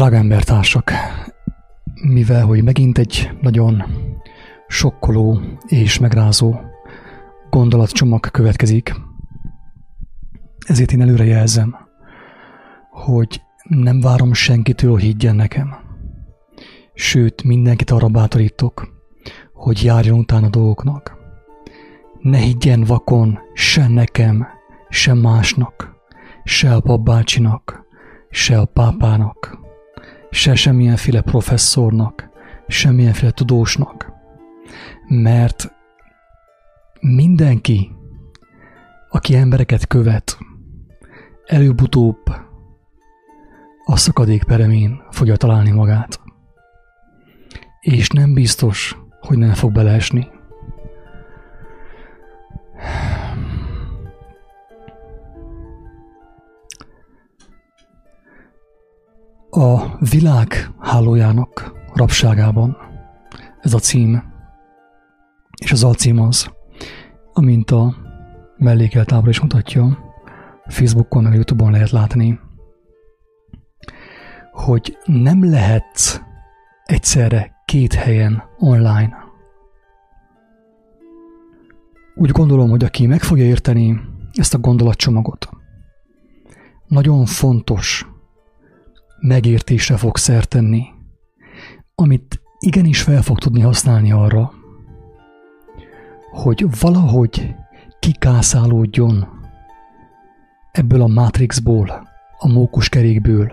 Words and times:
Drága 0.00 0.16
embertársak, 0.16 0.92
mivel 2.02 2.44
hogy 2.44 2.64
megint 2.64 2.98
egy 2.98 3.30
nagyon 3.40 3.84
sokkoló 4.68 5.40
és 5.66 5.98
megrázó 5.98 6.54
gondolatcsomag 7.50 8.30
következik, 8.30 8.94
ezért 10.66 10.92
én 10.92 11.00
előre 11.00 11.24
jelzem, 11.24 11.76
hogy 12.90 13.42
nem 13.62 14.00
várom 14.00 14.32
senkitől, 14.32 14.96
higgyen 14.96 15.36
nekem. 15.36 15.74
Sőt, 16.94 17.42
mindenkit 17.42 17.90
arra 17.90 18.08
bátorítok, 18.08 18.88
hogy 19.52 19.84
járjon 19.84 20.18
utána 20.18 20.48
dolgoknak. 20.48 21.16
Ne 22.20 22.38
higgyen 22.38 22.84
vakon 22.84 23.38
se 23.54 23.88
nekem, 23.88 24.46
se 24.88 25.14
másnak, 25.14 25.94
se 26.44 26.74
a 26.74 26.80
papbácsinak, 26.80 27.84
se 28.30 28.58
a 28.58 28.64
pápának, 28.64 29.59
se 30.30 30.54
semmilyenféle 30.54 31.20
professzornak, 31.20 32.28
semmilyenféle 32.66 33.30
tudósnak. 33.30 34.12
Mert 35.08 35.72
mindenki, 37.00 37.90
aki 39.08 39.36
embereket 39.36 39.86
követ, 39.86 40.38
előbb-utóbb 41.46 42.18
a 43.84 43.96
szakadék 43.96 44.44
peremén 44.44 45.02
fogja 45.10 45.36
találni 45.36 45.70
magát. 45.70 46.20
És 47.80 48.08
nem 48.08 48.34
biztos, 48.34 48.96
hogy 49.20 49.38
nem 49.38 49.52
fog 49.52 49.72
beleesni. 49.72 50.28
A 59.50 59.98
világ 60.10 60.70
hálójának 60.78 61.72
rabságában 61.94 62.76
ez 63.60 63.74
a 63.74 63.78
cím, 63.78 64.22
és 65.62 65.72
az 65.72 65.84
alcím 65.84 66.20
az, 66.20 66.50
amint 67.32 67.70
a 67.70 67.94
mellékelt 68.56 69.12
ábra 69.12 69.30
is 69.30 69.40
mutatja, 69.40 69.98
Facebookon, 70.66 71.22
meg 71.22 71.34
Youtube-on 71.34 71.70
lehet 71.70 71.90
látni, 71.90 72.40
hogy 74.52 74.98
nem 75.04 75.50
lehet 75.50 76.24
egyszerre 76.84 77.52
két 77.64 77.92
helyen 77.92 78.42
online. 78.58 79.16
Úgy 82.14 82.30
gondolom, 82.30 82.70
hogy 82.70 82.84
aki 82.84 83.06
meg 83.06 83.22
fogja 83.22 83.44
érteni 83.44 84.00
ezt 84.32 84.54
a 84.54 84.58
gondolatcsomagot, 84.58 85.48
nagyon 86.86 87.24
fontos 87.24 88.06
megértésre 89.20 89.96
fog 89.96 90.16
szertenni, 90.16 90.84
amit 91.94 92.40
igenis 92.58 93.02
fel 93.02 93.22
fog 93.22 93.38
tudni 93.38 93.60
használni 93.60 94.12
arra, 94.12 94.52
hogy 96.30 96.66
valahogy 96.80 97.54
kikászálódjon 97.98 99.28
ebből 100.72 101.02
a 101.02 101.06
Matrixból, 101.06 102.08
a 102.38 102.48
mókuskerékből. 102.48 103.52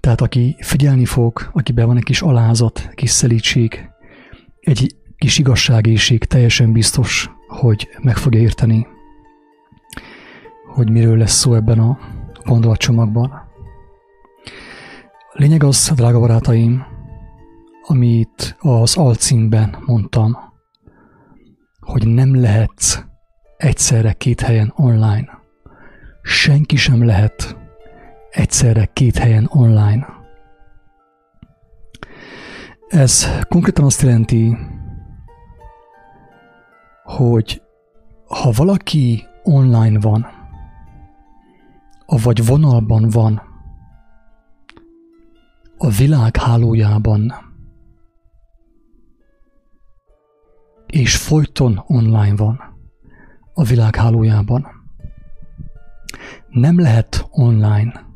Tehát 0.00 0.20
aki 0.20 0.56
figyelni 0.58 1.04
fog, 1.04 1.50
akiben 1.52 1.86
van 1.86 1.96
egy 1.96 2.04
kis 2.04 2.22
alázat, 2.22 2.90
kis 2.94 3.10
szelítség, 3.10 3.90
egy 4.60 4.96
kis 5.16 5.38
igazságészség, 5.38 6.24
teljesen 6.24 6.72
biztos, 6.72 7.30
hogy 7.48 7.88
meg 8.00 8.16
fogja 8.16 8.40
érteni, 8.40 8.86
hogy 10.74 10.90
miről 10.90 11.16
lesz 11.16 11.32
szó 11.32 11.54
ebben 11.54 11.78
a 11.78 11.98
gondolatcsomagban. 12.44 13.32
Lényeg 15.32 15.62
az, 15.62 15.92
drága 15.96 16.20
barátaim, 16.20 16.84
amit 17.86 18.56
az 18.60 18.96
alcímben 18.96 19.76
mondtam, 19.86 20.36
hogy 21.80 22.06
nem 22.06 22.40
lehetsz 22.40 23.04
egyszerre 23.56 24.12
két 24.12 24.40
helyen 24.40 24.72
online. 24.76 25.40
Senki 26.22 26.76
sem 26.76 27.04
lehet 27.04 27.56
egyszerre 28.30 28.84
két 28.92 29.16
helyen 29.16 29.48
online. 29.50 30.06
Ez 32.88 33.26
konkrétan 33.48 33.84
azt 33.84 34.02
jelenti, 34.02 34.56
hogy 37.02 37.62
ha 38.26 38.50
valaki 38.56 39.26
online 39.42 40.00
van, 40.00 40.41
vagy 42.18 42.46
vonalban 42.46 43.08
van, 43.08 43.42
a 45.78 45.88
világ 45.88 46.36
hálójában, 46.36 47.32
és 50.86 51.16
folyton 51.16 51.82
online 51.86 52.36
van. 52.36 52.60
A 53.54 53.62
világ 53.62 53.96
hálójában. 53.96 54.66
Nem 56.48 56.80
lehet 56.80 57.26
online. 57.30 58.06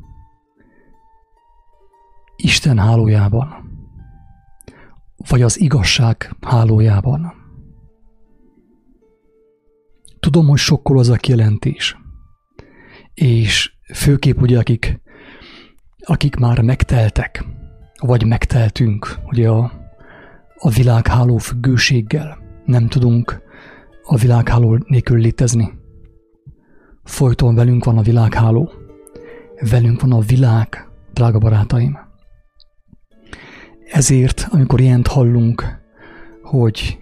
Isten 2.35 2.77
hálójában, 2.77 3.47
vagy 5.29 5.41
az 5.41 5.59
igazság 5.59 6.35
hálójában. 6.41 7.33
Tudom, 10.19 10.47
hogy 10.47 10.57
sokkol 10.57 10.97
az 10.97 11.09
a 11.09 11.15
kijelentés, 11.15 11.97
és 13.13 13.76
főképp 13.93 14.41
ugye 14.41 14.59
akik, 14.59 14.99
akik 15.99 16.35
már 16.35 16.61
megteltek, 16.61 17.45
vagy 17.99 18.25
megteltünk 18.25 19.19
ugye 19.25 19.49
a, 19.49 19.71
a 20.57 20.69
világháló 20.69 21.37
függőséggel, 21.37 22.37
nem 22.65 22.87
tudunk 22.87 23.41
a 24.03 24.17
világháló 24.17 24.77
nélkül 24.85 25.17
létezni. 25.17 25.73
Folyton 27.03 27.55
velünk 27.55 27.83
van 27.83 27.97
a 27.97 28.01
világháló, 28.01 28.71
velünk 29.69 30.01
van 30.01 30.11
a 30.11 30.19
világ, 30.19 30.89
drága 31.13 31.37
barátaim. 31.37 31.97
Ezért, 33.91 34.47
amikor 34.49 34.79
ilyent 34.81 35.07
hallunk, 35.07 35.63
hogy 36.41 36.99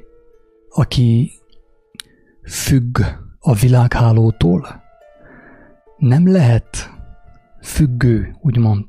aki 0.69 1.31
függ 2.43 2.99
a 3.39 3.53
világhálótól, 3.53 4.83
nem 5.97 6.31
lehet 6.31 6.91
függő, 7.61 8.35
úgymond, 8.41 8.85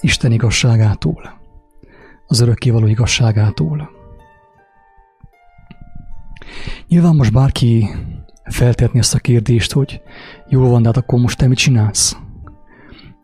Isten 0.00 0.32
igazságától, 0.32 1.40
az 2.26 2.40
örökkévaló 2.40 2.86
igazságától. 2.86 3.90
Nyilván 6.88 7.14
most 7.14 7.32
bárki 7.32 7.88
feltetni 8.44 8.98
ezt 8.98 9.14
a 9.14 9.18
kérdést, 9.18 9.72
hogy 9.72 10.02
jól 10.48 10.68
van, 10.68 10.82
de 10.82 10.88
hát 10.88 10.96
akkor 10.96 11.20
most 11.20 11.38
te 11.38 11.46
mit 11.46 11.58
csinálsz? 11.58 12.16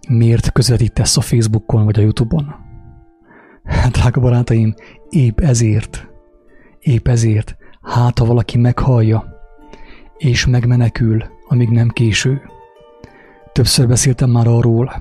Miért 0.08 0.52
közvetítesz 0.52 1.16
a 1.16 1.20
Facebookon 1.20 1.84
vagy 1.84 1.98
a 1.98 2.02
Youtube-on? 2.02 2.54
Drága 3.90 4.20
barátaim, 4.20 4.74
épp 5.08 5.40
ezért, 5.40 6.08
épp 6.78 7.08
ezért, 7.08 7.56
hát 7.82 8.18
ha 8.18 8.24
valaki 8.24 8.58
meghallja, 8.58 9.24
és 10.16 10.46
megmenekül, 10.46 11.24
amíg 11.48 11.68
nem 11.68 11.88
késő. 11.88 12.42
Többször 13.52 13.88
beszéltem 13.88 14.30
már 14.30 14.46
arról, 14.46 14.92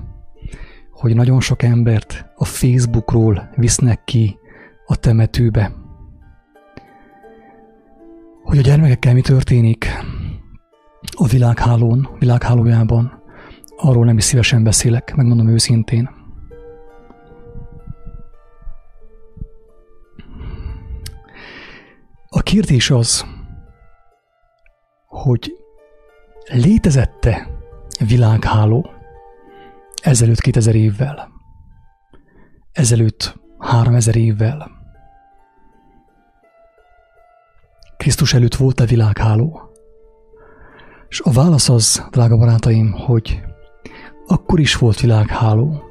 hogy 0.91 1.15
nagyon 1.15 1.39
sok 1.39 1.63
embert 1.63 2.25
a 2.35 2.45
Facebookról 2.45 3.49
visznek 3.55 4.03
ki 4.03 4.39
a 4.85 4.95
temetőbe. 4.95 5.71
Hogy 8.43 8.57
a 8.57 8.61
gyermekekkel 8.61 9.13
mi 9.13 9.21
történik 9.21 9.87
a 11.11 11.27
világhálón, 11.27 12.09
világhálójában, 12.19 13.23
arról 13.77 14.05
nem 14.05 14.17
is 14.17 14.23
szívesen 14.23 14.63
beszélek, 14.63 15.15
megmondom 15.15 15.47
őszintén. 15.47 16.09
A 22.29 22.41
kérdés 22.41 22.89
az, 22.89 23.25
hogy 25.05 25.53
létezette 26.45 27.58
világháló 28.07 28.89
ezelőtt 30.01 30.39
2000 30.39 30.75
évvel, 30.75 31.29
ezelőtt 32.71 33.39
3000 33.57 34.15
évvel. 34.15 34.71
Krisztus 37.97 38.33
előtt 38.33 38.55
volt 38.55 38.79
a 38.79 38.85
világháló? 38.85 39.71
És 41.07 41.21
a 41.21 41.31
válasz 41.31 41.69
az, 41.69 42.07
drága 42.11 42.37
barátaim, 42.37 42.91
hogy 42.91 43.41
akkor 44.27 44.59
is 44.59 44.75
volt 44.75 44.99
világháló. 44.99 45.83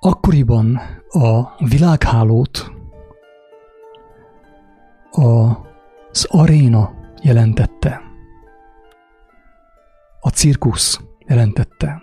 Akkoriban 0.00 0.80
a 1.08 1.64
világhálót 1.64 2.72
az 5.10 6.26
aréna 6.28 6.94
jelentette. 7.22 8.05
A 10.26 10.30
cirkusz 10.30 11.00
jelentette. 11.26 12.02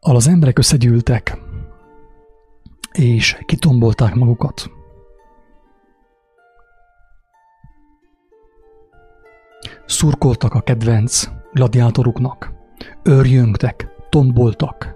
Ahol 0.00 0.16
az 0.16 0.28
emberek 0.28 0.58
összegyűltek, 0.58 1.38
és 2.92 3.38
kitombolták 3.46 4.14
magukat. 4.14 4.70
Szurkoltak 9.86 10.54
a 10.54 10.60
kedvenc 10.60 11.28
gladiátoruknak, 11.52 12.52
örjöngtek, 13.02 13.88
tomboltak, 14.08 14.94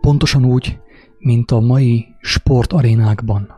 pontosan 0.00 0.44
úgy, 0.44 0.80
mint 1.18 1.50
a 1.50 1.60
mai 1.60 2.06
sportarénákban. 2.20 3.54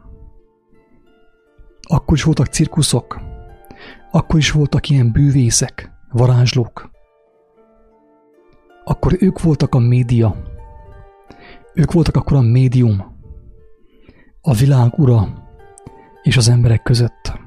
Akkor 1.82 2.16
is 2.16 2.22
voltak 2.22 2.46
cirkuszok, 2.46 3.20
akkor 4.10 4.38
is 4.38 4.50
voltak 4.50 4.88
ilyen 4.88 5.12
bűvészek, 5.12 5.90
varázslók. 6.10 6.91
Akkor 8.84 9.16
ők 9.20 9.42
voltak 9.42 9.74
a 9.74 9.78
média. 9.78 10.36
Ők 11.74 11.92
voltak 11.92 12.16
akkor 12.16 12.36
a 12.36 12.40
médium. 12.40 13.20
A 14.40 14.54
világ 14.54 14.98
ura 14.98 15.28
és 16.22 16.36
az 16.36 16.48
emberek 16.48 16.82
között. 16.82 17.40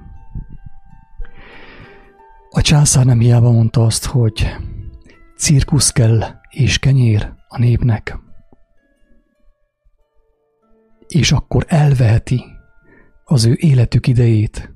A 2.50 2.62
császár 2.62 3.06
nem 3.06 3.20
hiába 3.20 3.52
mondta 3.52 3.86
azt, 3.86 4.06
hogy 4.06 4.56
cirkusz 5.38 5.92
kell 5.92 6.24
és 6.50 6.80
kenyér 6.80 7.34
a 7.48 7.60
népnek. 7.60 8.20
És 11.08 11.31
akkor 11.31 11.66
elveheti 11.68 12.44
az 13.24 13.46
ő 13.46 13.54
életük 13.60 14.08
idejét 14.08 14.74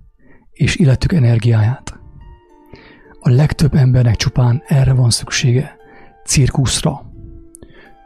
és 0.52 0.76
életük 0.76 1.14
energiáját. 1.14 2.00
A 3.20 3.30
legtöbb 3.30 3.74
embernek 3.74 4.16
csupán 4.16 4.64
erre 4.68 4.94
van 4.94 5.10
szüksége, 5.10 5.79
cirkuszra, 6.30 7.12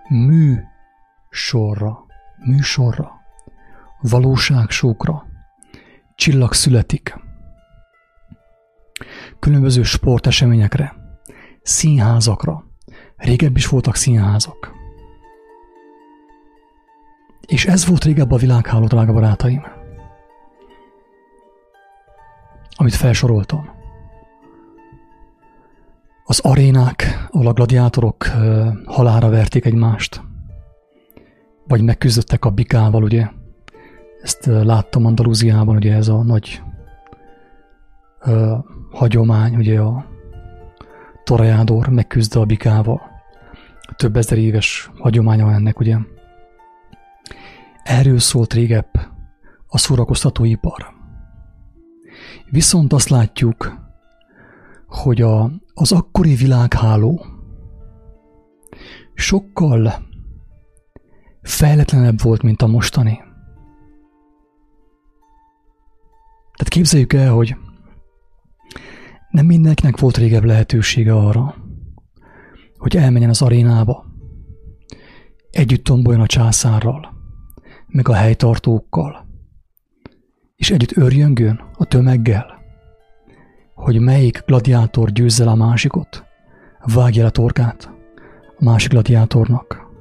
műsorra, 0.09 2.05
műsorra, 2.45 3.11
valóságsókra, 4.01 5.25
csillag 6.15 6.53
születik, 6.53 7.15
különböző 9.39 9.83
sporteseményekre, 9.83 10.93
színházakra. 11.61 12.65
Régebb 13.15 13.57
is 13.57 13.67
voltak 13.67 13.95
színházak. 13.95 14.71
És 17.47 17.65
ez 17.65 17.85
volt 17.85 18.03
régebb 18.03 18.31
a 18.31 18.37
világháló, 18.37 18.85
drága 18.85 19.13
barátaim 19.13 19.81
amit 22.75 22.95
felsoroltam. 22.95 23.82
Az 26.33 26.39
arénák, 26.39 27.27
ahol 27.31 27.47
a 27.47 27.53
gladiátorok 27.53 28.25
halára 28.85 29.29
verték 29.29 29.65
egymást, 29.65 30.21
vagy 31.67 31.81
megküzdöttek 31.81 32.45
a 32.45 32.49
bikával, 32.49 33.03
ugye? 33.03 33.27
Ezt 34.21 34.45
láttam 34.45 35.05
Andalúziában, 35.05 35.75
ugye 35.75 35.95
ez 35.95 36.07
a 36.07 36.23
nagy 36.23 36.61
ö, 38.19 38.55
hagyomány, 38.91 39.55
ugye 39.55 39.79
a 39.79 40.05
toreador 41.23 41.87
megküzd 41.87 42.35
a 42.35 42.45
bikával. 42.45 43.01
Több 43.95 44.15
ezer 44.15 44.37
éves 44.37 44.91
hagyománya 44.97 45.45
van 45.45 45.53
ennek, 45.53 45.79
ugye? 45.79 45.97
Erről 47.83 48.19
szólt 48.19 48.53
régebb 48.53 48.91
a 49.67 49.77
szórakoztatóipar. 49.77 50.85
Viszont 52.49 52.93
azt 52.93 53.09
látjuk, 53.09 53.77
hogy 54.87 55.21
a, 55.21 55.51
az 55.73 55.91
akkori 55.91 56.35
világháló 56.35 57.25
sokkal 59.13 60.07
fejletlenebb 61.41 62.21
volt, 62.21 62.41
mint 62.41 62.61
a 62.61 62.67
mostani. 62.67 63.21
Tehát 66.53 66.67
képzeljük 66.67 67.13
el, 67.13 67.33
hogy 67.33 67.55
nem 69.29 69.45
mindenkinek 69.45 69.99
volt 69.99 70.17
régebb 70.17 70.43
lehetősége 70.43 71.15
arra, 71.15 71.55
hogy 72.77 72.95
elmenjen 72.95 73.29
az 73.29 73.41
arénába, 73.41 74.05
együtt 75.49 75.83
tomboljon 75.83 76.21
a 76.21 76.27
császárral, 76.27 77.13
meg 77.87 78.07
a 78.07 78.13
helytartókkal, 78.13 79.27
és 80.55 80.71
együtt 80.71 80.97
örjöngön 80.97 81.61
a 81.73 81.85
tömeggel, 81.85 82.62
hogy 83.83 83.99
melyik 83.99 84.43
gladiátor 84.45 85.11
győzzel 85.11 85.47
a 85.47 85.55
másikot, 85.55 86.25
vágja 86.93 87.25
a 87.25 87.29
torkát 87.29 87.91
a 88.57 88.63
másik 88.63 88.89
gladiátornak. 88.89 89.91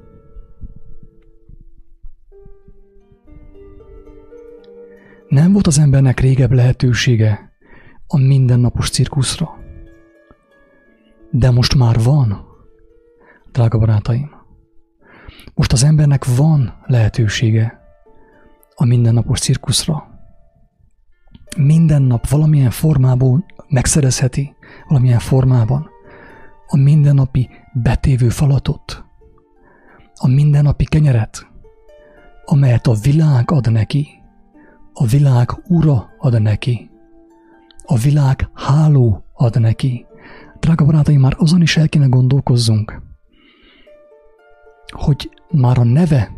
Nem 5.28 5.52
volt 5.52 5.66
az 5.66 5.78
embernek 5.78 6.20
régebb 6.20 6.52
lehetősége 6.52 7.52
a 8.06 8.18
mindennapos 8.18 8.90
cirkuszra. 8.90 9.50
De 11.30 11.50
most 11.50 11.74
már 11.74 11.96
van, 12.02 12.44
drága 13.52 13.78
barátaim. 13.78 14.30
Most 15.54 15.72
az 15.72 15.84
embernek 15.84 16.24
van 16.36 16.74
lehetősége 16.86 17.80
a 18.74 18.84
mindennapos 18.84 19.40
cirkuszra 19.40 20.12
minden 21.56 22.02
nap 22.02 22.28
valamilyen 22.28 22.70
formában 22.70 23.44
megszerezheti, 23.72 24.54
valamilyen 24.88 25.18
formában 25.18 25.90
a 26.66 26.76
mindennapi 26.76 27.48
betévő 27.72 28.28
falatot, 28.28 29.04
a 30.14 30.28
mindennapi 30.28 30.84
kenyeret, 30.84 31.46
amelyet 32.44 32.86
a 32.86 32.94
világ 33.02 33.50
ad 33.50 33.72
neki, 33.72 34.08
a 34.92 35.06
világ 35.06 35.48
ura 35.68 36.10
ad 36.18 36.42
neki, 36.42 36.90
a 37.84 37.96
világ 37.96 38.50
háló 38.54 39.24
ad 39.32 39.60
neki. 39.60 40.06
Drága 40.60 40.84
barátaim, 40.84 41.20
már 41.20 41.34
azon 41.38 41.62
is 41.62 41.76
el 41.76 41.88
kéne 41.88 42.06
gondolkozzunk, 42.06 43.02
hogy 44.90 45.30
már 45.50 45.78
a 45.78 45.84
neve 45.84 46.30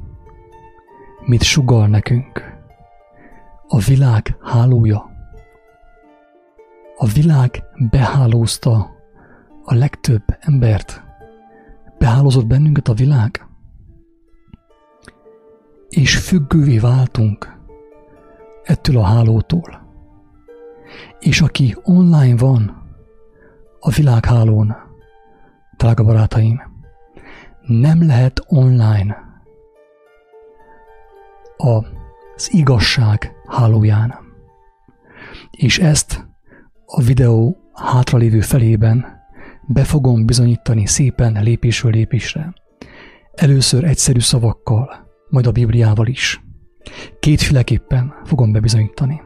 mit 1.26 1.42
sugal 1.42 1.86
nekünk 1.86 2.42
a 3.68 3.78
világ 3.78 4.36
hálója. 4.40 5.13
A 6.96 7.06
világ 7.06 7.62
behálózta 7.90 8.90
a 9.64 9.74
legtöbb 9.74 10.22
embert. 10.40 11.02
Behálózott 11.98 12.46
bennünket 12.46 12.88
a 12.88 12.94
világ. 12.94 13.46
És 15.88 16.18
függővé 16.18 16.78
váltunk 16.78 17.56
ettől 18.62 18.98
a 18.98 19.04
hálótól. 19.04 19.82
És 21.18 21.40
aki 21.40 21.76
online 21.82 22.36
van 22.36 22.82
a 23.80 23.90
világhálón, 23.90 24.76
drága 25.76 26.04
barátaim, 26.04 26.62
nem 27.66 28.06
lehet 28.06 28.44
online 28.46 29.42
az 31.56 32.52
igazság 32.52 33.34
hálóján. 33.46 34.14
És 35.50 35.78
ezt 35.78 36.26
a 36.96 37.02
videó 37.02 37.56
hátralévő 37.72 38.40
felében 38.40 39.22
be 39.66 39.84
fogom 39.84 40.26
bizonyítani 40.26 40.86
szépen 40.86 41.42
lépésről 41.42 41.92
lépésre. 41.92 42.54
Először 43.34 43.84
egyszerű 43.84 44.18
szavakkal, 44.20 45.08
majd 45.28 45.46
a 45.46 45.52
Bibliával 45.52 46.06
is. 46.06 46.42
Kétféleképpen 47.20 48.14
fogom 48.24 48.52
bebizonyítani. 48.52 49.22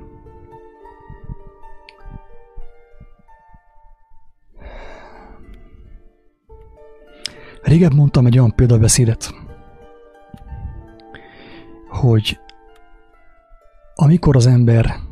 Régebb 7.62 7.94
mondtam 7.94 8.26
egy 8.26 8.38
olyan 8.38 8.54
példabeszédet, 8.54 9.34
hogy 11.88 12.40
amikor 13.94 14.36
az 14.36 14.46
ember 14.46 15.06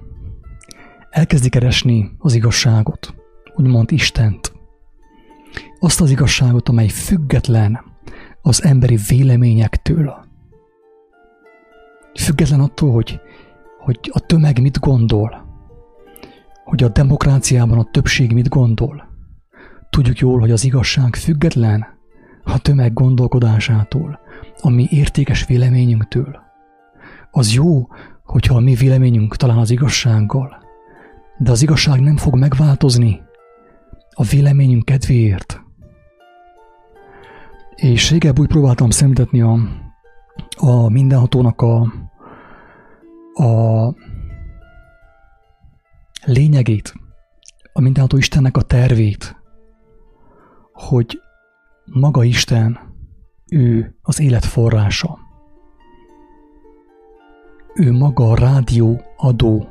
elkezdi 1.17 1.49
keresni 1.49 2.11
az 2.19 2.35
igazságot, 2.35 3.15
úgymond 3.55 3.93
Istent, 3.93 4.53
azt 5.79 6.01
az 6.01 6.11
igazságot, 6.11 6.69
amely 6.69 6.89
független 6.89 7.81
az 8.43 8.65
emberi 8.65 8.99
véleményektől, 9.09 10.15
független 12.21 12.61
attól, 12.61 12.93
hogy, 12.93 13.21
hogy 13.79 14.11
a 14.13 14.21
tömeg 14.21 14.61
mit 14.61 14.81
gondol, 14.81 15.45
hogy 16.65 16.83
a 16.83 16.89
demokráciában 16.89 17.79
a 17.79 17.91
többség 17.91 18.33
mit 18.33 18.49
gondol. 18.49 19.09
Tudjuk 19.91 20.19
jól, 20.19 20.41
hogy 20.41 20.51
az 20.51 20.65
igazság 20.65 21.15
független 21.15 21.87
a 22.45 22.59
tömeg 22.59 22.93
gondolkodásától, 22.93 24.19
a 24.61 24.71
mi 24.71 24.87
értékes 24.91 25.47
véleményünktől. 25.47 26.39
Az 27.31 27.55
jó, 27.55 27.87
hogyha 28.25 28.55
a 28.55 28.61
mi 28.61 28.75
véleményünk 28.75 29.37
talán 29.37 29.59
az 29.59 29.71
igazsággal, 29.71 30.65
de 31.38 31.50
az 31.50 31.62
igazság 31.62 32.00
nem 32.00 32.16
fog 32.16 32.38
megváltozni 32.38 33.23
a 34.14 34.23
véleményünk 34.23 34.85
kedvéért. 34.85 35.61
És 37.75 38.11
régebb 38.11 38.38
úgy 38.38 38.49
próbáltam 38.49 38.90
szemléltetni 38.90 39.40
a, 39.40 39.59
a 40.57 40.88
mindenhatónak 40.88 41.61
a, 41.62 41.81
a 43.35 43.95
lényegét, 46.25 46.95
a 47.73 47.81
mindenható 47.81 48.16
Istennek 48.16 48.57
a 48.57 48.62
tervét, 48.62 49.37
hogy 50.73 51.21
maga 51.85 52.25
Isten, 52.25 52.78
ő 53.50 53.97
az 54.02 54.21
élet 54.21 54.45
forrása. 54.45 55.19
Ő 57.75 57.93
maga 57.93 58.31
a 58.31 58.35
rádióadó. 58.35 59.69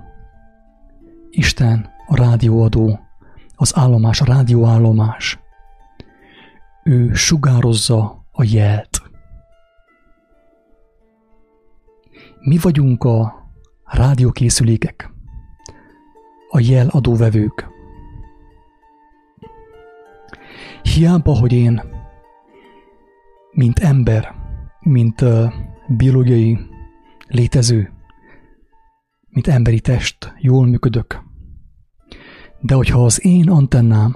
Isten 1.38 1.90
a 2.08 2.16
rádióadó, 2.16 3.00
az 3.56 3.78
állomás, 3.78 4.22
a 4.22 4.26
rádióállomás. 4.26 5.40
Ő 6.84 7.14
sugározza 7.14 8.26
a 8.32 8.44
jelt. 8.44 9.02
Mi 12.40 12.58
vagyunk 12.62 13.04
a 13.04 13.50
rádiókészülékek, 13.84 15.14
a 16.50 16.60
jel 16.60 16.88
adóvevők. 16.88 17.68
Hiába, 20.82 21.38
hogy 21.38 21.54
én, 21.54 21.82
mint 23.52 23.80
ember, 23.80 24.36
mint 24.80 25.22
uh, 25.22 25.54
biológiai 25.88 26.58
létező, 27.28 27.94
mint 29.30 29.48
emberi 29.48 29.80
test, 29.80 30.34
jól 30.38 30.66
működök. 30.66 31.25
De 32.66 32.76
hogyha 32.76 33.04
az 33.04 33.26
én 33.26 33.50
antennám, 33.50 34.16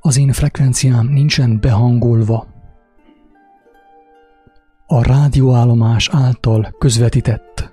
az 0.00 0.18
én 0.18 0.32
frekvenciám 0.32 1.06
nincsen 1.06 1.60
behangolva 1.60 2.46
a 4.86 5.02
rádióállomás 5.02 6.08
által 6.12 6.74
közvetített 6.78 7.72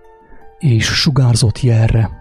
és 0.59 0.85
sugárzott 0.85 1.61
jelre, 1.61 2.11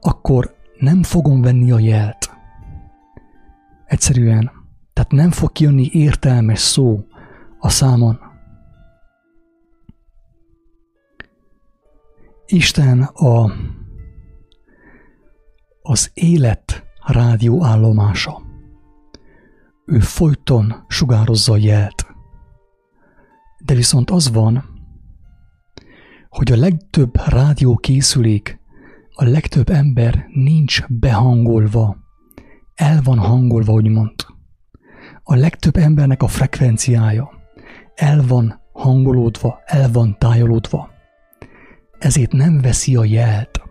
akkor 0.00 0.54
nem 0.78 1.02
fogom 1.02 1.40
venni 1.40 1.70
a 1.70 1.78
jelt. 1.78 2.30
Egyszerűen, 3.86 4.50
tehát 4.92 5.10
nem 5.10 5.30
fog 5.30 5.52
kijönni 5.52 5.88
értelmes 5.92 6.58
szó 6.58 7.04
a 7.58 7.68
számon. 7.68 8.18
Isten 12.46 13.02
a, 13.02 13.52
az 15.82 16.10
élet 16.14 16.84
rádióállomása. 17.06 18.42
Ő 19.84 19.98
folyton 19.98 20.84
sugározza 20.88 21.52
a 21.52 21.56
jelt. 21.56 22.06
De 23.64 23.74
viszont 23.74 24.10
az 24.10 24.32
van, 24.32 24.64
hogy 26.28 26.52
a 26.52 26.56
legtöbb 26.56 27.28
rádiókészülék, 27.28 28.60
a 29.10 29.24
legtöbb 29.24 29.70
ember 29.70 30.26
nincs 30.28 30.86
behangolva, 30.88 31.96
el 32.74 33.00
van 33.02 33.18
hangolva, 33.18 33.72
úgymond. 33.72 34.14
A 35.22 35.34
legtöbb 35.34 35.76
embernek 35.76 36.22
a 36.22 36.26
frekvenciája 36.26 37.30
el 37.94 38.24
van 38.26 38.60
hangolódva, 38.72 39.60
el 39.64 39.90
van 39.92 40.18
tájolódva. 40.18 40.90
Ezért 41.98 42.32
nem 42.32 42.60
veszi 42.60 42.96
a 42.96 43.04
jelt, 43.04 43.62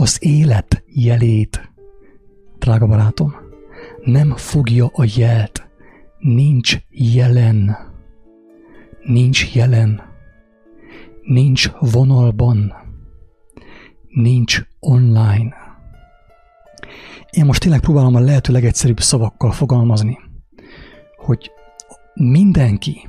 az 0.00 0.16
élet 0.20 0.82
jelét, 0.86 1.72
drága 2.58 2.86
barátom, 2.86 3.34
nem 4.04 4.36
fogja 4.36 4.90
a 4.92 5.04
jelt, 5.16 5.68
nincs 6.18 6.78
jelen, 6.90 7.76
nincs 9.04 9.54
jelen. 9.54 10.02
Nincs 11.22 11.70
vonalban, 11.80 12.72
nincs 14.08 14.62
online. 14.80 15.56
Én 17.30 17.44
most 17.44 17.60
tényleg 17.60 17.80
próbálom 17.80 18.14
a 18.14 18.20
lehető 18.20 18.52
legegyszerűbb 18.52 19.00
szavakkal 19.00 19.50
fogalmazni, 19.50 20.18
hogy 21.16 21.50
mindenki, 22.14 23.08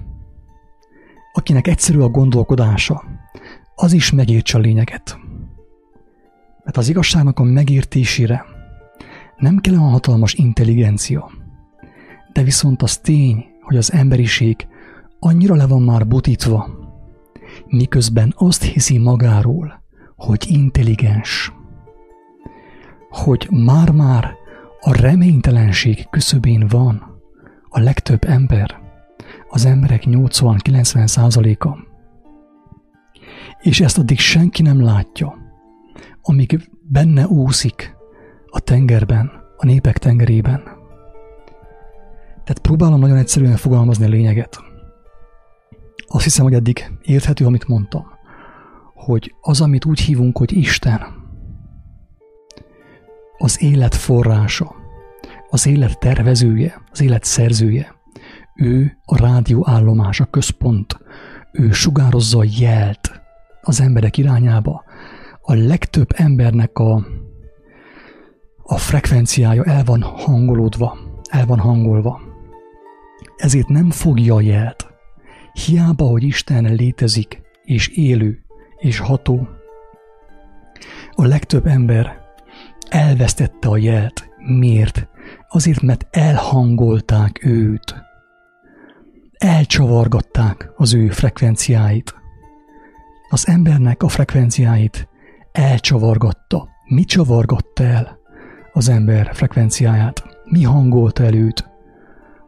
akinek 1.33 1.67
egyszerű 1.67 1.99
a 1.99 2.09
gondolkodása, 2.09 3.03
az 3.75 3.93
is 3.93 4.11
megértse 4.11 4.57
a 4.57 4.61
lényeget. 4.61 5.19
Mert 6.69 6.81
az 6.81 6.89
igazságnak 6.89 7.39
a 7.39 7.43
megértésére 7.43 8.45
nem 9.37 9.57
kell 9.57 9.73
olyan 9.73 9.89
hatalmas 9.89 10.33
intelligencia, 10.33 11.31
de 12.33 12.43
viszont 12.43 12.81
az 12.81 12.97
tény, 12.97 13.45
hogy 13.61 13.77
az 13.77 13.93
emberiség 13.93 14.67
annyira 15.19 15.55
le 15.55 15.67
van 15.67 15.81
már 15.81 16.07
butítva, 16.07 16.69
miközben 17.67 18.33
azt 18.37 18.63
hiszi 18.63 18.97
magáról, 18.97 19.81
hogy 20.15 20.45
intelligens, 20.47 21.53
hogy 23.09 23.47
már-már 23.51 24.33
a 24.79 25.01
reménytelenség 25.01 26.07
küszöbén 26.09 26.67
van 26.67 27.21
a 27.69 27.79
legtöbb 27.79 28.23
ember, 28.23 28.79
az 29.49 29.65
emberek 29.65 30.03
80-90 30.05 31.07
százaléka. 31.07 31.77
És 33.59 33.79
ezt 33.79 33.97
addig 33.97 34.19
senki 34.19 34.61
nem 34.61 34.81
látja, 34.81 35.38
amíg 36.21 36.69
benne 36.81 37.27
úszik 37.27 37.95
a 38.45 38.59
tengerben, 38.59 39.31
a 39.57 39.65
népek 39.65 39.97
tengerében. 39.97 40.61
Tehát 42.43 42.59
próbálom 42.61 42.99
nagyon 42.99 43.17
egyszerűen 43.17 43.55
fogalmazni 43.55 44.05
a 44.05 44.09
lényeget. 44.09 44.57
Azt 46.07 46.23
hiszem, 46.23 46.43
hogy 46.43 46.53
eddig 46.53 46.91
érthető, 47.01 47.45
amit 47.45 47.67
mondtam, 47.67 48.05
hogy 48.93 49.35
az, 49.41 49.61
amit 49.61 49.85
úgy 49.85 49.99
hívunk, 49.99 50.37
hogy 50.37 50.57
Isten, 50.57 51.01
az 53.37 53.61
élet 53.61 53.95
forrása, 53.95 54.75
az 55.49 55.67
élet 55.67 55.99
tervezője, 55.99 56.81
az 56.91 57.01
élet 57.01 57.23
szerzője, 57.23 57.95
ő 58.55 58.97
a 59.05 59.17
rádióállomás, 59.17 60.19
a 60.19 60.25
központ, 60.25 60.99
ő 61.51 61.71
sugározza 61.71 62.39
a 62.39 62.45
jelt 62.59 63.21
az 63.61 63.81
emberek 63.81 64.17
irányába. 64.17 64.83
A 65.49 65.53
legtöbb 65.53 66.09
embernek 66.15 66.77
a, 66.77 67.05
a 68.63 68.77
frekvenciája 68.77 69.63
el 69.63 69.83
van 69.83 70.01
hangolódva, 70.01 70.97
el 71.29 71.45
van 71.45 71.59
hangolva. 71.59 72.21
Ezért 73.37 73.67
nem 73.67 73.91
fogja 73.91 74.35
a 74.35 74.41
jelt. 74.41 74.87
Hiába, 75.53 76.05
hogy 76.05 76.23
Isten 76.23 76.73
létezik, 76.73 77.41
és 77.63 77.87
élő, 77.87 78.45
és 78.77 78.99
ható. 78.99 79.47
A 81.11 81.25
legtöbb 81.25 81.65
ember 81.65 82.21
elvesztette 82.89 83.67
a 83.69 83.77
jelt. 83.77 84.29
Miért? 84.37 85.07
Azért, 85.47 85.81
mert 85.81 86.07
elhangolták 86.11 87.45
őt. 87.45 87.95
Elcsavargatták 89.37 90.71
az 90.75 90.93
ő 90.93 91.09
frekvenciáit. 91.09 92.15
Az 93.29 93.47
embernek 93.47 94.03
a 94.03 94.07
frekvenciáit 94.07 95.08
elcsavargatta. 95.51 96.67
Mi 96.85 97.03
csavargatta 97.03 97.83
el 97.83 98.19
az 98.73 98.89
ember 98.89 99.29
frekvenciáját? 99.33 100.23
Mi 100.45 100.63
hangolta 100.63 101.23
el 101.23 101.33
őt? 101.33 101.69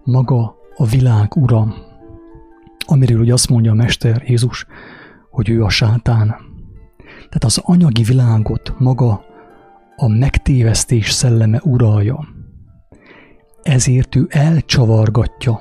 Maga 0.04 0.56
a 0.76 0.86
világ 0.86 1.36
uram 1.36 1.90
amiről 2.92 3.20
ugye 3.20 3.34
azt 3.34 3.50
mondja 3.50 3.72
a 3.72 3.76
Mester 3.76 4.24
Jézus, 4.26 4.66
hogy 5.30 5.50
ő 5.50 5.64
a 5.64 5.70
sátán. 5.70 6.36
Tehát 7.16 7.44
az 7.44 7.62
anyagi 7.64 8.04
világot 8.04 8.76
maga 8.80 9.24
a 9.96 10.08
megtévesztés 10.08 11.12
szelleme 11.12 11.62
uralja. 11.64 12.28
Ezért 13.62 14.16
ő 14.16 14.28
elcsavargatja 14.30 15.60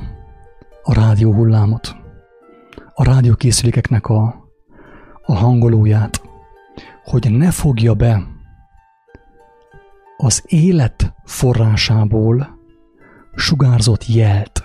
a 0.82 0.94
rádióhullámot, 0.94 1.96
a 2.94 3.04
rádiókészülékeknek 3.04 4.08
a, 4.08 4.48
a 5.22 5.34
hangolóját, 5.34 6.22
hogy 7.10 7.30
ne 7.30 7.50
fogja 7.50 7.94
be 7.94 8.26
az 10.16 10.42
élet 10.46 11.14
forrásából 11.24 12.58
sugárzott 13.34 14.06
jelt. 14.06 14.64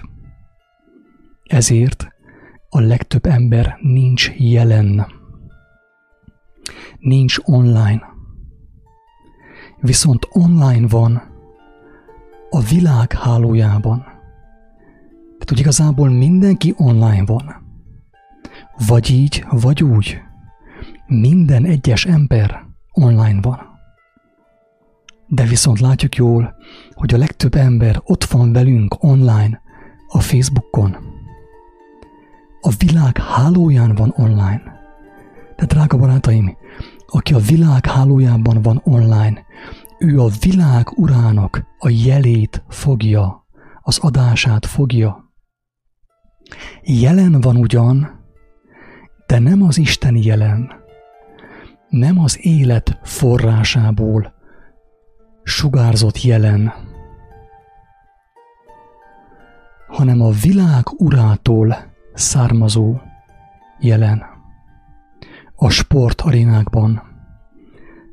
Ezért 1.44 2.08
a 2.70 2.80
legtöbb 2.80 3.26
ember 3.26 3.78
nincs 3.82 4.32
jelen, 4.38 5.08
nincs 7.00 7.38
online. 7.44 8.02
Viszont 9.82 10.28
online 10.30 10.88
van 10.88 11.22
a 12.50 12.60
világ 12.60 13.14
hálójában. 13.14 14.00
Tehát, 15.22 15.50
hogy 15.50 15.60
igazából 15.60 16.10
mindenki 16.10 16.74
online 16.78 17.26
van. 17.26 17.56
Vagy 18.88 19.12
így, 19.12 19.46
vagy 19.50 19.84
úgy. 19.84 20.25
Minden 21.08 21.66
egyes 21.66 22.06
ember 22.06 22.66
online 22.92 23.42
van. 23.42 23.60
De 25.28 25.44
viszont 25.44 25.80
látjuk 25.80 26.16
jól, 26.16 26.56
hogy 26.94 27.14
a 27.14 27.18
legtöbb 27.18 27.56
ember 27.56 28.02
ott 28.04 28.24
van 28.24 28.54
velünk 28.54 29.04
online 29.04 29.62
a 30.08 30.20
Facebookon, 30.20 30.98
a 32.62 32.72
világ 32.78 33.18
hálóján 33.18 33.96
van 33.96 34.14
online. 34.18 34.64
Tehát 35.56 35.74
drága 35.74 35.98
barátaim, 35.98 36.58
aki 37.08 37.34
a 37.34 37.40
világ 37.40 37.86
hálójában 37.86 38.62
van 38.62 38.82
online, 38.84 39.46
ő 40.00 40.20
a 40.20 40.30
világ 40.40 40.92
urának 40.98 41.64
a 41.78 41.90
jelét 41.90 42.64
fogja, 42.70 43.46
az 43.82 43.98
adását 43.98 44.66
fogja. 44.66 45.34
Jelen 46.84 47.42
van 47.42 47.56
ugyan, 47.56 48.24
de 49.28 49.40
nem 49.40 49.62
az 49.62 49.78
isteni 49.78 50.26
jelen, 50.26 50.84
nem 51.96 52.20
az 52.20 52.46
élet 52.46 53.00
forrásából 53.04 54.34
sugárzott 55.44 56.22
jelen, 56.22 56.74
hanem 59.88 60.22
a 60.22 60.30
világ 60.30 60.84
urától 60.98 61.76
származó 62.14 62.96
jelen. 63.80 64.24
A 65.56 65.70
sportarénákban, 65.70 67.02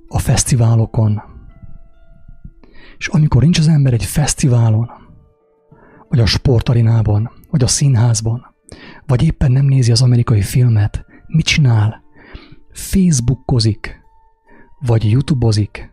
a 0.09 0.19
fesztiválokon. 0.19 1.23
És 2.99 3.07
amikor 3.07 3.43
nincs 3.43 3.59
az 3.59 3.69
ember 3.69 3.93
egy 3.93 4.05
fesztiválon, 4.05 4.91
vagy 6.09 6.21
a 6.21 6.27
sportarénában, 6.27 7.31
vagy 7.51 7.63
a 7.63 7.67
színházban, 7.67 8.55
vagy 9.07 9.23
éppen 9.23 9.53
nem 9.53 9.65
nézi 9.65 9.91
az 9.91 10.03
amerikai 10.03 10.43
filmet, 10.43 11.05
mit 11.27 11.47
csinál? 11.47 12.02
Facebookozik, 12.73 14.01
vagy 14.79 15.11
YouTubeozik, 15.11 15.93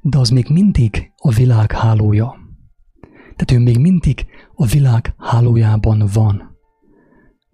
de 0.00 0.18
az 0.18 0.28
még 0.30 0.48
mindig 0.48 1.12
a 1.16 1.30
világ 1.30 1.72
hálója. 1.72 2.38
Tehát 3.36 3.62
ő 3.62 3.64
még 3.64 3.78
mindig 3.78 4.26
a 4.54 4.66
világ 4.66 5.14
hálójában 5.18 6.08
van, 6.12 6.58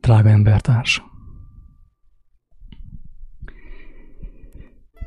drága 0.01 0.29
embertárs. 0.29 1.03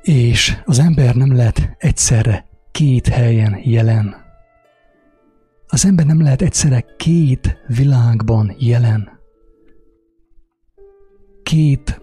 És 0.02 0.62
az 0.65 0.80
ember 0.80 1.15
nem 1.15 1.36
lehet 1.36 1.76
egyszerre 1.78 2.46
két 2.72 3.08
helyen 3.08 3.60
jelen. 3.63 4.15
Az 5.68 5.86
ember 5.86 6.06
nem 6.06 6.22
lehet 6.22 6.42
egyszerre 6.42 6.86
két 6.98 7.58
világban 7.68 8.56
jelen. 8.58 9.10
Két 11.44 12.02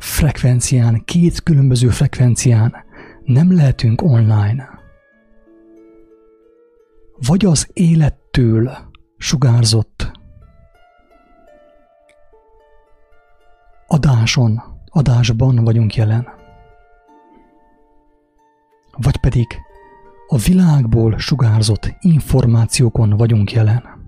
frekvencián, 0.00 1.02
két 1.04 1.42
különböző 1.42 1.88
frekvencián 1.88 2.74
nem 3.24 3.54
lehetünk 3.54 4.02
online. 4.02 4.68
Vagy 7.26 7.44
az 7.44 7.68
élettől 7.72 8.70
sugárzott 9.16 10.10
adáson, 13.86 14.62
adásban 14.86 15.64
vagyunk 15.64 15.94
jelen. 15.94 16.28
Vagy 18.96 19.16
pedig 19.16 19.46
a 20.26 20.36
világból 20.36 21.18
sugárzott 21.18 21.94
információkon 22.00 23.10
vagyunk 23.16 23.52
jelen. 23.52 23.99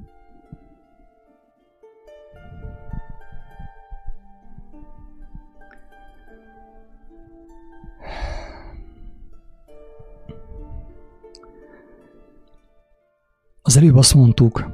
Az 13.64 13.76
előbb 13.76 13.96
azt 13.96 14.14
mondtuk, 14.14 14.70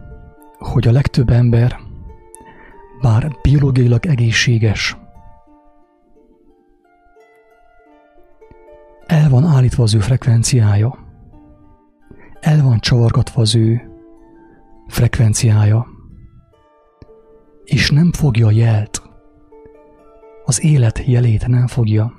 hogy 0.59 0.89
a 0.89 0.93
legtöbb 0.93 1.31
ember, 1.31 1.79
bár 3.01 3.37
biológiailag 3.43 4.07
egészséges, 4.07 4.97
el 9.07 9.29
van 9.29 9.45
állítva 9.45 9.83
az 9.83 9.95
ő 9.95 9.99
frekvenciája, 9.99 10.99
el 12.41 12.63
van 12.63 12.79
csavargatva 12.79 13.41
az 13.41 13.57
ő 13.57 13.91
frekvenciája, 14.87 15.87
és 17.65 17.91
nem 17.91 18.13
fogja 18.13 18.47
a 18.47 18.51
jelt, 18.51 19.03
az 20.45 20.65
élet 20.65 21.07
jelét 21.07 21.47
nem 21.47 21.67
fogja. 21.67 22.13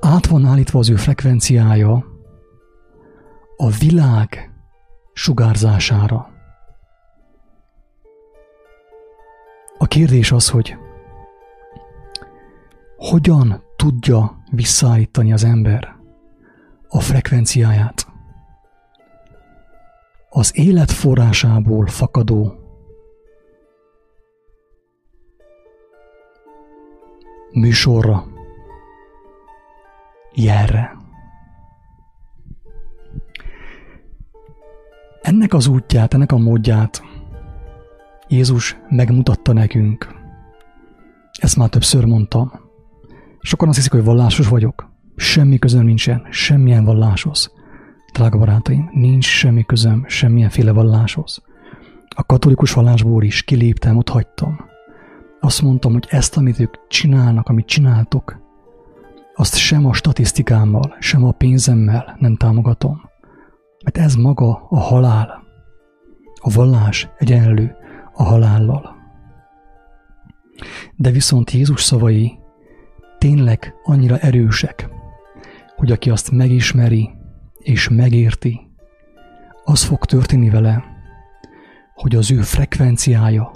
Át 0.00 0.26
van 0.26 0.44
állítva 0.44 0.78
az 0.78 0.90
ő 0.90 0.96
frekvenciája. 0.96 2.04
A 3.56 3.70
világ 3.70 4.53
sugárzására. 5.14 6.28
A 9.78 9.86
kérdés 9.86 10.32
az, 10.32 10.50
hogy 10.50 10.76
hogyan 12.96 13.62
tudja 13.76 14.42
visszaállítani 14.50 15.32
az 15.32 15.44
ember 15.44 15.96
a 16.88 17.00
frekvenciáját 17.00 18.06
az 20.36 20.58
élet 20.58 20.90
forrásából 20.90 21.86
fakadó 21.86 22.54
műsorra, 27.52 28.26
jelre. 30.32 31.03
Ennek 35.24 35.54
az 35.54 35.66
útját, 35.66 36.14
ennek 36.14 36.32
a 36.32 36.38
módját 36.38 37.02
Jézus 38.28 38.76
megmutatta 38.88 39.52
nekünk. 39.52 40.08
Ezt 41.38 41.56
már 41.56 41.68
többször 41.68 42.04
mondtam. 42.04 42.52
Sokan 43.40 43.68
azt 43.68 43.76
hiszik, 43.76 43.92
hogy 43.92 44.04
vallásos 44.04 44.48
vagyok. 44.48 44.90
Semmi 45.16 45.58
közöm 45.58 45.84
nincsen, 45.84 46.26
semmilyen 46.30 46.84
valláshoz. 46.84 47.52
Drága 48.12 48.38
barátaim, 48.38 48.90
nincs 48.92 49.24
semmi 49.24 49.64
közöm 49.64 50.04
semmilyenféle 50.08 50.72
valláshoz. 50.72 51.42
A 52.08 52.24
katolikus 52.24 52.72
vallásból 52.72 53.22
is 53.22 53.42
kiléptem, 53.42 53.96
ott 53.96 54.08
hagytam. 54.08 54.56
Azt 55.40 55.62
mondtam, 55.62 55.92
hogy 55.92 56.06
ezt, 56.08 56.36
amit 56.36 56.60
ők 56.60 56.88
csinálnak, 56.88 57.48
amit 57.48 57.66
csináltok, 57.66 58.42
azt 59.34 59.56
sem 59.56 59.86
a 59.86 59.92
statisztikámmal, 59.92 60.96
sem 60.98 61.24
a 61.24 61.32
pénzemmel 61.32 62.16
nem 62.18 62.36
támogatom. 62.36 63.12
Mert 63.84 63.98
ez 63.98 64.14
maga 64.14 64.66
a 64.68 64.78
halál. 64.78 65.42
A 66.40 66.50
vallás 66.50 67.08
egyenlő 67.18 67.76
a 68.12 68.22
halállal. 68.22 68.96
De 70.96 71.10
viszont 71.10 71.50
Jézus 71.50 71.82
szavai 71.82 72.38
tényleg 73.18 73.74
annyira 73.82 74.18
erősek, 74.18 74.88
hogy 75.76 75.92
aki 75.92 76.10
azt 76.10 76.30
megismeri 76.30 77.10
és 77.58 77.88
megérti, 77.88 78.60
az 79.64 79.84
fog 79.84 80.04
történni 80.04 80.50
vele, 80.50 80.84
hogy 81.94 82.14
az 82.14 82.30
ő 82.30 82.40
frekvenciája 82.40 83.50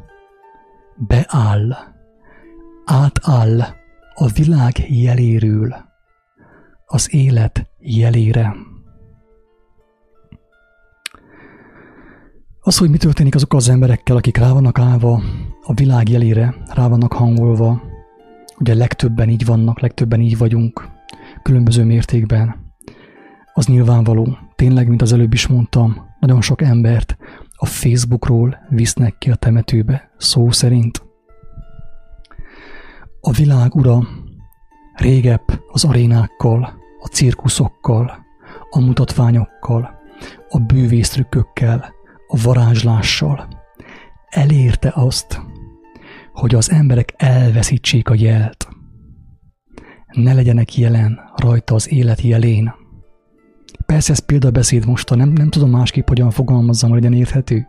beáll, 0.97 1.77
átáll 2.85 3.61
a 4.15 4.27
világ 4.35 4.73
jeléről 4.89 5.77
az 6.87 7.15
élet 7.15 7.71
jelére. 7.79 8.57
Az, 12.69 12.79
hogy 12.79 12.91
mi 12.91 12.97
történik 12.97 13.35
azokkal 13.35 13.59
az 13.59 13.69
emberekkel, 13.69 14.17
akik 14.17 14.37
rá 14.37 14.53
vannak 14.53 14.79
állva 14.79 15.23
a 15.63 15.75
világ 15.75 16.09
jelére, 16.09 16.55
rá 16.75 16.89
vannak 16.89 17.13
hangolva, 17.13 17.83
ugye 18.59 18.75
legtöbben 18.75 19.29
így 19.29 19.45
vannak, 19.45 19.81
legtöbben 19.81 20.21
így 20.21 20.39
vagyunk, 20.39 20.89
különböző 21.43 21.85
mértékben, 21.85 22.73
az 23.53 23.67
nyilvánvaló. 23.67 24.39
Tényleg, 24.55 24.89
mint 24.89 25.03
az 25.03 25.13
előbb 25.13 25.33
is 25.33 25.47
mondtam, 25.47 26.07
nagyon 26.21 26.41
sok 26.41 26.63
embert 26.63 27.17
a 27.57 27.67
Facebookról 27.67 28.59
visznek 28.69 29.19
ki 29.19 29.31
a 29.31 29.35
temetőbe, 29.35 30.11
szó 30.17 30.51
szerint. 30.51 31.03
A 33.21 33.31
világ 33.31 33.75
ura 33.75 34.09
régebb 34.95 35.45
az 35.73 35.85
arénákkal, 35.85 36.73
a 37.01 37.07
cirkuszokkal, 37.07 38.27
a 38.71 38.81
mutatványokkal, 38.81 39.91
a 40.49 40.59
bűvésztrükkökkel, 40.59 41.97
a 42.29 42.41
varázslással 42.43 43.49
elérte 44.29 44.93
azt, 44.95 45.41
hogy 46.33 46.55
az 46.55 46.71
emberek 46.71 47.15
elveszítsék 47.17 48.09
a 48.09 48.15
jelt. 48.17 48.69
Ne 50.13 50.33
legyenek 50.33 50.77
jelen 50.77 51.21
rajta 51.37 51.75
az 51.75 51.93
élet 51.93 52.21
jelén. 52.21 52.75
Persze 53.87 54.13
ez 54.13 54.19
példabeszéd 54.19 54.87
most, 54.87 55.15
nem, 55.15 55.29
nem 55.29 55.51
tudom 55.51 55.71
másképp 55.71 56.09
hogyan 56.09 56.31
fogalmazzam, 56.31 56.91
hogy 56.91 57.03
legyen 57.03 57.19
érthető. 57.19 57.67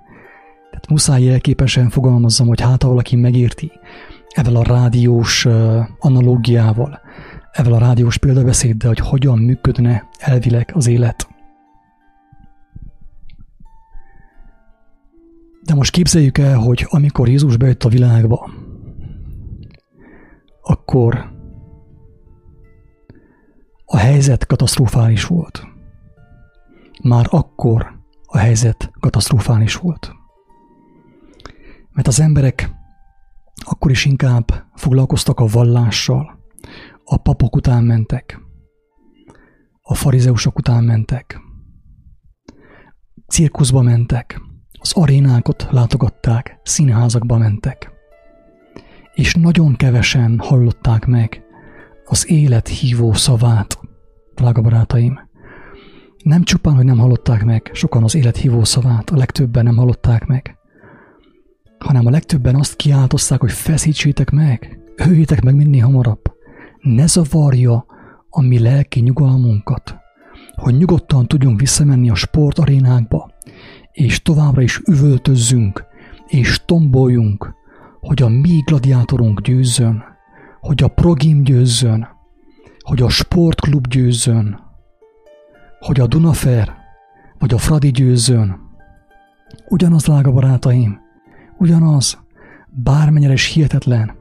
Tehát 0.69 0.89
muszáj 0.89 1.23
jelképesen 1.23 1.89
fogalmazzam, 1.89 2.47
hogy 2.47 2.61
hát 2.61 2.83
ha 2.83 2.89
valaki 2.89 3.15
megérti, 3.15 3.71
ezzel 4.29 4.55
a 4.55 4.63
rádiós 4.63 5.45
analógiával, 5.99 6.99
ezzel 7.51 7.73
a 7.73 7.79
rádiós 7.79 8.17
példabeszéddel, 8.17 8.89
hogy 8.89 8.99
hogyan 8.99 9.39
működne 9.39 10.07
elvileg 10.17 10.71
az 10.73 10.87
élet. 10.87 11.28
De 15.69 15.75
most 15.75 15.91
képzeljük 15.91 16.37
el, 16.37 16.57
hogy 16.57 16.85
amikor 16.89 17.27
Jézus 17.27 17.57
bejött 17.57 17.83
a 17.83 17.89
világba, 17.89 18.49
akkor 20.61 21.31
a 23.85 23.97
helyzet 23.97 24.45
katasztrofális 24.45 25.25
volt. 25.25 25.67
Már 27.03 27.27
akkor 27.29 28.01
a 28.25 28.37
helyzet 28.37 28.91
katasztrofális 28.99 29.75
volt. 29.75 30.11
Mert 31.91 32.07
az 32.07 32.19
emberek 32.19 32.71
akkor 33.55 33.91
is 33.91 34.05
inkább 34.05 34.63
foglalkoztak 34.75 35.39
a 35.39 35.45
vallással, 35.45 36.39
a 37.03 37.17
papok 37.17 37.55
után 37.55 37.83
mentek, 37.83 38.39
a 39.81 39.95
farizeusok 39.95 40.57
után 40.57 40.83
mentek, 40.83 41.39
cirkuszba 43.27 43.81
mentek, 43.81 44.41
az 44.79 44.93
arénákat 44.93 45.67
látogatták, 45.71 46.59
színházakba 46.63 47.37
mentek. 47.37 47.91
És 49.13 49.35
nagyon 49.35 49.75
kevesen 49.75 50.39
hallották 50.39 51.05
meg 51.05 51.43
az 52.05 52.29
élet 52.29 52.67
hívó 52.67 53.13
szavát, 53.13 53.79
drága 54.35 54.61
barátaim. 54.61 55.19
Nem 56.23 56.43
csupán, 56.43 56.75
hogy 56.75 56.85
nem 56.85 56.97
hallották 56.97 57.43
meg 57.43 57.69
sokan 57.73 58.03
az 58.03 58.15
élet 58.15 58.37
hívó 58.37 58.63
szavát, 58.63 59.09
a 59.09 59.17
legtöbben 59.17 59.63
nem 59.63 59.75
hallották 59.75 60.25
meg, 60.25 60.57
hanem 61.79 62.05
a 62.05 62.09
legtöbben 62.09 62.55
azt 62.55 62.75
kiáltozták, 62.75 63.39
hogy 63.39 63.51
feszítsétek 63.51 64.29
meg, 64.29 64.79
öljétek 64.95 65.41
meg 65.41 65.55
minél 65.55 65.83
hamarabb. 65.83 66.21
Ne 66.81 67.07
zavarja 67.07 67.85
a 68.29 68.41
mi 68.41 68.59
lelki 68.59 68.99
nyugalmunkat, 68.99 69.97
hogy 70.55 70.77
nyugodtan 70.77 71.27
tudjunk 71.27 71.59
visszamenni 71.59 72.09
a 72.09 72.15
sportarénákba, 72.15 73.31
és 73.99 74.21
továbbra 74.21 74.61
is 74.61 74.81
üvöltözzünk, 74.87 75.85
és 76.27 76.61
tomboljunk, 76.65 77.53
hogy 77.99 78.21
a 78.21 78.27
mi 78.27 78.61
gladiátorunk 78.65 79.41
győzzön, 79.41 80.03
hogy 80.59 80.83
a 80.83 80.87
progim 80.87 81.43
győzzön, 81.43 82.07
hogy 82.79 83.01
a 83.01 83.09
sportklub 83.09 83.87
győzzön, 83.87 84.59
hogy 85.79 85.99
a 85.99 86.07
Dunafer 86.07 86.73
vagy 87.39 87.53
a 87.53 87.57
Fradi 87.57 87.91
győzzön. 87.91 88.59
Ugyanaz, 89.67 90.05
lága 90.05 90.31
barátaim, 90.31 90.99
ugyanaz, 91.57 92.19
bármennyire 92.69 93.33
is 93.33 93.53
hihetetlen. 93.53 94.15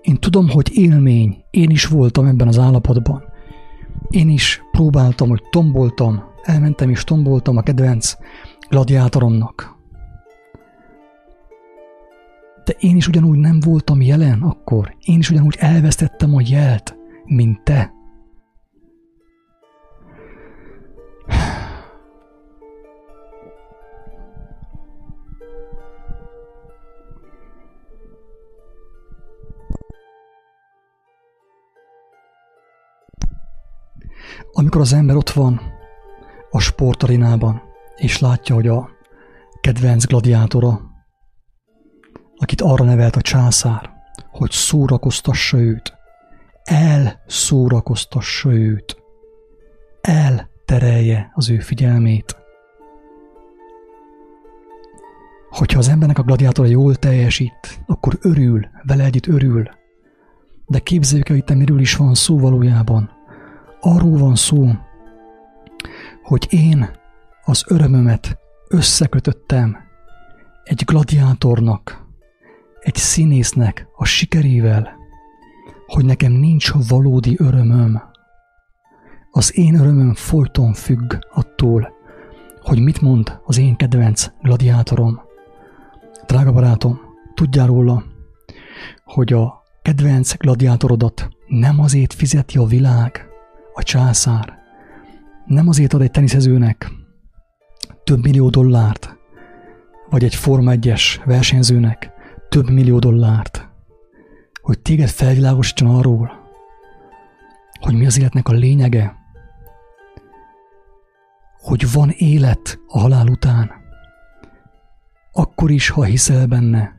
Én 0.00 0.16
tudom, 0.16 0.48
hogy 0.48 0.70
élmény, 0.72 1.44
én 1.50 1.70
is 1.70 1.86
voltam 1.86 2.26
ebben 2.26 2.48
az 2.48 2.58
állapotban. 2.58 3.22
Én 4.10 4.28
is 4.28 4.62
próbáltam, 4.70 5.28
hogy 5.28 5.42
tomboltam, 5.50 6.22
elmentem 6.42 6.90
és 6.90 7.04
tomboltam 7.04 7.56
a 7.56 7.62
kedvenc 7.62 8.16
gladiátoromnak. 8.68 9.74
De 12.64 12.74
én 12.78 12.96
is 12.96 13.08
ugyanúgy 13.08 13.38
nem 13.38 13.60
voltam 13.60 14.02
jelen 14.02 14.42
akkor. 14.42 14.96
Én 15.00 15.18
is 15.18 15.30
ugyanúgy 15.30 15.56
elvesztettem 15.58 16.34
a 16.34 16.40
jelt, 16.44 16.96
mint 17.24 17.64
te. 17.64 17.94
Amikor 34.52 34.80
az 34.80 34.92
ember 34.92 35.16
ott 35.16 35.30
van 35.30 35.60
a 36.50 36.58
sportarinában, 36.58 37.65
és 37.96 38.18
látja, 38.18 38.54
hogy 38.54 38.66
a 38.66 38.88
kedvenc 39.60 40.04
gladiátora, 40.04 40.80
akit 42.36 42.60
arra 42.60 42.84
nevelt 42.84 43.16
a 43.16 43.20
császár, 43.20 43.90
hogy 44.30 44.50
szórakoztassa 44.50 45.58
őt, 45.58 45.96
elszórakoztassa 46.62 48.52
őt, 48.52 48.96
elterelje 50.00 51.30
az 51.34 51.50
ő 51.50 51.58
figyelmét. 51.58 52.36
Hogyha 55.50 55.78
az 55.78 55.88
embernek 55.88 56.18
a 56.18 56.22
gladiátora 56.22 56.68
jól 56.68 56.94
teljesít, 56.94 57.80
akkor 57.86 58.18
örül, 58.20 58.68
vele 58.82 59.04
együtt 59.04 59.26
örül. 59.26 59.68
De 60.66 60.78
képzeljük 60.78 61.28
el, 61.28 61.36
hogy 61.46 61.56
miről 61.56 61.80
is 61.80 61.96
van 61.96 62.14
szó 62.14 62.38
valójában. 62.38 63.10
Arról 63.80 64.18
van 64.18 64.34
szó, 64.34 64.68
hogy 66.22 66.46
én 66.50 66.90
az 67.48 67.64
örömömet 67.66 68.38
összekötöttem 68.68 69.76
egy 70.64 70.82
gladiátornak, 70.86 72.06
egy 72.80 72.94
színésznek 72.94 73.86
a 73.96 74.04
sikerével, 74.04 74.96
hogy 75.86 76.04
nekem 76.04 76.32
nincs 76.32 76.72
valódi 76.88 77.36
örömöm. 77.38 78.02
Az 79.30 79.58
én 79.58 79.74
örömöm 79.74 80.14
folyton 80.14 80.72
függ 80.72 81.14
attól, 81.30 81.92
hogy 82.60 82.80
mit 82.80 83.00
mond 83.00 83.40
az 83.44 83.58
én 83.58 83.76
kedvenc 83.76 84.26
gladiátorom. 84.42 85.20
Drága 86.26 86.52
barátom, 86.52 87.00
tudjál 87.34 87.66
róla, 87.66 88.04
hogy 89.04 89.32
a 89.32 89.62
kedvenc 89.82 90.36
gladiátorodat 90.36 91.28
nem 91.46 91.80
azért 91.80 92.12
fizeti 92.12 92.58
a 92.58 92.64
világ, 92.64 93.26
a 93.74 93.82
császár, 93.82 94.58
nem 95.44 95.68
azért 95.68 95.92
ad 95.92 96.00
egy 96.00 96.10
teniszezőnek 96.10 97.04
több 98.04 98.22
millió 98.22 98.48
dollárt, 98.48 99.16
vagy 100.10 100.24
egy 100.24 100.34
Forma 100.34 100.72
1-es 100.74 101.02
versenyzőnek 101.24 102.10
több 102.48 102.70
millió 102.70 102.98
dollárt, 102.98 103.68
hogy 104.62 104.78
téged 104.78 105.08
felvilágosítson 105.08 105.94
arról, 105.94 106.30
hogy 107.80 107.94
mi 107.94 108.06
az 108.06 108.18
életnek 108.18 108.48
a 108.48 108.52
lényege, 108.52 109.16
hogy 111.58 111.92
van 111.92 112.10
élet 112.10 112.78
a 112.86 112.98
halál 112.98 113.26
után, 113.26 113.70
akkor 115.32 115.70
is, 115.70 115.88
ha 115.88 116.04
hiszel 116.04 116.46
benne, 116.46 116.94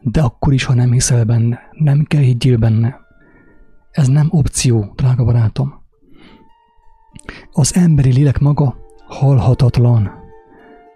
de 0.00 0.22
akkor 0.22 0.52
is, 0.52 0.64
ha 0.64 0.74
nem 0.74 0.92
hiszel 0.92 1.24
benne, 1.24 1.60
nem 1.72 2.04
kell 2.04 2.20
higgyél 2.20 2.56
benne. 2.56 3.00
Ez 3.90 4.08
nem 4.08 4.28
opció, 4.30 4.92
drága 4.94 5.24
barátom. 5.24 5.82
Az 7.52 7.76
emberi 7.76 8.12
lélek 8.12 8.38
maga 8.38 8.76
halhatatlan. 9.06 10.24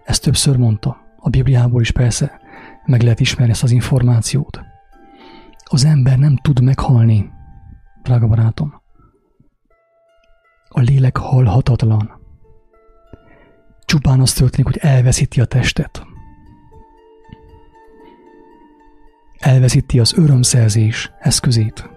Ezt 0.03 0.21
többször 0.21 0.57
mondta. 0.57 0.97
A 1.17 1.29
Bibliából 1.29 1.81
is 1.81 1.91
persze 1.91 2.41
meg 2.85 3.01
lehet 3.01 3.19
ismerni 3.19 3.51
ezt 3.51 3.63
az 3.63 3.71
információt. 3.71 4.61
Az 5.63 5.85
ember 5.85 6.17
nem 6.17 6.35
tud 6.35 6.61
meghalni, 6.61 7.31
drága 8.03 8.27
barátom. 8.27 8.81
A 10.69 10.79
lélek 10.79 11.17
halhatatlan. 11.17 12.19
Csupán 13.85 14.19
az 14.19 14.33
történik, 14.33 14.65
hogy 14.65 14.77
elveszíti 14.77 15.41
a 15.41 15.45
testet. 15.45 16.05
Elveszíti 19.37 19.99
az 19.99 20.17
örömszerzés 20.17 21.11
eszközét. 21.19 21.89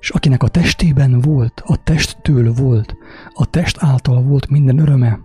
És 0.00 0.10
akinek 0.10 0.42
a 0.42 0.48
testében 0.48 1.20
volt, 1.20 1.62
a 1.64 1.76
testtől 1.76 2.52
volt, 2.52 2.96
a 3.32 3.46
test 3.46 3.76
által 3.80 4.22
volt 4.22 4.48
minden 4.48 4.78
öröme, 4.78 5.20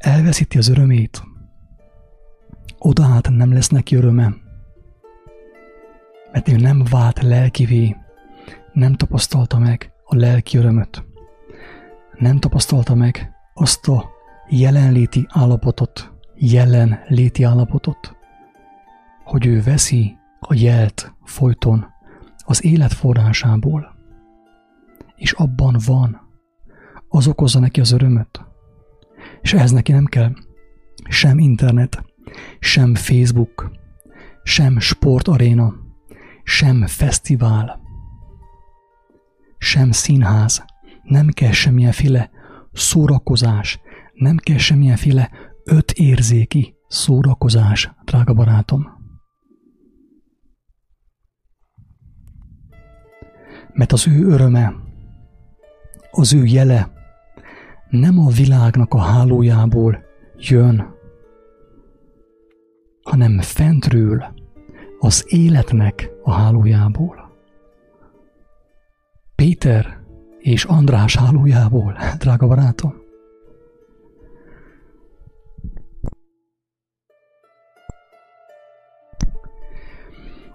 elveszíti 0.00 0.58
az 0.58 0.68
örömét, 0.68 1.22
oda 2.78 3.02
hát 3.02 3.30
nem 3.30 3.52
lesz 3.52 3.68
neki 3.68 3.96
öröme, 3.96 4.34
mert 6.32 6.48
ő 6.48 6.56
nem 6.56 6.84
vált 6.90 7.22
lelkivé, 7.22 7.96
nem 8.72 8.94
tapasztalta 8.94 9.58
meg 9.58 9.92
a 10.04 10.16
lelki 10.16 10.58
örömöt, 10.58 11.04
nem 12.18 12.38
tapasztalta 12.38 12.94
meg 12.94 13.32
azt 13.54 13.88
a 13.88 14.10
jelenléti 14.48 15.26
állapotot, 15.28 16.12
jelenléti 16.34 17.42
állapotot, 17.42 18.16
hogy 19.24 19.46
ő 19.46 19.62
veszi 19.62 20.16
a 20.40 20.54
jelt 20.54 21.14
folyton 21.24 21.86
az 22.44 22.64
élet 22.64 22.92
forrásából, 22.92 23.94
és 25.16 25.32
abban 25.32 25.76
van, 25.86 26.20
az 27.08 27.26
okozza 27.26 27.58
neki 27.58 27.80
az 27.80 27.92
örömöt, 27.92 28.49
és 29.40 29.52
ehhez 29.52 29.70
neki 29.70 29.92
nem 29.92 30.04
kell 30.04 30.32
sem 31.08 31.38
internet, 31.38 32.04
sem 32.58 32.94
Facebook, 32.94 33.70
sem 34.42 34.78
sportaréna, 34.78 35.74
sem 36.42 36.86
fesztivál, 36.86 37.80
sem 39.58 39.90
színház, 39.90 40.64
nem 41.02 41.28
kell 41.28 41.52
semmilyenféle 41.52 42.30
szórakozás, 42.72 43.80
nem 44.14 44.36
kell 44.36 44.58
semmilyenféle 44.58 45.30
ötérzéki 45.64 46.74
szórakozás, 46.88 47.92
drága 48.04 48.32
barátom. 48.34 48.98
Mert 53.72 53.92
az 53.92 54.08
ő 54.08 54.26
öröme, 54.26 54.74
az 56.10 56.34
ő 56.34 56.44
jele, 56.44 56.99
nem 57.90 58.18
a 58.18 58.28
világnak 58.28 58.94
a 58.94 58.98
hálójából 58.98 60.04
jön, 60.36 60.94
hanem 63.02 63.40
fentről, 63.40 64.24
az 64.98 65.24
életnek 65.28 66.10
a 66.22 66.32
hálójából. 66.32 67.38
Péter 69.34 69.98
és 70.38 70.64
András 70.64 71.16
hálójából, 71.16 71.96
drága 72.18 72.46
barátom. 72.46 72.94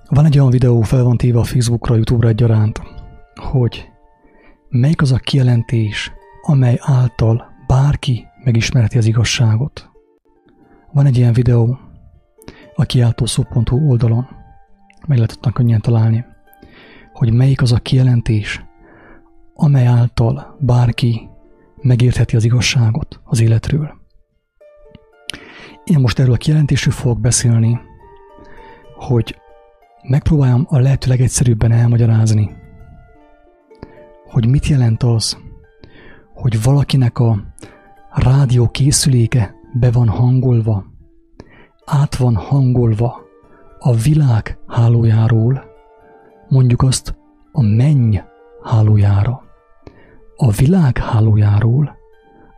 Van 0.09 0.25
egy 0.25 0.39
olyan 0.39 0.51
videó, 0.51 0.81
fel 0.81 1.03
van 1.03 1.17
téve 1.17 1.39
a 1.39 1.43
Facebookra, 1.43 1.95
YouTube-ra 1.95 2.27
egyaránt, 2.27 2.81
hogy 3.35 3.89
melyik 4.69 5.01
az 5.01 5.11
a 5.11 5.17
kijelentés, 5.17 6.11
amely 6.45 6.77
által 6.81 7.53
bárki 7.67 8.27
megismerheti 8.43 8.97
az 8.97 9.05
igazságot. 9.05 9.89
Van 10.91 11.05
egy 11.05 11.17
ilyen 11.17 11.33
videó 11.33 11.77
a 12.75 12.83
kiáltószó.hu 12.83 13.89
oldalon, 13.89 14.27
meg 15.07 15.17
lehet 15.17 15.39
ott 15.41 15.53
könnyen 15.53 15.81
találni, 15.81 16.25
hogy 17.13 17.33
melyik 17.33 17.61
az 17.61 17.71
a 17.71 17.77
kijelentés, 17.77 18.65
amely 19.53 19.85
által 19.85 20.57
bárki 20.59 21.29
megértheti 21.81 22.35
az 22.35 22.43
igazságot 22.43 23.19
az 23.23 23.41
életről. 23.41 23.93
Én 25.83 25.99
most 25.99 26.19
erről 26.19 26.33
a 26.33 26.37
kijelentésről 26.37 26.93
fogok 26.93 27.19
beszélni, 27.19 27.79
hogy 28.95 29.39
megpróbáljam 30.07 30.65
a 30.69 30.79
lehető 30.79 31.09
legegyszerűbben 31.09 31.71
elmagyarázni, 31.71 32.55
hogy 34.27 34.47
mit 34.47 34.67
jelent 34.67 35.03
az, 35.03 35.37
hogy 36.35 36.63
valakinek 36.63 37.19
a 37.19 37.43
rádió 38.09 38.67
készüléke 38.67 39.55
be 39.73 39.91
van 39.91 40.07
hangolva, 40.07 40.85
át 41.85 42.15
van 42.15 42.35
hangolva 42.35 43.21
a 43.79 43.93
világ 43.93 44.57
hálójáról, 44.67 45.63
mondjuk 46.49 46.81
azt 46.81 47.15
a 47.51 47.61
menny 47.61 48.17
hálójára, 48.63 49.43
a 50.35 50.51
világ 50.51 50.97
hálójáról, 50.97 51.97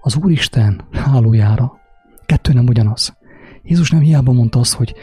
az 0.01 0.15
Úristen 0.15 0.81
hálójára. 0.91 1.71
Kettő 2.25 2.53
nem 2.53 2.67
ugyanaz. 2.67 3.17
Jézus 3.63 3.91
nem 3.91 4.01
hiába 4.01 4.31
mondta 4.31 4.59
azt, 4.59 4.73
hogy 4.73 4.95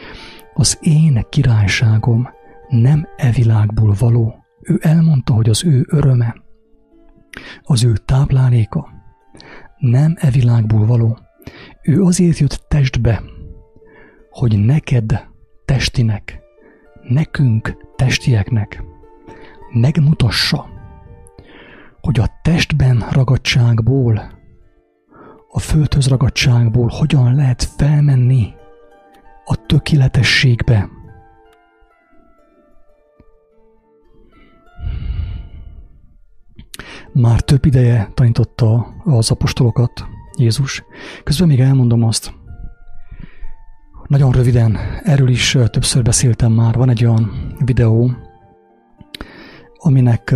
az 0.54 0.78
én 0.80 1.26
királyságom 1.28 2.28
nem 2.68 3.06
e 3.16 3.30
világból 3.30 3.94
való. 3.98 4.34
Ő 4.60 4.78
elmondta, 4.82 5.34
hogy 5.34 5.48
az 5.48 5.64
ő 5.64 5.87
öröme, 5.88 6.43
az 7.62 7.84
ő 7.84 7.92
tápláléka 8.04 8.88
nem 9.78 10.14
e 10.18 10.30
világból 10.30 10.86
való. 10.86 11.18
Ő 11.82 12.02
azért 12.02 12.38
jött 12.38 12.64
testbe, 12.68 13.22
hogy 14.30 14.58
neked, 14.58 15.28
testinek, 15.64 16.40
nekünk, 17.08 17.76
testieknek 17.96 18.82
megmutassa, 19.72 20.66
hogy 22.00 22.18
a 22.18 22.26
testben 22.42 23.04
ragadságból, 23.10 24.32
a 25.48 25.58
földhöz 25.58 26.08
ragadságból 26.08 26.88
hogyan 26.88 27.34
lehet 27.34 27.64
felmenni 27.76 28.52
a 29.44 29.66
tökéletességbe. 29.66 30.88
Már 37.14 37.40
több 37.40 37.64
ideje 37.64 38.11
tanította 38.14 38.94
az 39.05 39.31
apostolokat 39.31 40.07
Jézus. 40.38 40.85
Közben 41.24 41.48
még 41.48 41.61
elmondom 41.61 42.03
azt, 42.03 42.35
nagyon 44.07 44.33
röviden, 44.33 44.79
erről 45.03 45.29
is 45.29 45.59
többször 45.70 46.03
beszéltem 46.03 46.53
már, 46.53 46.74
van 46.74 46.88
egy 46.88 47.05
olyan 47.05 47.55
videó, 47.64 48.11
aminek 49.74 50.35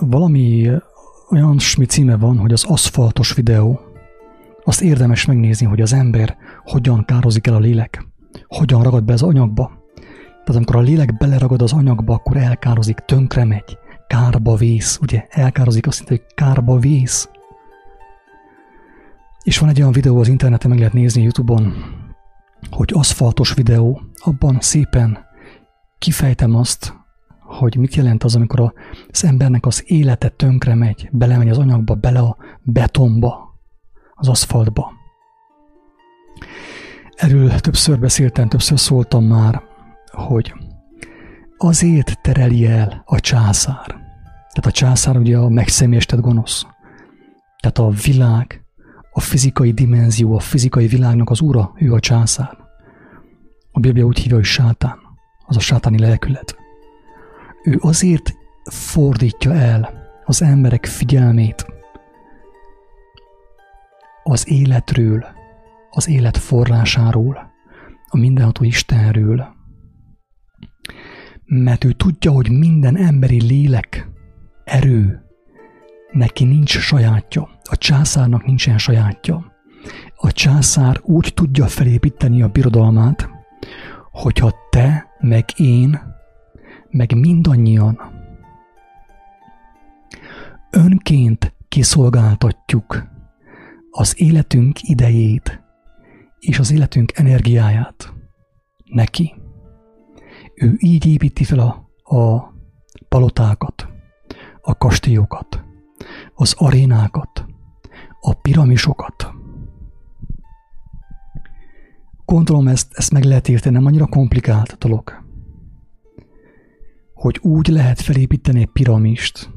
valami 0.00 0.70
olyan 1.30 1.58
címe 1.88 2.16
van, 2.16 2.38
hogy 2.38 2.52
az 2.52 2.64
aszfaltos 2.64 3.34
videó. 3.34 3.80
Azt 4.64 4.82
érdemes 4.82 5.24
megnézni, 5.24 5.66
hogy 5.66 5.80
az 5.80 5.92
ember 5.92 6.36
hogyan 6.64 7.04
kározik 7.04 7.46
el 7.46 7.54
a 7.54 7.58
lélek, 7.58 8.06
hogyan 8.46 8.82
ragad 8.82 9.04
be 9.04 9.12
az 9.12 9.22
anyagba. 9.22 9.83
Tehát 10.44 10.56
amikor 10.56 10.76
a 10.76 10.80
lélek 10.80 11.16
beleragad 11.16 11.62
az 11.62 11.72
anyagba, 11.72 12.14
akkor 12.14 12.36
elkározik, 12.36 12.98
tönkre 12.98 13.44
megy, 13.44 13.78
kárba 14.06 14.54
vész, 14.54 14.98
ugye? 15.02 15.26
Elkározik 15.30 15.86
azt 15.86 16.08
hogy 16.08 16.22
kárba 16.34 16.78
vész. 16.78 17.28
És 19.42 19.58
van 19.58 19.68
egy 19.68 19.80
olyan 19.80 19.92
videó 19.92 20.18
az 20.18 20.28
interneten, 20.28 20.70
meg 20.70 20.78
lehet 20.78 20.94
nézni 20.94 21.22
YouTube-on, 21.22 21.74
hogy 22.70 22.90
aszfaltos 22.94 23.54
videó, 23.54 24.00
abban 24.16 24.58
szépen 24.60 25.18
kifejtem 25.98 26.54
azt, 26.54 26.94
hogy 27.40 27.76
mit 27.76 27.94
jelent 27.94 28.24
az, 28.24 28.36
amikor 28.36 28.72
az 29.10 29.24
embernek 29.24 29.66
az 29.66 29.82
élete 29.86 30.28
tönkre 30.28 30.74
megy, 30.74 31.08
belemegy 31.12 31.48
az 31.48 31.58
anyagba, 31.58 31.94
bele 31.94 32.20
a 32.20 32.36
betonba, 32.62 33.58
az 34.14 34.28
aszfaltba. 34.28 34.92
Erről 37.14 37.60
többször 37.60 37.98
beszéltem, 37.98 38.48
többször 38.48 38.78
szóltam 38.78 39.24
már, 39.24 39.62
hogy 40.14 40.54
azért 41.56 42.20
tereli 42.22 42.66
el 42.66 43.02
a 43.06 43.20
császár. 43.20 43.86
Tehát 44.52 44.66
a 44.66 44.70
császár 44.70 45.16
ugye 45.16 45.36
a 45.36 45.48
megszemélyestett 45.48 46.20
gonosz. 46.20 46.66
Tehát 47.60 47.78
a 47.78 47.88
világ, 48.04 48.64
a 49.12 49.20
fizikai 49.20 49.72
dimenzió, 49.72 50.34
a 50.34 50.40
fizikai 50.40 50.86
világnak 50.86 51.30
az 51.30 51.40
ura, 51.40 51.72
ő 51.76 51.92
a 51.92 52.00
császár. 52.00 52.56
A 53.72 53.80
Biblia 53.80 54.04
úgy 54.04 54.18
hívja, 54.18 54.34
hogy 54.34 54.44
sátán, 54.44 54.98
az 55.46 55.56
a 55.56 55.60
sátáni 55.60 55.98
lelkület. 55.98 56.56
Ő 57.64 57.78
azért 57.80 58.34
fordítja 58.64 59.52
el 59.52 60.02
az 60.24 60.42
emberek 60.42 60.86
figyelmét 60.86 61.66
az 64.22 64.48
életről, 64.48 65.26
az 65.90 66.08
élet 66.08 66.36
forrásáról, 66.36 67.52
a 68.08 68.16
mindenható 68.16 68.64
Istenről, 68.64 69.53
mert 71.44 71.84
ő 71.84 71.92
tudja, 71.92 72.30
hogy 72.30 72.50
minden 72.50 72.96
emberi 72.96 73.42
lélek, 73.42 74.08
erő, 74.64 75.24
neki 76.12 76.44
nincs 76.44 76.78
sajátja. 76.78 77.48
A 77.62 77.76
császárnak 77.76 78.44
nincsen 78.44 78.78
sajátja. 78.78 79.52
A 80.16 80.32
császár 80.32 81.00
úgy 81.02 81.32
tudja 81.34 81.66
felépíteni 81.66 82.42
a 82.42 82.48
birodalmát, 82.48 83.28
hogyha 84.10 84.54
te, 84.70 85.06
meg 85.20 85.44
én, 85.56 86.00
meg 86.90 87.14
mindannyian 87.14 87.98
önként 90.70 91.54
kiszolgáltatjuk 91.68 93.04
az 93.90 94.20
életünk 94.20 94.82
idejét 94.82 95.62
és 96.38 96.58
az 96.58 96.70
életünk 96.70 97.12
energiáját 97.18 98.12
neki. 98.84 99.34
Ő 100.54 100.74
így 100.78 101.06
építi 101.06 101.44
fel 101.44 101.58
a, 101.58 101.90
a 102.16 102.52
palotákat, 103.08 103.88
a 104.60 104.76
kastélyokat, 104.76 105.64
az 106.34 106.54
arénákat, 106.58 107.46
a 108.20 108.32
piramisokat. 108.32 109.32
Gondolom 112.24 112.68
ezt, 112.68 112.92
ezt 112.92 113.12
meg 113.12 113.24
lehet 113.24 113.48
érteni, 113.48 113.74
nem 113.74 113.86
annyira 113.86 114.06
komplikált 114.06 114.78
dolog. 114.78 115.22
Hogy 117.14 117.38
úgy 117.42 117.66
lehet 117.66 118.00
felépíteni 118.00 118.60
egy 118.60 118.70
piramist, 118.72 119.50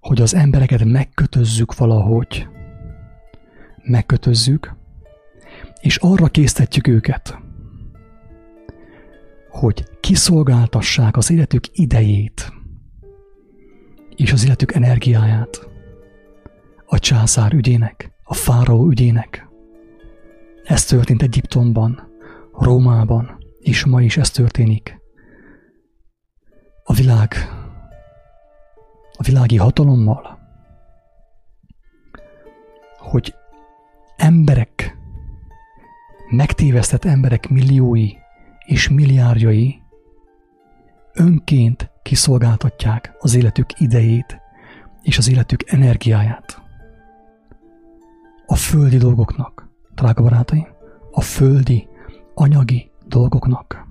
hogy 0.00 0.20
az 0.20 0.34
embereket 0.34 0.84
megkötözzük 0.84 1.76
valahogy, 1.76 2.48
megkötözzük, 3.82 4.76
és 5.80 5.96
arra 5.96 6.26
késztetjük 6.26 6.86
őket, 6.86 7.38
hogy 9.58 9.84
kiszolgáltassák 10.00 11.16
az 11.16 11.30
életük 11.30 11.64
idejét 11.72 12.52
és 14.16 14.32
az 14.32 14.44
életük 14.44 14.74
energiáját 14.74 15.68
a 16.86 16.98
császár 16.98 17.52
ügyének, 17.52 18.12
a 18.22 18.34
fáraó 18.34 18.88
ügyének. 18.88 19.48
Ez 20.64 20.84
történt 20.84 21.22
Egyiptomban, 21.22 22.08
Rómában, 22.52 23.38
és 23.58 23.84
ma 23.84 24.02
is 24.02 24.16
ez 24.16 24.30
történik. 24.30 25.00
A 26.84 26.92
világ, 26.92 27.34
a 29.18 29.22
világi 29.22 29.56
hatalommal, 29.56 30.38
hogy 32.98 33.34
emberek, 34.16 34.96
megtévesztett 36.30 37.04
emberek 37.04 37.48
milliói 37.48 38.10
és 38.66 38.88
milliárdjai 38.88 39.82
önként 41.14 41.90
kiszolgáltatják 42.02 43.16
az 43.18 43.34
életük 43.34 43.80
idejét 43.80 44.40
és 45.02 45.18
az 45.18 45.30
életük 45.30 45.70
energiáját 45.70 46.64
a 48.46 48.54
földi 48.54 48.96
dolgoknak, 48.96 49.68
drága 49.94 50.22
barátaim, 50.22 50.66
a 51.10 51.20
földi, 51.20 51.88
anyagi 52.34 52.90
dolgoknak. 53.06 53.86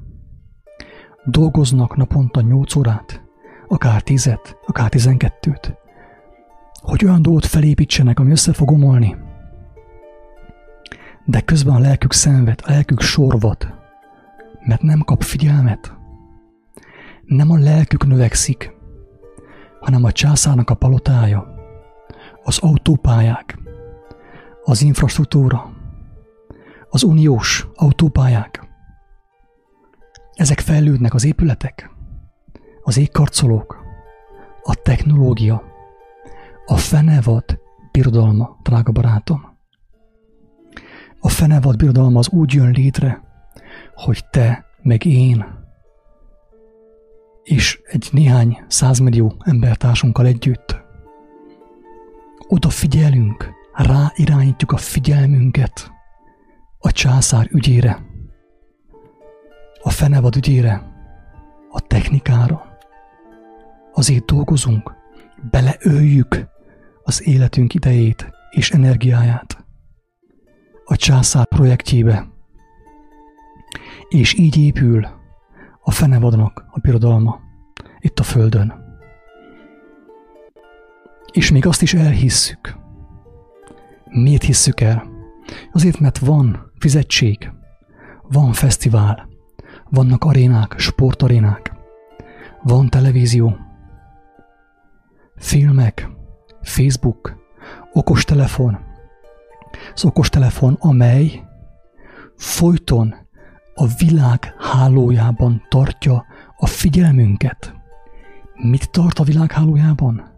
Dolgoznak 1.25 1.95
naponta 1.95 2.41
8 2.41 2.75
órát, 2.75 3.23
akár 3.67 4.01
10 4.01 4.29
akár 4.65 4.89
12-t, 4.93 5.73
hogy 6.81 7.05
olyan 7.05 7.21
dolgot 7.21 7.45
felépítsenek, 7.45 8.19
ami 8.19 8.31
össze 8.31 8.53
fog 8.53 8.71
omolni. 8.71 9.15
De 11.25 11.41
közben 11.41 11.75
a 11.75 11.79
lelkük 11.79 12.13
szenved, 12.13 12.59
a 12.63 12.71
lelkük 12.71 13.01
sorvat, 13.01 13.73
mert 14.65 14.81
nem 14.81 14.99
kap 14.99 15.23
figyelmet. 15.23 15.97
Nem 17.25 17.51
a 17.51 17.57
lelkük 17.57 18.07
növekszik, 18.07 18.73
hanem 19.79 20.03
a 20.03 20.11
császárnak 20.11 20.69
a 20.69 20.75
palotája, 20.75 21.55
az 22.43 22.59
autópályák, 22.59 23.59
az 24.63 24.81
infrastruktúra, 24.81 25.73
az 26.89 27.03
uniós 27.03 27.67
autópályák. 27.75 28.67
Ezek 30.33 30.59
fejlődnek 30.59 31.13
az 31.13 31.25
épületek, 31.25 31.91
az 32.83 32.97
égkarcolók, 32.97 33.83
a 34.63 34.75
technológia, 34.75 35.63
a 36.65 36.77
fenevad 36.77 37.59
birodalma, 37.91 38.57
drága 38.63 38.91
barátom. 38.91 39.57
A 41.19 41.29
fenevad 41.29 41.75
birodalma 41.75 42.19
az 42.19 42.29
úgy 42.29 42.53
jön 42.53 42.71
létre, 42.71 43.24
hogy 43.95 44.25
te, 44.29 44.65
meg 44.81 45.05
én, 45.05 45.45
és 47.43 47.79
egy 47.83 48.09
néhány 48.11 48.63
százmillió 48.67 49.35
embertársunkkal 49.39 50.25
együtt 50.25 50.83
oda 52.47 52.69
figyelünk, 52.69 53.53
rá 53.73 54.11
irányítjuk 54.15 54.71
a 54.71 54.77
figyelmünket 54.77 55.91
a 56.79 56.91
császár 56.91 57.47
ügyére, 57.51 58.05
a 59.81 59.89
fenevad 59.89 60.35
ügyére, 60.35 60.93
a 61.69 61.81
technikára. 61.81 62.77
Azért 63.93 64.25
dolgozunk, 64.25 64.93
beleöljük 65.51 66.47
az 67.03 67.27
életünk 67.27 67.73
idejét 67.73 68.31
és 68.49 68.71
energiáját 68.71 69.65
a 70.85 70.95
császár 70.95 71.45
projektjébe, 71.45 72.27
és 74.09 74.37
így 74.37 74.57
épül 74.57 75.07
a 75.81 75.91
fenevadnak 75.91 76.65
a 76.71 76.79
birodalma 76.79 77.39
itt 77.99 78.19
a 78.19 78.23
földön. 78.23 78.83
És 81.31 81.51
még 81.51 81.65
azt 81.65 81.81
is 81.81 81.93
elhisszük. 81.93 82.75
Miért 84.05 84.43
hisszük 84.43 84.81
el? 84.81 85.07
Azért, 85.71 85.99
mert 85.99 86.17
van 86.17 86.71
fizetség, 86.79 87.51
van 88.21 88.51
fesztivál, 88.51 89.29
vannak 89.89 90.23
arénák, 90.23 90.73
sportarénák, 90.77 91.73
van 92.63 92.89
televízió, 92.89 93.57
filmek, 95.35 96.09
Facebook, 96.61 97.35
okostelefon. 97.93 98.77
Az 99.93 100.05
okostelefon, 100.05 100.73
amely 100.79 101.43
folyton 102.35 103.15
a 103.77 103.87
világ 103.87 104.53
hálójában 104.57 105.61
tartja 105.69 106.25
a 106.57 106.65
figyelmünket. 106.65 107.73
Mit 108.53 108.91
tart 108.91 109.19
a 109.19 109.23
világ 109.23 109.51
hálójában? 109.51 110.33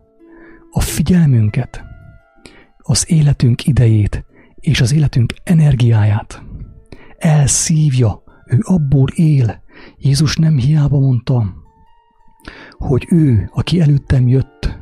A 0.71 0.80
figyelmünket, 0.80 1.84
az 2.78 3.12
életünk 3.12 3.65
idejét 3.65 4.26
és 4.56 4.82
az 4.82 4.93
életünk 4.93 5.34
energiáját. 5.43 6.43
Elszívja, 7.17 8.23
ő 8.45 8.60
abból 8.62 9.08
él. 9.15 9.63
Jézus 9.97 10.36
nem 10.36 10.58
hiába 10.58 11.00
mondta, 11.00 11.54
hogy 12.78 13.08
ő, 13.10 13.50
aki 13.54 13.82
előttem 13.82 14.28
jött, 14.28 14.80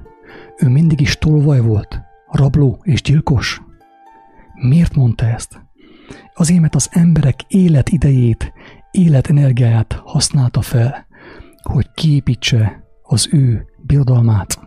ő 0.57 0.69
mindig 0.69 1.01
is 1.01 1.17
tolvaj 1.17 1.59
volt, 1.59 2.01
rabló 2.31 2.79
és 2.83 3.01
gyilkos. 3.01 3.61
Miért 4.53 4.95
mondta 4.95 5.25
ezt? 5.25 5.65
Azért, 6.33 6.59
mert 6.59 6.75
az 6.75 6.89
emberek 6.91 7.41
életidejét, 7.47 8.53
életenergiáját 8.91 9.93
használta 9.93 10.61
fel, 10.61 11.07
hogy 11.61 11.91
kiépítse 11.93 12.83
az 13.03 13.29
ő 13.31 13.65
birodalmát. 13.81 14.59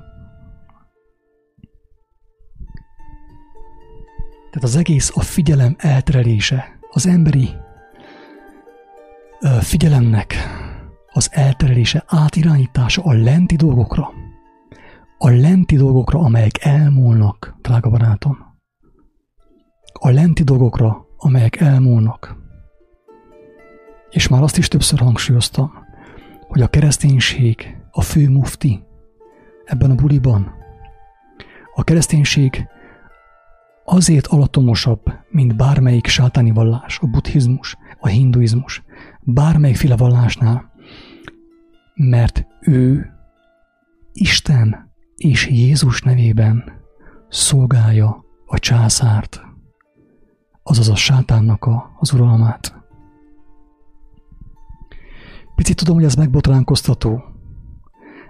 Tehát 4.50 4.62
az 4.62 4.76
egész 4.76 5.10
a 5.14 5.20
figyelem 5.20 5.76
elterelése, 5.78 6.78
az 6.90 7.06
emberi 7.06 7.50
figyelemnek 9.60 10.34
az 11.12 11.28
elterelése, 11.32 12.04
átirányítása 12.06 13.02
a 13.02 13.12
lenti 13.12 13.56
dolgokra. 13.56 14.12
A 15.18 15.28
lenti 15.28 15.76
dolgokra, 15.76 16.18
amelyek 16.18 16.64
elmúlnak, 16.64 17.56
drága 17.60 17.90
barátom. 17.90 18.38
A 19.92 20.10
lenti 20.10 20.42
dolgokra, 20.42 21.06
amelyek 21.18 21.60
elmúlnak. 21.60 22.36
És 24.10 24.28
már 24.28 24.42
azt 24.42 24.58
is 24.58 24.68
többször 24.68 24.98
hangsúlyoztam, 24.98 25.72
hogy 26.40 26.62
a 26.62 26.68
kereszténység 26.68 27.76
a 27.90 28.02
fő 28.02 28.28
mufti 28.28 28.82
ebben 29.64 29.90
a 29.90 29.94
buliban. 29.94 30.54
A 31.74 31.84
kereszténység 31.84 32.66
azért 33.84 34.26
alatomosabb, 34.26 35.02
mint 35.28 35.56
bármelyik 35.56 36.06
sátáni 36.06 36.50
vallás, 36.50 36.98
a 36.98 37.06
buddhizmus, 37.06 37.76
a 38.00 38.08
hinduizmus, 38.08 38.82
bármelyik 39.20 39.96
vallásnál, 39.96 40.72
mert 41.94 42.46
ő 42.60 43.12
Isten 44.12 44.92
és 45.16 45.48
Jézus 45.48 46.02
nevében 46.02 46.64
szolgálja 47.28 48.24
a 48.46 48.58
császárt 48.58 49.47
azaz 50.68 50.88
a 50.88 50.94
sátánnak 50.94 51.64
a, 51.64 51.96
az 51.98 52.12
uralmát. 52.12 52.74
Picit 55.54 55.76
tudom, 55.76 55.94
hogy 55.94 56.04
ez 56.04 56.14
megbotránkoztató, 56.14 57.22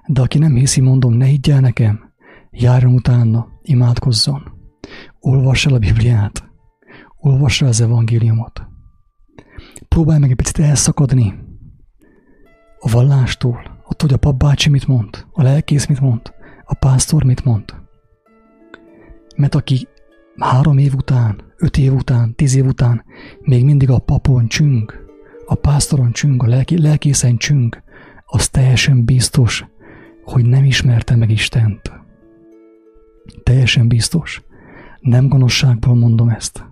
de 0.07 0.20
aki 0.20 0.39
nem 0.39 0.55
hiszi, 0.55 0.80
mondom, 0.80 1.12
ne 1.12 1.24
higgyel 1.24 1.61
nekem, 1.61 2.12
járjon 2.51 2.93
utána, 2.93 3.49
imádkozzon, 3.62 4.43
olvass 5.20 5.66
el 5.66 5.74
a 5.74 5.78
Bibliát, 5.78 6.51
olvass 7.16 7.62
el 7.62 7.68
az 7.68 7.80
evangéliumot. 7.80 8.66
Próbálj 9.89 10.18
meg 10.18 10.30
egy 10.30 10.36
picit 10.36 10.59
elszakadni 10.59 11.34
a 12.78 12.91
vallástól, 12.91 13.61
attól, 13.84 14.09
hogy 14.09 14.12
a 14.12 14.16
papbácsi 14.16 14.70
mit 14.70 14.86
mond, 14.86 15.26
a 15.32 15.43
lelkész 15.43 15.86
mit 15.86 16.01
mond, 16.01 16.32
a 16.64 16.74
pásztor 16.74 17.24
mit 17.24 17.45
mond. 17.45 17.74
Mert 19.36 19.55
aki 19.55 19.89
három 20.36 20.78
év 20.78 20.95
után, 20.95 21.47
öt 21.59 21.76
év 21.76 21.94
után, 21.94 22.34
tíz 22.34 22.54
év 22.54 22.66
után 22.66 23.04
még 23.40 23.64
mindig 23.64 23.90
a 23.90 23.98
papon 23.98 24.48
csüng, 24.48 25.06
a 25.46 25.54
pásztoron 25.54 26.12
csüng, 26.12 26.42
a 26.42 26.46
lelki, 26.46 26.80
lelkészen 26.80 27.36
csüng, 27.36 27.82
az 28.26 28.48
teljesen 28.48 29.04
biztos, 29.04 29.66
hogy 30.24 30.46
nem 30.46 30.64
ismerte 30.64 31.16
meg 31.16 31.30
Istent. 31.30 31.92
Teljesen 33.42 33.88
biztos. 33.88 34.42
Nem 35.00 35.28
gonoszságból 35.28 35.94
mondom 35.94 36.28
ezt. 36.28 36.64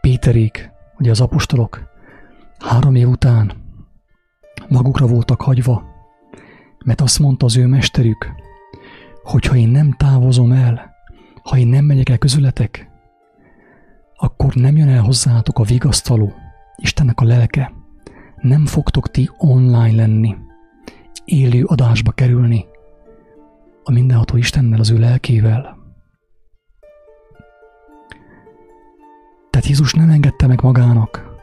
Péterék, 0.00 0.70
ugye 0.98 1.10
az 1.10 1.20
apostolok, 1.20 1.82
három 2.58 2.94
év 2.94 3.08
után 3.08 3.52
magukra 4.68 5.06
voltak 5.06 5.40
hagyva, 5.40 5.84
mert 6.84 7.00
azt 7.00 7.18
mondta 7.18 7.46
az 7.46 7.56
ő 7.56 7.66
mesterük, 7.66 8.32
hogy 9.22 9.46
ha 9.46 9.56
én 9.56 9.68
nem 9.68 9.92
távozom 9.92 10.52
el, 10.52 10.90
ha 11.42 11.58
én 11.58 11.66
nem 11.66 11.84
megyek 11.84 12.08
el 12.08 12.18
közületek, 12.18 12.91
akkor 14.22 14.54
nem 14.54 14.76
jön 14.76 14.88
el 14.88 15.02
hozzátok 15.02 15.58
a 15.58 15.62
vigasztaló, 15.62 16.32
Istennek 16.76 17.20
a 17.20 17.24
lelke. 17.24 17.72
Nem 18.36 18.66
fogtok 18.66 19.10
ti 19.10 19.30
online 19.38 19.94
lenni, 19.94 20.36
élő 21.24 21.64
adásba 21.64 22.10
kerülni 22.10 22.64
a 23.82 23.92
mindenható 23.92 24.36
Istennel, 24.36 24.80
az 24.80 24.90
ő 24.90 24.98
lelkével. 24.98 25.76
Tehát 29.50 29.66
Jézus 29.66 29.94
nem 29.94 30.10
engedte 30.10 30.46
meg 30.46 30.62
magának, 30.62 31.38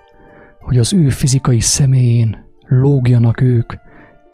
hogy 0.59 0.77
az 0.77 0.93
ő 0.93 1.09
fizikai 1.09 1.59
személyén 1.59 2.45
lógjanak 2.67 3.41
ők 3.41 3.73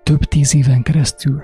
több 0.04 0.24
tíz 0.24 0.56
éven 0.56 0.82
keresztül. 0.82 1.42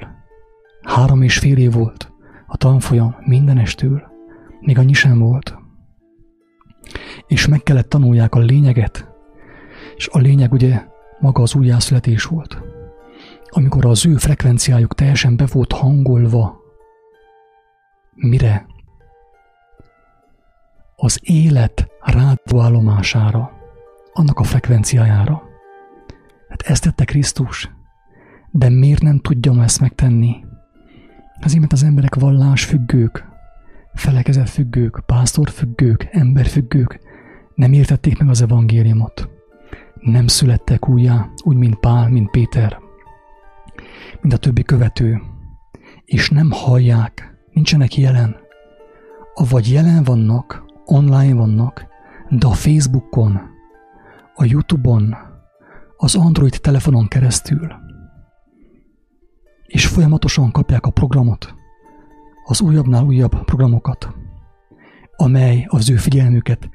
Három 0.82 1.22
és 1.22 1.38
fél 1.38 1.58
év 1.58 1.72
volt 1.72 2.12
a 2.48 2.58
tanfolyam 2.58 3.16
mindenestől 3.20 4.04
még 4.60 4.78
annyi 4.78 4.94
sem 4.94 5.20
volt. 5.20 5.61
És 7.28 7.48
meg 7.48 7.64
kellett 7.64 7.90
tanulják 7.90 8.36
a 8.36 8.40
lényeget, 8.40 9.08
és 9.96 10.08
a 10.08 10.20
lényeg 10.20 10.52
ugye 10.52 10.86
maga 11.20 11.42
az 11.42 11.56
újjászületés 11.56 12.24
volt. 12.24 12.62
Amikor 13.50 13.86
az 13.86 14.06
ő 14.06 14.16
frekvenciájuk 14.16 14.96
teljesen 14.96 15.36
be 15.36 15.46
volt 15.46 15.72
hangolva, 15.72 16.60
mire? 18.16 18.70
az 21.04 21.20
élet 21.22 21.88
rádióállomására, 22.00 23.52
annak 24.14 24.40
a 24.40 24.44
frekvenciájára. 24.44 25.42
Hát 26.50 26.62
ezt 26.62 26.84
tette 26.84 27.06
Krisztus. 27.06 27.72
De 28.52 28.70
miért 28.70 29.02
nem 29.02 29.20
tudja 29.20 29.64
ezt 29.64 29.80
megtenni? 29.80 30.36
Azért, 31.42 31.60
mert 31.60 31.74
az 31.74 31.84
emberek 31.84 32.16
vallásfüggők, 32.16 33.28
felekezetfüggők, 33.94 35.04
pásztorfüggők, 35.06 36.08
emberfüggők 36.12 37.00
nem 37.56 37.74
értették 37.74 38.20
meg 38.20 38.30
az 38.30 38.42
evangéliumot. 38.42 39.30
Nem 40.00 40.28
születtek 40.28 40.90
újjá, 40.90 41.30
úgy, 41.44 41.58
mint 41.58 41.76
Pál, 41.76 42.10
mint 42.10 42.30
Péter, 42.30 42.80
mint 44.22 44.34
a 44.34 44.38
többi 44.38 44.64
követő, 44.64 45.22
és 46.06 46.30
nem 46.30 46.52
hallják, 46.52 47.38
nincsenek 47.52 47.98
jelen. 47.98 48.36
Avagy 49.34 49.72
jelen 49.72 50.04
vannak, 50.04 50.64
online 50.86 51.34
vannak, 51.34 51.86
de 52.30 52.48
a 52.48 52.52
Facebookon, 52.52 53.42
a 54.36 54.46
Youtube-on, 54.46 55.16
az 55.98 56.16
Android 56.16 56.60
telefonon 56.62 57.08
keresztül, 57.08 57.72
és 59.66 59.88
folyamatosan 59.88 60.52
kapják 60.52 60.86
a 60.86 60.92
programot, 60.92 61.56
az 62.52 62.62
újabbnál 62.62 63.04
újabb 63.04 63.44
programokat, 63.44 64.16
amely 65.16 65.66
az 65.70 65.90
ő 65.90 65.96
figyelmüket 65.96 66.70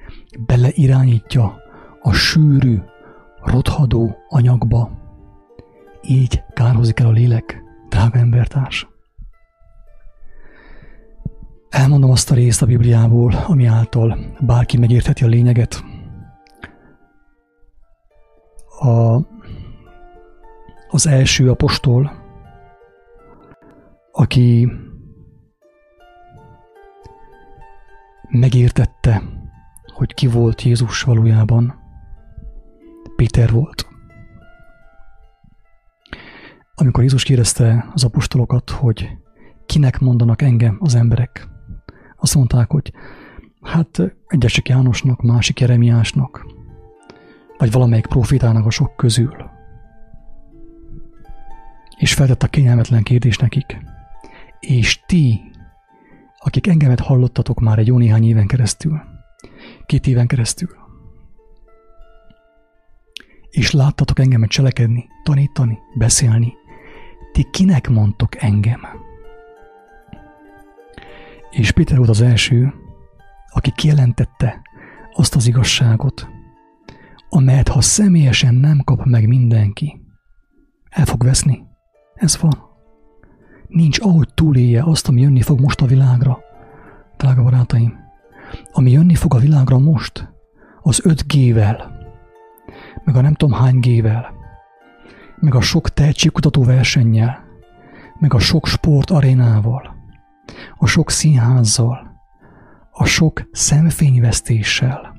beleirányítja 0.46 1.56
a 2.02 2.12
sűrű, 2.12 2.78
rothadó 3.42 4.16
anyagba. 4.28 4.90
Így 6.02 6.42
kárhozik 6.54 7.00
el 7.00 7.06
a 7.06 7.10
lélek, 7.10 7.62
drága 7.88 8.18
embertárs. 8.18 8.88
Elmondom 11.68 12.10
azt 12.10 12.30
a 12.30 12.34
részt 12.34 12.62
a 12.62 12.66
Bibliából, 12.66 13.32
ami 13.46 13.66
által 13.66 14.18
bárki 14.40 14.78
megértheti 14.78 15.24
a 15.24 15.28
lényeget. 15.28 15.84
A, 18.80 19.16
az 20.88 21.06
első 21.06 21.50
apostol, 21.50 22.12
aki 24.12 24.68
megértette, 28.28 29.22
hogy 29.94 30.14
ki 30.14 30.26
volt 30.26 30.62
Jézus 30.62 31.02
valójában, 31.02 31.74
Péter 33.16 33.50
volt. 33.50 33.88
Amikor 36.74 37.02
Jézus 37.02 37.22
kérdezte 37.22 37.88
az 37.92 38.04
apostolokat, 38.04 38.70
hogy 38.70 39.08
kinek 39.66 39.98
mondanak 39.98 40.42
engem 40.42 40.76
az 40.80 40.94
emberek, 40.94 41.48
azt 42.16 42.34
mondták, 42.34 42.70
hogy 42.70 42.92
hát 43.62 44.02
egyesek 44.26 44.68
Jánosnak, 44.68 45.22
másik 45.22 45.60
Jeremiásnak, 45.60 46.46
vagy 47.58 47.70
valamelyik 47.72 48.06
profitának 48.06 48.66
a 48.66 48.70
sok 48.70 48.96
közül. 48.96 49.50
És 51.98 52.14
feltett 52.14 52.42
a 52.42 52.48
kényelmetlen 52.48 53.02
kérdés 53.02 53.38
nekik. 53.38 53.78
És 54.60 55.00
ti, 55.06 55.50
akik 56.46 56.66
engemet 56.66 57.00
hallottatok 57.00 57.60
már 57.60 57.78
egy 57.78 57.86
jó 57.86 57.98
néhány 57.98 58.24
éven 58.24 58.46
keresztül, 58.46 59.00
két 59.86 60.06
éven 60.06 60.26
keresztül, 60.26 60.68
és 63.50 63.70
láttatok 63.70 64.18
engemet 64.18 64.48
cselekedni, 64.48 65.08
tanítani, 65.22 65.78
beszélni, 65.94 66.52
ti 67.32 67.46
kinek 67.50 67.88
mondtok 67.88 68.42
engem? 68.42 68.80
És 71.50 71.70
Péter 71.70 71.96
volt 71.96 72.08
az 72.08 72.20
első, 72.20 72.74
aki 73.52 73.72
kijelentette 73.74 74.62
azt 75.12 75.34
az 75.34 75.46
igazságot, 75.46 76.28
amelyet 77.28 77.68
ha 77.68 77.80
személyesen 77.80 78.54
nem 78.54 78.80
kap 78.84 79.04
meg 79.04 79.28
mindenki, 79.28 80.00
el 80.90 81.04
fog 81.04 81.24
veszni. 81.24 81.64
Ez 82.14 82.40
van. 82.40 82.65
Nincs 83.68 84.00
ahogy 84.00 84.28
túlélje 84.34 84.82
azt, 84.82 85.08
ami 85.08 85.20
jönni 85.20 85.42
fog 85.42 85.60
most 85.60 85.80
a 85.80 85.86
világra. 85.86 86.38
Drága 87.16 87.42
barátaim, 87.42 87.98
ami 88.72 88.90
jönni 88.90 89.14
fog 89.14 89.34
a 89.34 89.38
világra 89.38 89.78
most, 89.78 90.32
az 90.82 91.02
5G-vel, 91.04 91.82
meg 93.04 93.16
a 93.16 93.20
nem 93.20 93.34
tudom 93.34 93.58
hány 93.58 93.78
G-vel, 93.78 94.34
meg 95.40 95.54
a 95.54 95.60
sok 95.60 95.88
tehetségkutató 95.88 96.62
versennyel, 96.62 97.44
meg 98.18 98.34
a 98.34 98.38
sok 98.38 98.66
sportarénával, 98.66 99.96
a 100.76 100.86
sok 100.86 101.10
színházzal, 101.10 102.20
a 102.90 103.04
sok 103.04 103.48
szemfényvesztéssel, 103.52 105.14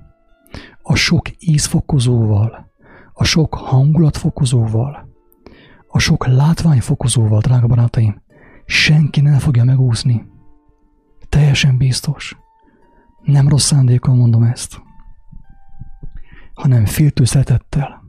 a 0.82 0.95
sok 0.95 1.30
ízfokozóval, 1.39 2.72
a 3.14 3.24
sok 3.24 3.56
hangulatfokozóval, 3.56 5.08
a 5.88 6.00
sok 6.00 6.28
látványfokozóval, 6.28 7.39
drága 7.39 7.68
barátaim, 7.68 8.22
senki 8.68 9.22
nem 9.22 9.39
fogja 9.39 9.63
megúszni. 9.63 10.26
Teljesen 11.30 11.78
biztos. 11.78 12.38
Nem 13.24 13.47
rossz 13.47 13.65
szándékkal 13.65 14.15
mondom 14.15 14.43
ezt, 14.43 14.82
hanem 16.53 16.86
féltő 16.86 17.24
szeretettel, 17.24 18.03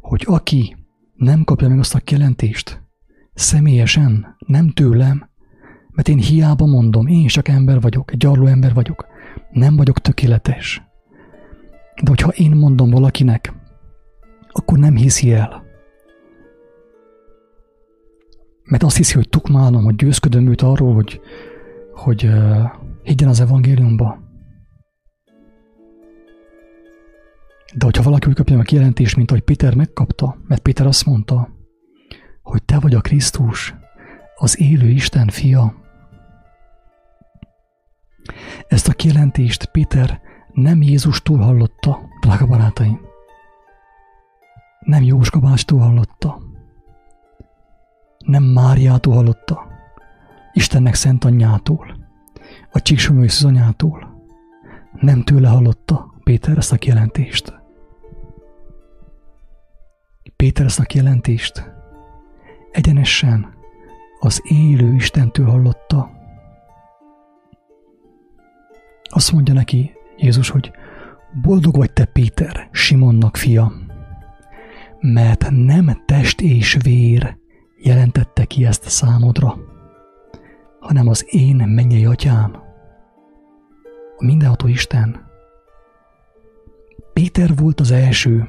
hogy 0.00 0.24
aki 0.26 0.76
nem 1.14 1.44
kapja 1.44 1.68
meg 1.68 1.78
azt 1.78 1.94
a 1.94 1.98
kijelentést, 1.98 2.82
személyesen, 3.34 4.36
nem 4.46 4.68
tőlem, 4.68 5.30
mert 5.90 6.08
én 6.08 6.18
hiába 6.18 6.66
mondom, 6.66 7.06
én 7.06 7.26
csak 7.26 7.48
ember 7.48 7.80
vagyok, 7.80 8.12
egy 8.12 8.18
gyarló 8.18 8.46
ember 8.46 8.74
vagyok, 8.74 9.06
nem 9.50 9.76
vagyok 9.76 10.00
tökéletes. 10.00 10.82
De 12.02 12.08
hogyha 12.08 12.30
én 12.30 12.50
mondom 12.50 12.90
valakinek, 12.90 13.54
akkor 14.48 14.78
nem 14.78 14.96
hiszi 14.96 15.32
el. 15.32 15.59
Mert 18.70 18.82
azt 18.82 18.96
hiszi, 18.96 19.14
hogy 19.14 19.28
tukmálom, 19.28 19.84
hogy 19.84 19.94
győzködöm 19.94 20.46
őt 20.46 20.62
arról, 20.62 20.94
hogy, 20.94 21.20
hogy 21.94 22.24
uh, 22.24 22.70
higgyen 23.02 23.28
az 23.28 23.40
evangéliumba. 23.40 24.18
De 27.74 27.84
hogyha 27.84 28.02
valaki 28.02 28.28
úgy 28.28 28.34
kapja 28.34 28.56
meg 28.56 28.64
kijelentést, 28.64 29.16
mint 29.16 29.30
ahogy 29.30 29.42
Péter 29.42 29.74
megkapta, 29.74 30.38
mert 30.46 30.62
Péter 30.62 30.86
azt 30.86 31.06
mondta, 31.06 31.48
hogy 32.42 32.62
te 32.62 32.78
vagy 32.78 32.94
a 32.94 33.00
Krisztus, 33.00 33.74
az 34.36 34.60
élő 34.60 34.88
Isten 34.88 35.28
fia. 35.28 35.74
Ezt 38.68 38.88
a 38.88 38.92
kijelentést 38.92 39.70
Péter 39.70 40.20
nem 40.52 40.82
Jézustól 40.82 41.38
hallotta, 41.38 41.98
drága 42.20 42.46
barátaim. 42.46 43.00
Nem 44.80 45.02
Jóska 45.02 45.38
bástól 45.38 45.78
hallotta. 45.78 46.49
Nem 48.30 48.42
Máriától 48.42 49.14
hallotta. 49.14 49.66
Istennek 50.52 50.94
szent 50.94 51.24
anyjától. 51.24 51.96
A 52.72 52.82
csíksomó 52.82 53.24
anyától. 53.42 54.24
Nem 55.00 55.22
tőle 55.22 55.48
hallotta 55.48 56.14
Péter 56.24 56.56
ezt 56.56 56.72
a 56.72 56.76
kijelentést. 56.76 57.60
Péter 60.36 60.64
ezt 60.64 60.78
a 60.80 60.82
kijelentést 60.82 61.72
egyenesen 62.70 63.54
az 64.18 64.40
élő 64.44 64.94
Istentől 64.94 65.46
hallotta. 65.46 66.10
Azt 69.02 69.32
mondja 69.32 69.54
neki 69.54 69.92
Jézus, 70.16 70.48
hogy 70.48 70.70
boldog 71.42 71.76
vagy 71.76 71.92
te 71.92 72.04
Péter, 72.04 72.68
Simonnak 72.72 73.36
fia, 73.36 73.72
mert 75.00 75.50
nem 75.50 76.02
test 76.06 76.40
és 76.40 76.76
vér 76.82 77.39
jelentette 77.82 78.44
ki 78.44 78.64
ezt 78.64 78.88
számodra, 78.88 79.58
hanem 80.80 81.08
az 81.08 81.24
én 81.26 81.56
mennyei 81.56 82.04
atyám, 82.04 82.62
a 84.16 84.24
mindenható 84.24 84.66
Isten. 84.66 85.28
Péter 87.12 87.56
volt 87.56 87.80
az 87.80 87.90
első, 87.90 88.48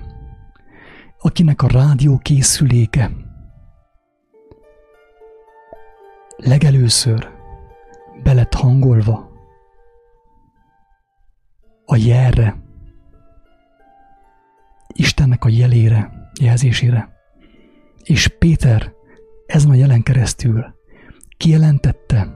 akinek 1.20 1.62
a 1.62 1.68
rádió 1.68 2.18
készüléke 2.18 3.12
legelőször 6.38 7.30
belett 8.24 8.54
hangolva 8.54 9.32
a 11.86 11.96
jelre, 11.96 12.56
Istennek 14.94 15.46
a 15.46 15.50
jelére, 15.50 16.12
jelzésére. 16.42 17.10
És 18.04 18.28
Péter 18.28 18.94
ezen 19.52 19.70
a 19.70 19.76
jelen 19.76 20.04
keresztül 20.04 20.66
kijelentette, 21.38 22.28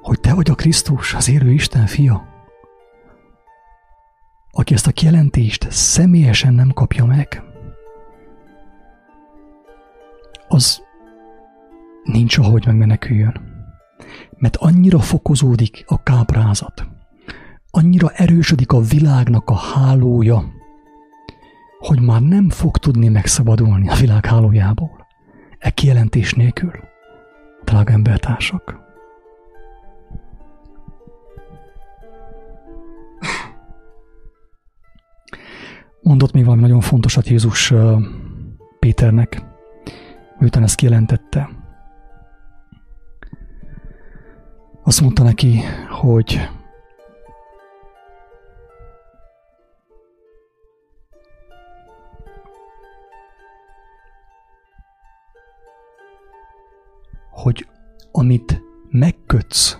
hogy 0.00 0.20
te 0.20 0.34
vagy 0.34 0.50
a 0.50 0.54
Krisztus, 0.54 1.14
az 1.14 1.28
élő 1.28 1.52
Isten 1.52 1.86
fia, 1.86 2.28
aki 4.50 4.74
ezt 4.74 4.86
a 4.86 4.92
kijelentést 4.92 5.70
személyesen 5.70 6.54
nem 6.54 6.70
kapja 6.70 7.04
meg, 7.04 7.42
az 10.48 10.82
nincs 12.02 12.38
ahogy 12.38 12.66
megmeneküljön. 12.66 13.54
Mert 14.38 14.56
annyira 14.56 14.98
fokozódik 14.98 15.84
a 15.86 16.02
káprázat, 16.02 16.86
annyira 17.70 18.10
erősödik 18.10 18.72
a 18.72 18.80
világnak 18.80 19.50
a 19.50 19.56
hálója, 19.56 20.44
hogy 21.78 22.00
már 22.00 22.20
nem 22.20 22.50
fog 22.50 22.76
tudni 22.76 23.08
megszabadulni 23.08 23.88
a 23.88 23.94
világ 23.94 24.26
hálójából. 24.26 24.95
E 25.66 25.70
kijelentés 25.70 26.34
nélkül, 26.34 26.72
drága 27.64 27.92
embertársak. 27.92 28.78
Mondott 36.02 36.32
még 36.32 36.44
valami 36.44 36.62
nagyon 36.62 36.80
fontosat 36.80 37.28
Jézus 37.28 37.72
Péternek, 38.78 39.42
miután 40.38 40.62
ezt 40.62 40.76
kijelentette. 40.76 41.48
Azt 44.82 45.00
mondta 45.00 45.22
neki, 45.22 45.60
hogy 45.88 46.48
hogy 57.36 57.68
amit 58.12 58.62
megkötsz 58.90 59.78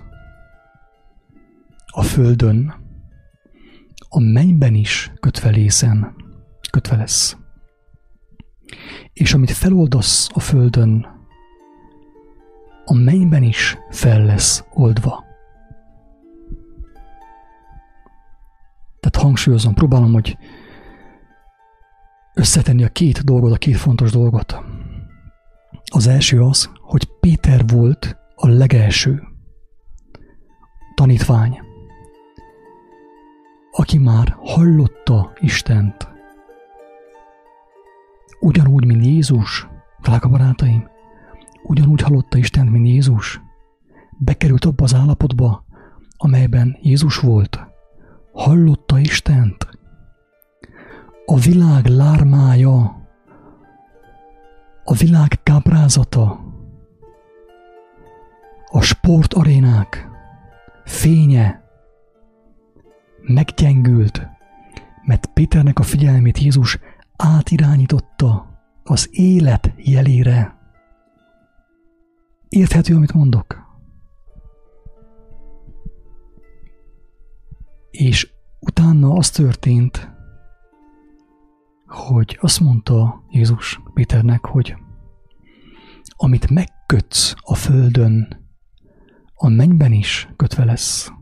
a 1.87 2.03
földön, 2.03 2.75
a 4.09 4.21
mennyben 4.21 4.75
is 4.75 5.13
kötve 5.21 5.51
lészen, 5.51 6.15
kötve 6.71 6.97
lesz. 6.97 7.37
És 9.13 9.35
amit 9.35 9.51
feloldasz 9.51 10.29
a 10.35 10.41
földön, 10.41 11.07
a 12.85 12.95
mennyben 12.95 13.43
is 13.43 13.79
fel 13.91 14.25
lesz 14.25 14.65
oldva. 14.73 15.25
Tehát 19.01 19.27
hangsúlyozom, 19.27 19.75
próbálom, 19.75 20.13
hogy 20.13 20.39
összetenni 22.35 22.85
a 22.85 22.89
két 22.89 23.25
dolgot, 23.25 23.53
a 23.53 23.57
két 23.57 23.77
fontos 23.77 24.11
dolgot. 24.11 24.57
Az 25.93 26.07
első 26.07 26.43
az, 26.43 26.71
hogy 26.87 27.09
Péter 27.20 27.66
volt 27.66 28.16
a 28.34 28.49
legelső 28.49 29.22
tanítvány, 30.95 31.61
aki 33.70 33.99
már 33.99 34.37
hallotta 34.39 35.32
Istent. 35.41 36.09
Ugyanúgy, 38.41 38.87
mint 38.87 39.07
Jézus, 39.07 39.68
drága 40.03 40.28
barátaim, 40.28 40.89
ugyanúgy 41.62 42.01
hallotta 42.01 42.39
Istent, 42.39 42.70
mint 42.70 42.87
Jézus. 42.87 43.41
Bekerült 44.18 44.64
abba 44.64 44.84
az 44.84 44.95
állapotba, 44.95 45.64
amelyben 46.16 46.78
Jézus 46.80 47.18
volt. 47.18 47.66
Hallotta 48.32 48.99
Istent. 48.99 49.68
A 51.24 51.39
világ 51.39 51.87
lármája, 51.87 52.78
a 54.84 54.95
világ 54.95 55.43
káprázata, 55.43 56.45
a 58.71 58.81
sportarénák 58.81 60.09
fénye 60.85 61.64
meggyengült, 63.21 64.29
mert 65.05 65.27
Péternek 65.27 65.79
a 65.79 65.83
figyelmét 65.83 66.39
Jézus 66.39 66.79
átirányította 67.17 68.61
az 68.83 69.09
élet 69.11 69.73
jelére. 69.77 70.59
Érthető, 72.49 72.95
amit 72.95 73.12
mondok? 73.12 73.64
És 77.91 78.33
utána 78.61 79.12
az 79.12 79.31
történt, 79.31 80.11
hogy 81.87 82.39
azt 82.41 82.61
mondta 82.61 83.25
Jézus 83.29 83.81
Péternek, 83.95 84.45
hogy 84.45 84.77
amit 86.17 86.51
megkötsz 86.51 87.35
a 87.41 87.55
földön, 87.55 88.46
a 89.39 89.49
mennyben 89.49 89.93
is 89.93 90.28
kötve 90.37 90.64
lesz. 90.64 91.12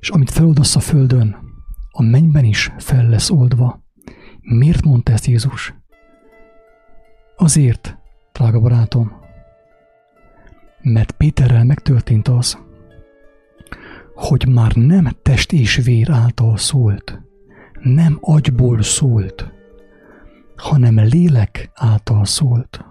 És 0.00 0.10
amit 0.10 0.30
feloldasz 0.30 0.76
a 0.76 0.80
földön, 0.80 1.36
a 1.90 2.02
mennyben 2.02 2.44
is 2.44 2.72
fel 2.78 3.08
lesz 3.08 3.30
oldva. 3.30 3.84
Miért 4.40 4.84
mondta 4.84 5.12
ezt 5.12 5.26
Jézus? 5.26 5.74
Azért, 7.36 7.98
drága 8.32 8.60
barátom, 8.60 9.12
mert 10.82 11.12
Péterrel 11.12 11.64
megtörtént 11.64 12.28
az, 12.28 12.58
hogy 14.14 14.48
már 14.48 14.74
nem 14.74 15.08
test 15.22 15.52
és 15.52 15.76
vér 15.76 16.10
által 16.10 16.56
szólt, 16.56 17.20
nem 17.80 18.18
agyból 18.20 18.82
szólt, 18.82 19.52
hanem 20.56 21.00
lélek 21.00 21.70
által 21.74 22.24
szólt. 22.24 22.84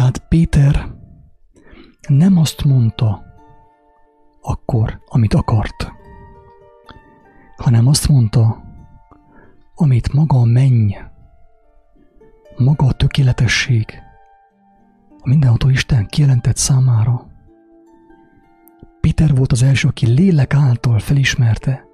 Tehát 0.00 0.28
Péter 0.28 0.94
nem 2.08 2.36
azt 2.36 2.64
mondta 2.64 3.22
akkor, 4.40 5.00
amit 5.06 5.34
akart, 5.34 5.92
hanem 7.56 7.86
azt 7.86 8.08
mondta, 8.08 8.62
amit 9.74 10.12
maga 10.12 10.38
a 10.38 10.44
menny, 10.44 10.90
maga 12.56 12.86
a 12.86 12.92
tökéletesség, 12.92 14.02
a 15.18 15.28
mindenható 15.28 15.68
Isten 15.68 16.06
kijelentett 16.06 16.56
számára. 16.56 17.26
Péter 19.00 19.34
volt 19.34 19.52
az 19.52 19.62
első, 19.62 19.88
aki 19.88 20.06
lélek 20.06 20.54
által 20.54 20.98
felismerte, 20.98 21.84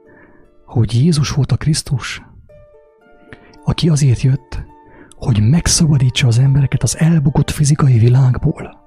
hogy 0.65 0.95
Jézus 0.95 1.31
volt 1.31 1.53
a 1.53 1.57
Krisztus, 1.57 2.23
aki 3.65 3.89
azért 3.89 4.21
jött, 4.21 4.65
hogy 5.17 5.51
megszabadítsa 5.51 6.27
az 6.27 6.39
embereket 6.39 6.83
az 6.83 6.99
elbukott 6.99 7.51
fizikai 7.51 7.99
világból. 7.99 8.85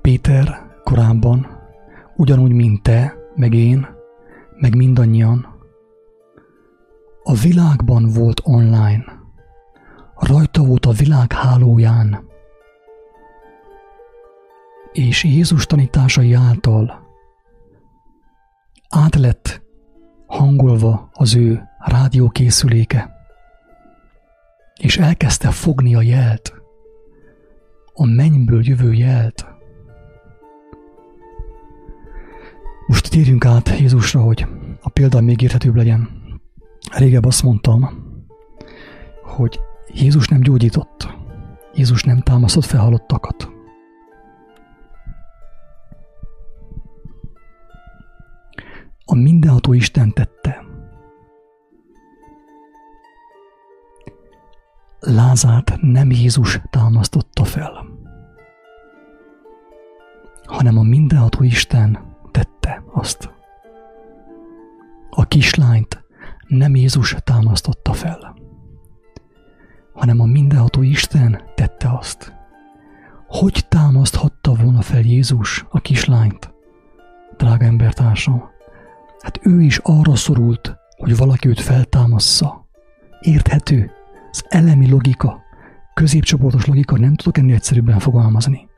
Péter 0.00 0.66
korábban, 0.84 1.46
ugyanúgy, 2.16 2.52
mint 2.52 2.82
te, 2.82 3.14
meg 3.34 3.54
én, 3.54 3.86
meg 4.56 4.76
mindannyian, 4.76 5.46
a 7.22 7.34
világban 7.34 8.08
volt 8.14 8.40
online. 8.44 9.04
Rajta 10.16 10.62
volt 10.64 10.86
a 10.86 10.90
világ 10.90 11.32
hálóján 11.32 12.28
és 14.92 15.24
Jézus 15.24 15.66
tanításai 15.66 16.32
által 16.32 17.08
át 18.88 19.14
lett 19.14 19.62
hangolva 20.26 21.10
az 21.12 21.34
ő 21.34 21.62
rádiókészüléke, 21.78 23.10
és 24.80 24.98
elkezdte 24.98 25.50
fogni 25.50 25.94
a 25.94 26.02
jelt, 26.02 26.54
a 27.92 28.06
mennyből 28.06 28.66
jövő 28.66 28.92
jelt. 28.92 29.46
Most 32.86 33.10
térjünk 33.10 33.44
át 33.44 33.68
Jézusra, 33.68 34.20
hogy 34.20 34.46
a 34.80 34.88
példa 34.88 35.20
még 35.20 35.40
érthetőbb 35.40 35.74
legyen. 35.74 36.08
Régebb 36.96 37.24
azt 37.24 37.42
mondtam, 37.42 37.88
hogy 39.22 39.60
Jézus 39.94 40.28
nem 40.28 40.40
gyógyított, 40.40 41.08
Jézus 41.74 42.04
nem 42.04 42.20
támasztott 42.20 42.64
fel 42.64 42.80
a 49.10 49.14
mindenható 49.14 49.72
Isten 49.72 50.12
tette. 50.12 50.64
Lázárt 55.00 55.80
nem 55.80 56.10
Jézus 56.10 56.60
támasztotta 56.70 57.44
fel, 57.44 57.86
hanem 60.44 60.78
a 60.78 60.82
mindenható 60.82 61.42
Isten 61.42 62.16
tette 62.30 62.82
azt. 62.92 63.30
A 65.10 65.24
kislányt 65.24 66.04
nem 66.46 66.74
Jézus 66.74 67.16
támasztotta 67.24 67.92
fel, 67.92 68.36
hanem 69.92 70.20
a 70.20 70.24
mindenható 70.24 70.82
Isten 70.82 71.42
tette 71.54 71.88
azt. 71.98 72.34
Hogy 73.26 73.66
támaszthatta 73.68 74.54
volna 74.54 74.80
fel 74.80 75.00
Jézus 75.00 75.64
a 75.70 75.80
kislányt, 75.80 76.54
drága 77.36 77.64
embertársam? 77.64 78.58
Hát 79.20 79.40
ő 79.42 79.62
is 79.62 79.78
arra 79.78 80.14
szorult, 80.14 80.76
hogy 80.96 81.16
valaki 81.16 81.48
őt 81.48 81.60
feltámassza. 81.60 82.68
Érthető? 83.20 83.90
Az 84.30 84.44
elemi 84.48 84.90
logika. 84.90 85.40
középcsoportos 85.94 86.66
logika, 86.66 86.98
nem 86.98 87.14
tudok 87.14 87.38
ennél 87.38 87.54
egyszerűbben 87.54 87.98
fogalmazni. 87.98 88.68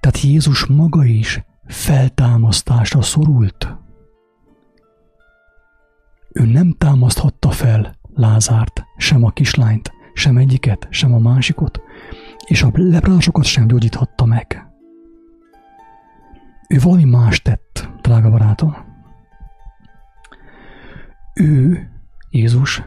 Tehát 0.00 0.20
Jézus 0.20 0.66
maga 0.66 1.04
is 1.04 1.44
feltámasztásra 1.66 3.02
szorult. 3.02 3.76
Ő 6.32 6.44
nem 6.44 6.74
támaszthatta 6.78 7.50
fel 7.50 7.96
Lázárt, 8.14 8.84
sem 8.96 9.24
a 9.24 9.30
kislányt, 9.30 9.92
sem 10.14 10.36
egyiket, 10.36 10.86
sem 10.90 11.14
a 11.14 11.18
másikot, 11.18 11.80
és 12.46 12.62
a 12.62 12.70
leprásokat 12.72 13.44
sem 13.44 13.66
gyógyíthatta 13.66 14.24
meg. 14.24 14.65
Ő 16.68 16.78
valami 16.78 17.04
más 17.04 17.42
tett, 17.42 17.88
drága 18.02 18.30
barátom. 18.30 18.76
Ő, 21.34 21.80
Jézus, 22.30 22.82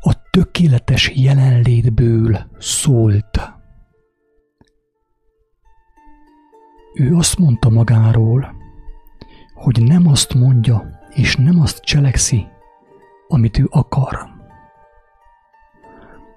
a 0.00 0.30
tökéletes 0.30 1.12
jelenlétből 1.14 2.38
szólt. 2.58 3.52
Ő 6.94 7.14
azt 7.14 7.38
mondta 7.38 7.70
magáról, 7.70 8.54
hogy 9.54 9.82
nem 9.82 10.06
azt 10.06 10.34
mondja, 10.34 11.00
és 11.10 11.36
nem 11.36 11.60
azt 11.60 11.84
cselekszi, 11.84 12.46
amit 13.28 13.58
ő 13.58 13.66
akar, 13.70 14.18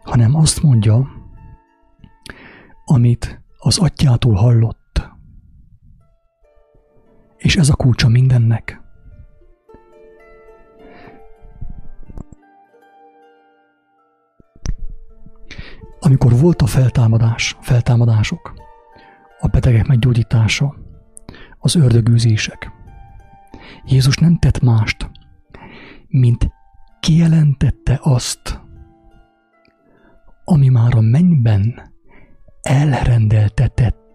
hanem 0.04 0.36
azt 0.36 0.62
mondja, 0.62 1.08
amit 2.86 3.42
az 3.58 3.78
atyától 3.78 4.34
hallott. 4.34 4.77
És 7.38 7.56
ez 7.56 7.70
a 7.70 7.76
kulcsa 7.76 8.08
mindennek. 8.08 8.82
Amikor 16.00 16.40
volt 16.40 16.62
a 16.62 16.66
feltámadás, 16.66 17.58
feltámadások, 17.62 18.54
a 19.40 19.48
betegek 19.48 19.88
meggyógyítása, 19.88 20.76
az 21.60 21.76
ördögűzések, 21.76 22.72
Jézus 23.86 24.18
nem 24.18 24.38
tett 24.38 24.62
mást, 24.62 25.10
mint 26.08 26.52
kijelentette 27.00 28.00
azt, 28.02 28.62
ami 30.44 30.68
már 30.68 30.96
a 30.96 31.02
mennyben 31.02 31.92
elrendeltetett. 32.62 34.07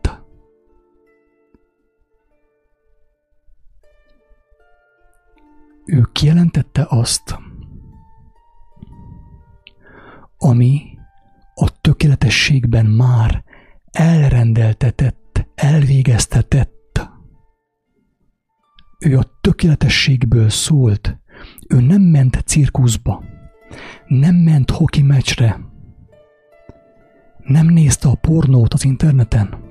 Ő 5.92 6.08
kijelentette 6.12 6.86
azt, 6.88 7.38
ami 10.38 10.82
a 11.54 11.80
tökéletességben 11.80 12.86
már 12.86 13.44
elrendeltetett, 13.90 15.48
elvégeztetett. 15.54 17.10
Ő 18.98 19.18
a 19.18 19.38
tökéletességből 19.40 20.48
szólt, 20.48 21.18
ő 21.68 21.80
nem 21.80 22.02
ment 22.02 22.42
cirkuszba, 22.46 23.24
nem 24.06 24.34
ment 24.34 24.70
hoki 24.70 25.02
meccsre, 25.02 25.60
nem 27.38 27.66
nézte 27.66 28.08
a 28.08 28.14
pornót 28.14 28.74
az 28.74 28.84
interneten, 28.84 29.64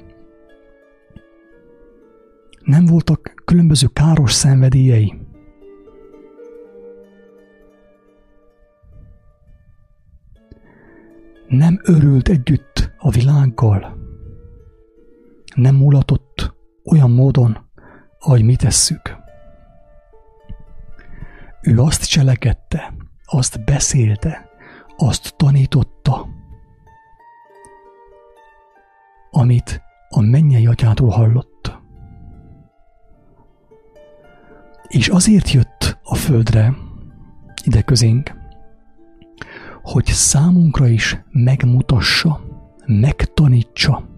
nem 2.64 2.86
voltak 2.86 3.34
különböző 3.46 3.88
káros 3.88 4.34
szenvedélyei. 4.34 5.30
Nem 11.52 11.80
örült 11.84 12.30
együtt 12.30 12.92
a 12.98 13.10
világgal. 13.10 13.98
Nem 15.56 15.76
mulatott 15.76 16.54
olyan 16.84 17.12
módon, 17.12 17.70
ahogy 18.20 18.44
mi 18.44 18.56
tesszük. 18.56 19.18
Ő 21.62 21.80
azt 21.80 22.10
cselekedte, 22.10 22.94
azt 23.26 23.66
beszélte, 23.66 24.50
azt 24.98 25.36
tanította, 25.38 26.28
amit 29.32 29.82
a 30.10 30.22
mennyei 30.22 30.68
atyától 30.68 31.10
hallott. 31.10 31.80
És 34.88 35.08
azért 35.08 35.52
jött 35.52 36.00
a 36.04 36.16
földre, 36.16 36.74
ide 37.64 37.82
közénk, 37.82 38.41
hogy 39.92 40.06
számunkra 40.06 40.88
is 40.88 41.22
megmutassa, 41.32 42.42
megtanítsa, 42.86 44.10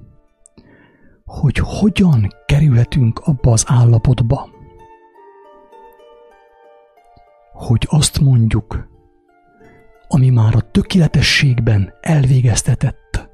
hogy 1.26 1.58
hogyan 1.58 2.28
kerülhetünk 2.46 3.20
abba 3.20 3.52
az 3.52 3.64
állapotba, 3.68 4.50
hogy 7.54 7.88
azt 7.90 8.20
mondjuk, 8.20 8.88
ami 10.08 10.30
már 10.30 10.56
a 10.56 10.72
tökéletességben 10.72 11.94
elvégeztetett, 12.02 13.30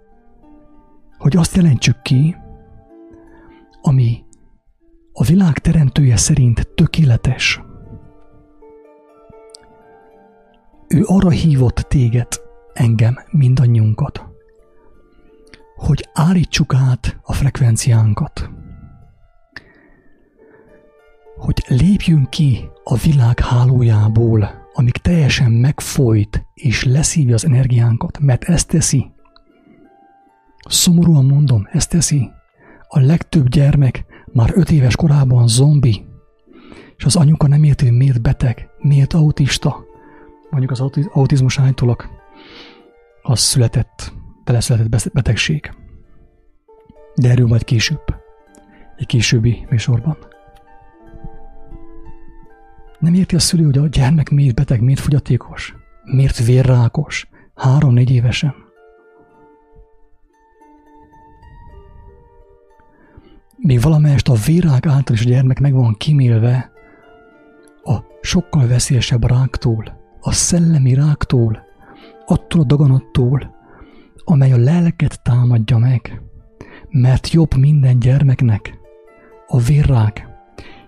hogy 1.18 1.38
azt 1.38 1.56
jelentsük 1.56 2.02
ki, 2.02 2.36
ami 3.82 4.24
a 5.14 5.24
világ 5.24 5.60
teremtője 5.60 6.18
szerint 6.18 6.68
tökéletes. 6.76 7.62
Ő 10.90 11.04
arra 11.06 11.30
hívott 11.30 11.76
téged, 11.76 12.28
engem, 12.74 13.20
mindannyiunkat, 13.32 14.26
hogy 15.76 16.10
állítsuk 16.14 16.74
át 16.74 17.20
a 17.22 17.34
frekvenciánkat, 17.34 18.50
hogy 21.38 21.64
lépjünk 21.68 22.30
ki 22.30 22.70
a 22.84 22.96
világ 22.96 23.40
hálójából, 23.40 24.68
amíg 24.74 24.98
teljesen 24.98 25.52
megfolyt 25.52 26.46
és 26.54 26.84
leszívja 26.84 27.34
az 27.34 27.46
energiánkat, 27.46 28.20
mert 28.20 28.44
ezt 28.44 28.68
teszi. 28.68 29.12
Szomorúan 30.70 31.26
mondom, 31.26 31.68
ezt 31.72 31.90
teszi. 31.90 32.30
A 32.88 33.00
legtöbb 33.00 33.48
gyermek 33.48 34.06
már 34.26 34.52
öt 34.54 34.72
éves 34.72 34.96
korában 34.96 35.48
zombi, 35.48 36.06
és 36.98 37.06
az 37.06 37.16
anyuka 37.16 37.48
nem 37.48 37.64
érti, 37.64 37.86
hogy 37.86 37.98
miért 37.98 38.22
beteg, 38.22 38.70
miért 38.78 39.14
autista. 39.14 39.88
Mondjuk 40.50 40.72
az 40.72 40.80
autizmus 41.12 41.60
állítólag 41.60 42.10
az 43.22 43.40
született, 43.40 44.14
beleszületett 44.44 45.12
betegség. 45.14 45.72
De 47.16 47.30
erről 47.30 47.48
majd 47.48 47.64
később, 47.64 48.04
egy 48.98 49.06
későbbi 49.06 49.66
műsorban. 49.70 50.18
Nem 53.00 53.14
érti 53.14 53.36
a 53.36 53.40
szülő, 53.40 53.66
hogy 53.66 53.78
a 53.78 53.88
gyermek 53.88 54.30
miért 54.30 54.56
beteg, 54.56 54.82
miért 54.82 55.00
fogyatékos, 55.00 55.76
miért 56.04 56.46
vérrákos, 56.46 57.30
három-négy 57.56 58.12
évesen. 58.12 58.54
Még 63.58 63.82
valamelyest 63.82 64.30
a 64.30 64.34
vérrák 64.46 64.86
által 64.86 65.16
is 65.16 65.26
a 65.26 65.30
gyermek 65.30 65.60
meg 65.60 65.74
van 65.74 65.96
kimélve 65.98 66.72
a 67.84 67.98
sokkal 68.22 68.68
veszélyesebb 68.68 69.28
ráktól, 69.28 69.99
a 70.22 70.32
szellemi 70.32 70.94
ráktól, 70.94 71.64
attól 72.26 72.62
a 72.62 72.66
daganattól, 72.66 73.56
amely 74.24 74.52
a 74.52 74.58
lelket 74.58 75.22
támadja 75.24 75.78
meg, 75.78 76.22
mert 76.90 77.32
jobb 77.32 77.56
minden 77.56 78.00
gyermeknek 78.00 78.78
a 79.48 79.60
vérrák, 79.60 80.28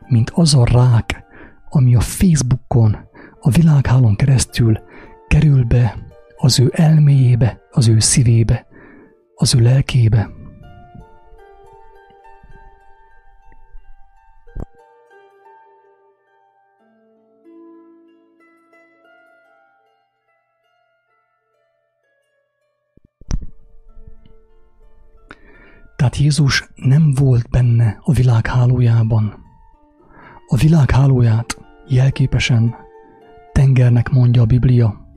mint 0.07 0.29
az 0.29 0.55
a 0.55 0.65
rák, 0.65 1.23
ami 1.69 1.95
a 1.95 1.99
Facebookon, 1.99 2.97
a 3.39 3.49
világhálón 3.49 4.15
keresztül 4.15 4.79
kerül 5.27 5.63
be 5.63 5.97
az 6.37 6.59
ő 6.59 6.71
elméjébe, 6.75 7.61
az 7.71 7.87
ő 7.87 7.99
szívébe, 7.99 8.67
az 9.35 9.55
ő 9.55 9.59
lelkébe. 9.59 10.29
Tehát 26.01 26.17
Jézus 26.17 26.69
nem 26.75 27.13
volt 27.13 27.49
benne 27.49 27.99
a 28.03 28.13
világ 28.13 28.47
hálójában. 28.47 29.45
A 30.47 30.55
világ 30.55 30.91
hálóját 30.91 31.57
jelképesen 31.87 32.75
tengernek 33.51 34.09
mondja 34.09 34.41
a 34.41 34.45
Biblia. 34.45 35.07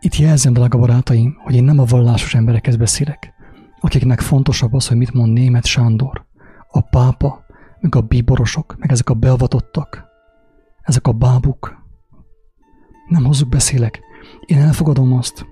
Itt 0.00 0.16
jelzem, 0.16 0.52
drága 0.52 0.78
barátaim, 0.78 1.36
hogy 1.42 1.54
én 1.54 1.64
nem 1.64 1.78
a 1.78 1.84
vallásos 1.84 2.34
emberekhez 2.34 2.76
beszélek, 2.76 3.32
akiknek 3.80 4.20
fontosabb 4.20 4.72
az, 4.72 4.88
hogy 4.88 4.96
mit 4.96 5.12
mond 5.12 5.32
német 5.32 5.66
Sándor, 5.66 6.26
a 6.68 6.80
pápa, 6.80 7.44
meg 7.80 7.94
a 7.94 8.00
bíborosok, 8.00 8.76
meg 8.78 8.90
ezek 8.92 9.10
a 9.10 9.14
beavatottak, 9.14 10.04
ezek 10.82 11.06
a 11.06 11.12
bábuk. 11.12 11.76
Nem 13.08 13.24
hozzuk 13.24 13.48
beszélek, 13.48 14.00
Én 14.46 14.58
elfogadom 14.58 15.12
azt, 15.12 15.46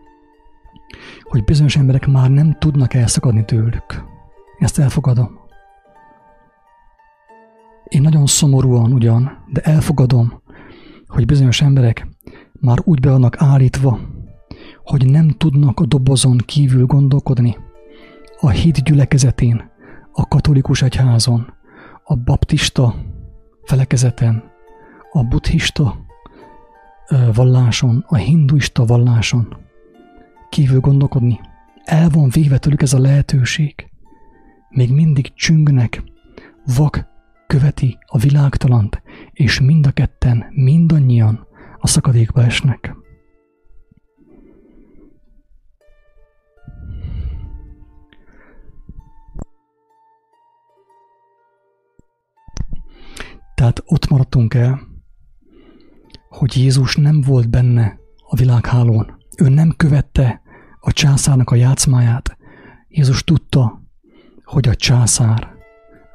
hogy 1.23 1.45
bizonyos 1.45 1.77
emberek 1.77 2.07
már 2.07 2.31
nem 2.31 2.57
tudnak 2.59 2.95
elszakadni 2.95 3.45
tőlük. 3.45 4.05
Ezt 4.59 4.79
elfogadom. 4.79 5.39
Én 7.89 8.03
nagyon 8.03 8.27
szomorúan 8.27 8.93
ugyan, 8.93 9.45
de 9.53 9.61
elfogadom, 9.61 10.43
hogy 11.07 11.27
bizonyos 11.27 11.61
emberek 11.63 12.09
már 12.53 12.79
úgy 12.85 13.01
be 13.01 13.11
vannak 13.11 13.43
állítva, 13.43 13.99
hogy 14.85 15.11
nem 15.11 15.29
tudnak 15.29 15.81
a 15.81 15.87
dobozon 15.87 16.37
kívül 16.37 16.87
gondolkodni, 16.87 17.57
a 18.41 18.49
hit 18.49 18.85
gyülekezetén, 18.85 19.71
a 20.13 20.29
katolikus 20.29 20.83
egyházon, 20.83 21.53
a 22.05 22.17
baptista 22.17 22.95
felekezeten, 23.63 24.43
a 25.13 25.25
buddhista 25.25 25.97
valláson, 27.35 28.05
a 28.09 28.17
hinduista 28.17 28.85
valláson 28.85 29.57
kívül 30.51 30.81
gondolkodni. 30.81 31.41
El 31.85 32.09
van 32.09 32.29
véve 32.29 32.59
tőlük 32.59 32.83
ez 32.83 32.93
a 32.93 32.99
lehetőség. 32.99 33.91
Még 34.69 34.93
mindig 34.93 35.35
csüngnek, 35.35 36.03
vak 36.77 37.07
követi 37.47 37.99
a 38.07 38.19
világtalant, 38.19 39.03
és 39.33 39.61
mind 39.61 39.87
a 39.87 39.91
ketten, 39.91 40.47
mindannyian 40.51 41.47
a 41.79 41.87
szakadékba 41.87 42.43
esnek. 42.43 42.95
Tehát 53.55 53.83
ott 53.85 54.09
maradtunk 54.09 54.55
el, 54.55 54.81
hogy 56.29 56.57
Jézus 56.57 56.97
nem 56.97 57.21
volt 57.21 57.51
benne 57.51 57.99
a 58.29 58.37
világhálón. 58.37 59.19
Ő 59.39 59.49
nem 59.49 59.73
követte 59.77 60.40
a 60.81 60.93
császárnak 60.93 61.51
a 61.51 61.55
játszmáját. 61.55 62.37
Jézus 62.89 63.25
tudta, 63.25 63.83
hogy 64.45 64.69
a 64.69 64.75
császár 64.75 65.53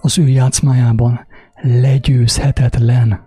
az 0.02 0.18
ő 0.18 0.28
játszmájában 0.28 1.28
legyőzhetetlen. 1.62 3.26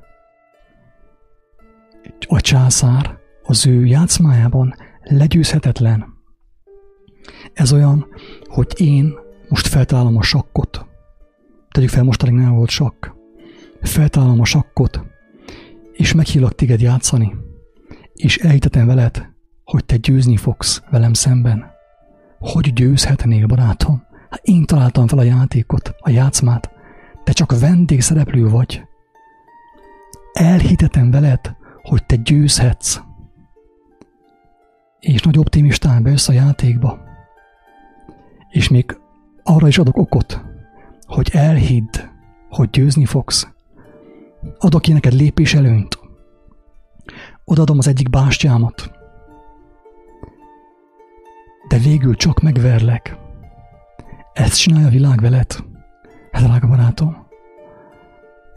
A 2.28 2.40
császár 2.40 3.18
az 3.42 3.66
ő 3.66 3.84
játszmájában 3.84 4.74
legyőzhetetlen. 5.02 6.16
Ez 7.52 7.72
olyan, 7.72 8.06
hogy 8.44 8.72
én 8.76 9.14
most 9.48 9.66
feltalálom 9.66 10.16
a 10.16 10.22
sakkot. 10.22 10.86
Tegyük 11.70 11.90
fel, 11.90 12.04
most 12.04 12.30
nem 12.30 12.54
volt 12.54 12.70
sakk. 12.70 13.06
Feltalálom 13.82 14.40
a 14.40 14.44
sakkot, 14.44 15.00
és 15.92 16.12
meghívlak 16.12 16.54
téged 16.54 16.80
játszani, 16.80 17.36
és 18.14 18.38
elhitetem 18.38 18.86
veled, 18.86 19.37
hogy 19.70 19.84
te 19.84 19.96
győzni 19.96 20.36
fogsz 20.36 20.82
velem 20.90 21.12
szemben. 21.12 21.70
Hogy 22.38 22.72
győzhetnél, 22.72 23.46
barátom? 23.46 24.02
Hát 24.30 24.40
én 24.42 24.64
találtam 24.64 25.06
fel 25.06 25.18
a 25.18 25.22
játékot, 25.22 25.94
a 25.98 26.10
játszmát. 26.10 26.70
Te 27.24 27.32
csak 27.32 27.58
vendégszereplő 27.58 28.48
vagy. 28.48 28.82
Elhitetem 30.32 31.10
veled, 31.10 31.56
hogy 31.82 32.06
te 32.06 32.16
győzhetsz. 32.16 33.00
És 35.00 35.22
nagy 35.22 35.38
optimistán 35.38 36.02
bejössz 36.02 36.28
a 36.28 36.32
játékba. 36.32 36.98
És 38.48 38.68
még 38.68 39.00
arra 39.42 39.66
is 39.66 39.78
adok 39.78 39.96
okot, 39.96 40.44
hogy 41.06 41.30
elhidd, 41.32 42.00
hogy 42.48 42.70
győzni 42.70 43.04
fogsz. 43.04 43.48
Adok 44.58 44.82
ki 44.82 44.92
neked 44.92 45.12
lépés 45.12 45.54
előnyt. 45.54 45.98
Odaadom 47.44 47.78
az 47.78 47.88
egyik 47.88 48.10
bástyámat. 48.10 48.96
De 51.68 51.78
végül 51.78 52.14
csak 52.14 52.40
megverlek. 52.40 53.16
Ezt 54.32 54.58
csinálja 54.60 54.86
a 54.86 54.90
világ 54.90 55.20
veled, 55.20 55.56
hát 56.30 56.42
drága 56.42 56.66
barátom. 56.66 57.26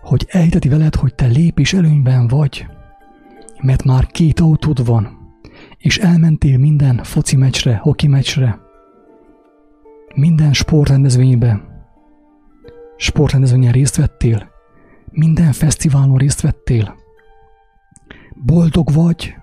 Hogy 0.02 0.26
elhiteti 0.30 0.70
veled, 0.70 0.96
hogy 0.96 1.16
te 1.16 1.26
lépés 1.26 1.74
előnyben 1.74 2.28
vagy, 2.28 2.68
mert 3.62 3.84
már 3.84 4.06
két 4.06 4.40
autód 4.40 4.86
van, 4.86 5.18
és 5.78 5.98
elmentél 5.98 6.58
minden 6.58 7.04
foci 7.04 7.36
meccsre, 7.36 7.76
hoki 7.76 8.08
meccsre, 8.08 8.60
minden 10.16 10.54
sportrendezvénybe, 10.54 11.62
sportrendezvényen 12.98 13.72
részt 13.72 13.96
vettél, 13.96 14.50
minden 15.12 15.52
fesztiválon 15.52 16.18
részt 16.18 16.42
vettél. 16.42 16.96
Boldog 18.36 18.94
vagy, 18.94 19.36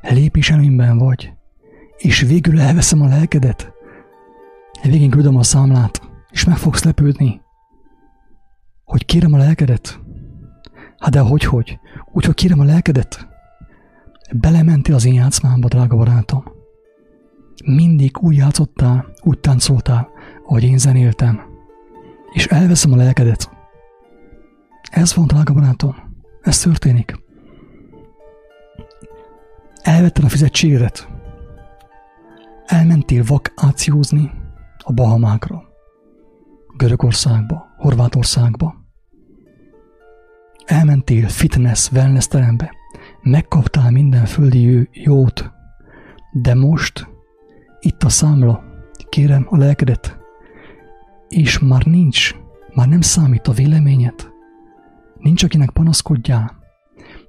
lépés 0.00 0.50
előnyben 0.50 0.98
vagy, 0.98 1.32
és 2.02 2.20
végül 2.20 2.60
elveszem 2.60 3.00
a 3.00 3.08
lelkedet. 3.08 3.72
Végén 4.82 5.10
küldöm 5.10 5.36
a 5.36 5.42
számlát, 5.42 6.02
és 6.30 6.44
meg 6.44 6.56
fogsz 6.56 6.84
lepődni, 6.84 7.40
hogy 8.84 9.04
kérem 9.04 9.32
a 9.32 9.36
lelkedet. 9.36 10.00
Hát 10.98 11.10
de 11.10 11.20
hogy, 11.20 11.44
hogy? 11.44 11.78
Úgy, 12.12 12.24
hogy 12.24 12.34
kérem 12.34 12.60
a 12.60 12.64
lelkedet. 12.64 13.28
Belementél 14.32 14.94
az 14.94 15.04
én 15.04 15.14
játszmámba, 15.14 15.68
drága 15.68 15.96
barátom. 15.96 16.44
Mindig 17.64 18.18
úgy 18.22 18.36
játszottál, 18.36 19.12
úgy 19.20 19.38
táncoltál, 19.38 20.08
ahogy 20.46 20.62
én 20.62 20.78
zenéltem. 20.78 21.40
És 22.32 22.46
elveszem 22.46 22.92
a 22.92 22.96
lelkedet. 22.96 23.50
Ez 24.90 25.14
van, 25.14 25.26
drága 25.26 25.52
barátom. 25.52 25.94
Ez 26.40 26.58
történik. 26.58 27.20
Elvetted 29.82 30.24
a 30.24 30.28
fizetségedet. 30.28 31.11
Elmentél 32.66 33.24
vakációzni 33.26 34.30
a 34.78 34.92
Bahamákra, 34.92 35.62
Görögországba, 36.76 37.66
Horvátországba. 37.76 38.74
Elmentél 40.64 41.28
fitness, 41.28 41.90
wellness 41.90 42.26
terembe. 42.26 42.70
Megkaptál 43.22 43.90
minden 43.90 44.24
földi 44.24 44.88
jót. 44.92 45.50
De 46.32 46.54
most 46.54 47.08
itt 47.80 48.02
a 48.02 48.08
számla, 48.08 48.64
kérem 49.08 49.46
a 49.48 49.56
lelkedet, 49.56 50.18
és 51.28 51.58
már 51.58 51.84
nincs, 51.84 52.34
már 52.74 52.88
nem 52.88 53.00
számít 53.00 53.46
a 53.46 53.52
véleményed 53.52 54.32
Nincs, 55.22 55.42
akinek 55.44 55.70
panaszkodjál. 55.70 56.56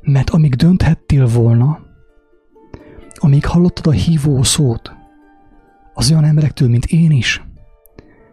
Mert 0.02 0.30
amíg 0.30 0.56
dönthettél 0.56 1.28
volna, 1.28 1.80
amíg 3.16 3.46
hallottad 3.46 3.88
a 3.88 3.92
hívó 3.92 4.44
szót, 4.44 4.94
az 5.94 6.12
olyan 6.12 6.24
emberektől, 6.24 6.70
mint 6.70 6.86
én 6.86 7.12
is, 7.12 7.44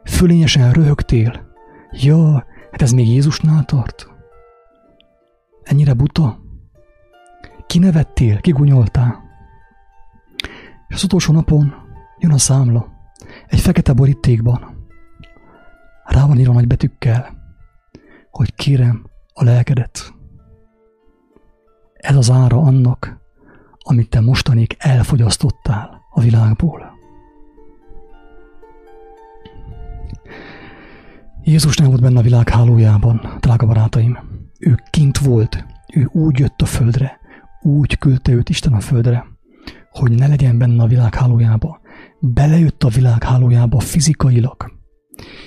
fölényesen 0.04 0.72
röhögtél. 0.72 1.48
Ja, 1.90 2.46
hát 2.70 2.82
ez 2.82 2.92
még 2.92 3.08
Jézusnál 3.08 3.64
tart. 3.64 4.08
Ennyire 5.62 5.94
buta? 5.94 6.40
Kinevettél, 7.66 8.40
kigunyoltál. 8.40 9.22
És 10.88 10.94
az 10.94 11.04
utolsó 11.04 11.32
napon 11.32 11.74
jön 12.18 12.32
a 12.32 12.38
számla, 12.38 12.88
egy 13.46 13.61
fekete 13.61 13.92
borítékban. 13.92 14.88
Rá 16.04 16.26
van 16.26 16.38
írva 16.38 16.52
nagy 16.52 16.66
betűkkel, 16.66 17.38
hogy 18.30 18.54
kérem, 18.54 19.08
a 19.32 19.44
lelkedet. 19.44 20.14
Ez 21.92 22.16
az 22.16 22.30
ára 22.30 22.56
annak, 22.56 23.20
amit 23.78 24.08
te 24.08 24.20
mostanig 24.20 24.76
elfogyasztottál 24.78 26.00
a 26.11 26.20
világból. 26.20 26.89
Jézus 31.51 31.76
nem 31.76 31.88
volt 31.88 32.01
benne 32.01 32.18
a 32.18 32.22
világ 32.22 32.48
hálójában, 32.48 33.36
drága 33.40 33.66
barátaim. 33.66 34.18
Ő 34.59 34.74
kint 34.90 35.18
volt, 35.18 35.66
ő 35.94 36.09
úgy 36.12 36.38
jött 36.38 36.62
a 36.62 36.64
földre, 36.64 37.18
úgy 37.62 37.98
küldte 37.98 38.32
őt 38.32 38.48
Isten 38.48 38.72
a 38.72 38.80
földre, 38.80 39.26
hogy 39.90 40.11
ne 40.11 40.26
legyen 40.26 40.59
benne 40.59 40.82
a 40.82 40.86
világ 40.86 41.14
hálójába. 41.14 41.80
Belejött 42.20 42.84
a 42.84 42.88
világ 42.88 43.22
hálójába 43.22 43.80
fizikailag. 43.80 44.72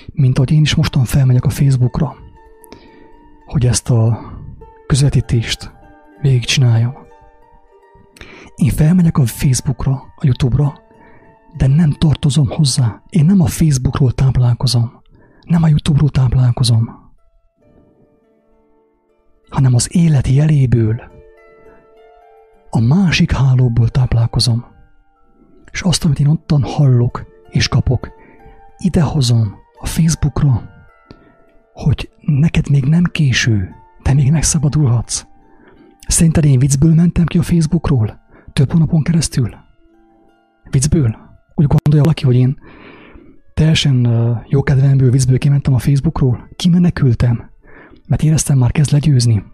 Mint 0.06 0.36
ahogy 0.36 0.50
én 0.50 0.60
is 0.60 0.74
mostan 0.74 1.04
felmegyek 1.04 1.44
a 1.44 1.50
Facebookra, 1.50 2.14
hogy 3.46 3.66
ezt 3.66 3.90
a 3.90 4.18
közvetítést 4.86 5.72
végigcsináljam. 6.20 6.94
Én 8.54 8.70
felmegyek 8.70 9.18
a 9.18 9.26
Facebookra, 9.26 9.92
a 9.92 10.22
YouTube-ra, 10.26 10.80
de 11.56 11.66
nem 11.66 11.90
tartozom 11.90 12.48
hozzá. 12.48 13.02
Én 13.08 13.24
nem 13.24 13.40
a 13.40 13.46
Facebookról 13.46 14.12
táplálkozom, 14.12 15.02
nem 15.44 15.62
a 15.62 15.68
YouTube-ról 15.68 16.10
táplálkozom, 16.10 17.12
hanem 19.48 19.74
az 19.74 19.96
élet 19.96 20.28
jeléből, 20.28 21.02
a 22.70 22.80
másik 22.80 23.32
hálóból 23.32 23.88
táplálkozom. 23.88 24.64
És 25.72 25.82
azt, 25.82 26.04
amit 26.04 26.18
én 26.20 26.26
ottan 26.26 26.62
hallok 26.62 27.24
és 27.50 27.68
kapok, 27.68 28.10
idehozom 28.78 29.56
a 29.78 29.86
Facebookra, 29.86 30.62
hogy 31.72 32.10
neked 32.20 32.70
még 32.70 32.84
nem 32.84 33.02
késő, 33.04 33.74
te 34.02 34.12
még 34.14 34.30
megszabadulhatsz. 34.30 35.24
Szerinted 36.06 36.44
én 36.44 36.58
viccből 36.58 36.94
mentem 36.94 37.24
ki 37.24 37.38
a 37.38 37.42
Facebookról? 37.42 38.20
Több 38.52 38.72
hónapon 38.72 39.02
keresztül? 39.02 39.56
Viccből? 40.70 41.16
Úgy 41.54 41.66
gondolja 41.66 42.02
valaki, 42.02 42.24
hogy 42.24 42.36
én 42.36 42.58
teljesen 43.54 44.06
jó 44.48 44.62
kedvemből, 44.62 45.10
viccből 45.10 45.38
kimentem 45.38 45.74
a 45.74 45.78
Facebookról, 45.78 46.48
kimenekültem, 46.56 47.50
mert 48.06 48.22
éreztem 48.22 48.58
már 48.58 48.72
kezd 48.72 48.92
legyőzni. 48.92 49.44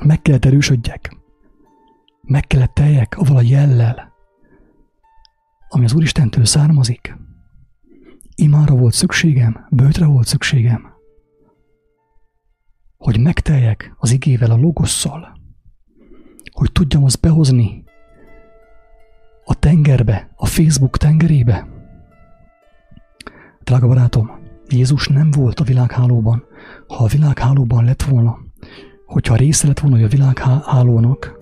Meg 0.00 0.22
kellett 0.22 0.44
erősödjek. 0.44 1.16
Meg 2.20 2.46
kellett 2.46 2.74
teljek 2.74 3.18
avval 3.18 3.36
a 3.36 3.42
jellel, 3.42 4.12
ami 5.68 5.84
az 5.84 5.94
Úristentől 5.94 6.44
származik. 6.44 7.16
Imára 8.34 8.74
volt 8.74 8.94
szükségem, 8.94 9.66
bőtre 9.70 10.06
volt 10.06 10.26
szükségem, 10.26 10.94
hogy 12.96 13.20
megteljek 13.20 13.94
az 13.98 14.10
igével, 14.10 14.50
a 14.50 14.56
logosszal, 14.56 15.38
hogy 16.52 16.72
tudjam 16.72 17.04
azt 17.04 17.20
behozni 17.20 17.84
a 19.44 19.54
tengerbe, 19.54 20.32
a 20.36 20.46
Facebook 20.46 20.96
tengerébe. 20.96 21.75
Drága 23.66 23.86
barátom, 23.86 24.30
Jézus 24.68 25.08
nem 25.08 25.30
volt 25.30 25.60
a 25.60 25.64
világhálóban. 25.64 26.44
Ha 26.86 27.04
a 27.04 27.06
világhálóban 27.06 27.84
lett 27.84 28.02
volna, 28.02 28.38
hogyha 29.06 29.36
része 29.36 29.66
lett 29.66 29.78
volna 29.78 30.04
a 30.04 30.08
világhálónak, 30.08 31.38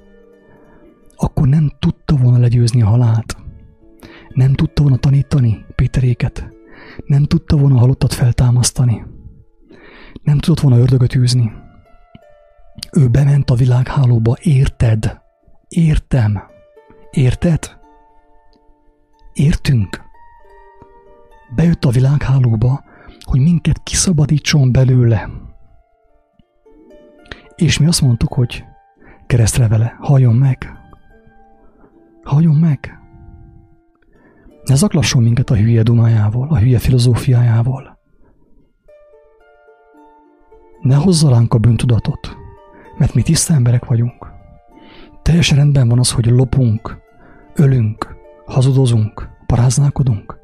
akkor 1.17 1.49
nem 1.49 1.73
tudta 1.79 2.17
volna 2.17 2.39
legyőzni 2.39 2.83
a 2.83 2.87
halált. 2.87 3.37
Nem 4.29 4.53
tudta 4.53 4.83
volna 4.83 4.97
tanítani 4.97 5.65
Péteréket. 5.75 6.53
Nem 7.07 7.25
tudta 7.25 7.57
volna 7.57 7.79
halottat 7.79 8.13
feltámasztani. 8.13 9.05
Nem 10.23 10.39
tudott 10.39 10.61
volna 10.61 10.79
ördögöt 10.79 11.15
űzni. 11.15 11.53
Ő 12.93 13.09
bement 13.09 13.51
a 13.51 13.55
világhálóba, 13.55 14.37
érted? 14.41 15.21
Értem. 15.69 16.43
Érted? 17.11 17.79
Értünk. 19.33 20.04
Bejött 21.55 21.85
a 21.85 21.91
világhálóba, 21.91 22.85
hogy 23.21 23.41
minket 23.41 23.83
kiszabadítson 23.83 24.73
belőle. 24.73 25.31
És 27.55 27.79
mi 27.79 27.87
azt 27.87 28.03
mondtuk, 28.03 28.33
hogy 28.33 28.65
keresztre 29.27 29.69
vele, 29.69 29.97
halljon 30.01 30.35
meg. 30.35 30.73
Halljon 32.23 32.55
meg. 32.55 32.99
Ne 34.65 34.75
zaklasson 34.75 35.23
minket 35.23 35.51
a 35.51 35.57
hülye 35.57 35.83
dumájával, 35.83 36.49
a 36.49 36.59
hülye 36.59 36.79
filozófiájával. 36.79 37.99
Ne 40.81 40.95
hozza 40.95 41.31
ránk 41.31 41.55
a 41.55 41.59
bűntudatot, 41.59 42.37
mert 42.99 43.15
mi 43.15 43.23
tiszta 43.23 43.55
emberek 43.55 43.85
vagyunk. 43.85 44.33
Teljesen 45.23 45.57
rendben 45.57 45.89
van 45.89 45.99
az, 45.99 46.13
hogy 46.13 46.27
lopunk, 46.27 46.99
ölünk, 47.55 48.17
hazudozunk, 48.47 49.29
paráználkodunk, 49.47 50.43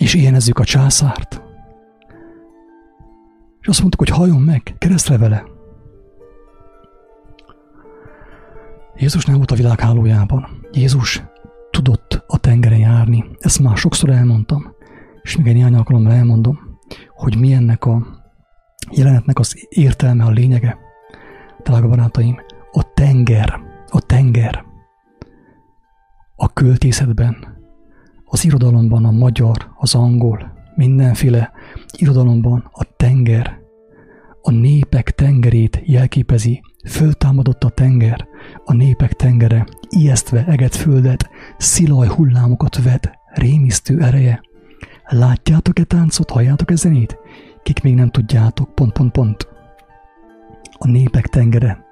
és 0.00 0.14
ilyenezzük 0.14 0.58
a 0.58 0.64
császárt. 0.64 1.42
És 3.60 3.66
azt 3.66 3.80
mondtuk, 3.80 4.00
hogy 4.08 4.18
halljon 4.18 4.40
meg, 4.40 4.74
keresztre 4.78 5.18
vele. 5.18 5.44
Jézus 8.96 9.24
nem 9.24 9.36
volt 9.36 9.50
a 9.50 9.54
világ 9.54 9.80
hálójában. 9.80 10.66
Jézus 10.72 11.22
tudott 11.70 12.24
a 12.26 12.38
tengeren 12.38 12.78
járni. 12.78 13.24
Ezt 13.38 13.60
már 13.60 13.76
sokszor 13.76 14.10
elmondtam, 14.10 14.74
és 15.22 15.36
még 15.36 15.46
egy 15.46 15.54
néhány 15.54 15.74
alkalommal 15.74 16.12
elmondom, 16.12 16.78
hogy 17.08 17.38
mi 17.38 17.52
ennek 17.52 17.84
a 17.84 18.06
jelenetnek 18.90 19.38
az 19.38 19.66
értelme, 19.68 20.24
a 20.24 20.30
lényege. 20.30 20.78
Drága 21.62 21.88
barátaim, 21.88 22.40
a 22.72 22.92
tenger, 22.94 23.60
a 23.88 24.00
tenger 24.00 24.64
a 26.36 26.52
költészetben, 26.52 27.49
az 28.30 28.44
irodalomban 28.44 29.04
a 29.04 29.10
magyar, 29.10 29.70
az 29.78 29.94
angol, 29.94 30.52
mindenféle 30.74 31.52
irodalomban 31.96 32.70
a 32.72 32.84
tenger, 32.96 33.58
a 34.42 34.50
népek 34.50 35.10
tengerét 35.10 35.80
jelképezi, 35.84 36.62
föltámadott 36.88 37.64
a 37.64 37.68
tenger, 37.68 38.28
a 38.64 38.72
népek 38.72 39.12
tengere, 39.12 39.66
ijesztve 39.88 40.44
eget 40.46 40.76
földet, 40.76 41.30
szilaj 41.58 42.08
hullámokat 42.08 42.82
vet, 42.82 43.10
rémisztő 43.34 44.02
ereje. 44.02 44.40
Látjátok-e 45.04 45.84
táncot, 45.84 46.30
halljátok-e 46.30 46.74
zenét? 46.74 47.18
Kik 47.62 47.82
még 47.82 47.94
nem 47.94 48.10
tudjátok, 48.10 48.74
pont, 48.74 48.92
pont, 48.92 49.12
pont. 49.12 49.48
A 50.78 50.86
népek 50.90 51.26
tengere. 51.26 51.84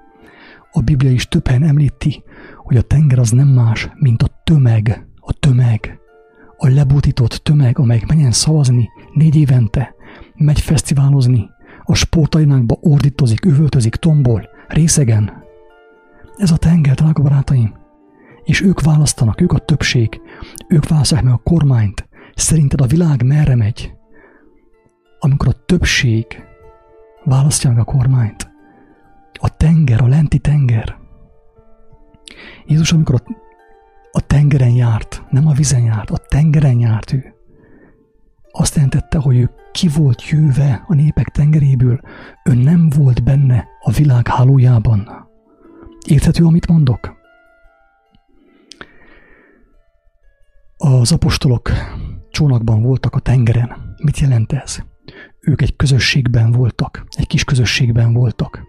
A 0.71 0.81
Biblia 0.81 1.11
is 1.11 1.27
több 1.27 1.47
helyen 1.47 1.63
említi, 1.63 2.23
hogy 2.55 2.77
a 2.77 2.81
tenger 2.81 3.19
az 3.19 3.31
nem 3.31 3.47
más, 3.47 3.89
mint 3.95 4.23
a 4.23 4.41
tömeg, 4.43 5.07
a 5.15 5.33
tömeg, 5.33 5.99
a 6.61 6.67
lebutított 6.67 7.31
tömeg, 7.31 7.79
amelyik 7.79 8.05
menjen 8.05 8.31
szavazni 8.31 8.89
négy 9.13 9.35
évente, 9.35 9.95
megy 10.35 10.59
fesztiválozni, 10.59 11.49
a 11.83 11.95
sportainákba 11.95 12.77
ordítozik, 12.81 13.45
üvöltözik, 13.45 13.95
tombol, 13.95 14.49
részegen. 14.67 15.43
Ez 16.37 16.51
a 16.51 16.57
tenger, 16.57 16.95
drága 16.95 17.21
barátaim. 17.21 17.73
És 18.43 18.61
ők 18.61 18.81
választanak, 18.81 19.41
ők 19.41 19.51
a 19.51 19.57
többség, 19.57 20.21
ők 20.67 20.87
választják 20.87 21.23
meg 21.23 21.33
a 21.33 21.41
kormányt. 21.43 22.07
Szerinted 22.35 22.81
a 22.81 22.87
világ 22.87 23.23
merre 23.23 23.55
megy? 23.55 23.93
Amikor 25.19 25.47
a 25.47 25.63
többség 25.65 26.25
választja 27.23 27.69
meg 27.69 27.79
a 27.79 27.83
kormányt. 27.83 28.51
A 29.33 29.57
tenger, 29.57 30.01
a 30.01 30.07
lenti 30.07 30.39
tenger. 30.39 30.97
Jézus, 32.65 32.91
amikor 32.91 33.15
a, 33.15 33.31
a 34.11 34.21
tengeren 34.21 34.71
járt, 34.71 35.23
nem 35.29 35.47
a 35.47 35.53
vizen 35.53 35.83
járt, 35.83 36.09
a 36.09 36.17
tengeren 36.17 36.79
járt 36.79 37.13
ő. 37.13 37.33
Azt 38.51 38.75
jelentette, 38.75 39.17
hogy 39.17 39.37
ő 39.37 39.49
ki 39.71 39.87
volt 39.87 40.29
jöve 40.29 40.83
a 40.87 40.93
népek 40.93 41.27
tengeréből, 41.27 41.99
ő 42.43 42.53
nem 42.53 42.89
volt 42.89 43.23
benne 43.23 43.67
a 43.81 43.91
világ 43.91 44.27
hálójában. 44.27 45.27
Érthető, 46.07 46.45
amit 46.45 46.67
mondok? 46.67 47.17
Az 50.77 51.11
apostolok 51.11 51.71
csónakban 52.29 52.81
voltak 52.81 53.15
a 53.15 53.19
tengeren. 53.19 53.95
Mit 54.03 54.19
jelent 54.19 54.53
ez? 54.53 54.79
Ők 55.39 55.61
egy 55.61 55.75
közösségben 55.75 56.51
voltak, 56.51 57.05
egy 57.09 57.27
kis 57.27 57.43
közösségben 57.43 58.13
voltak. 58.13 58.63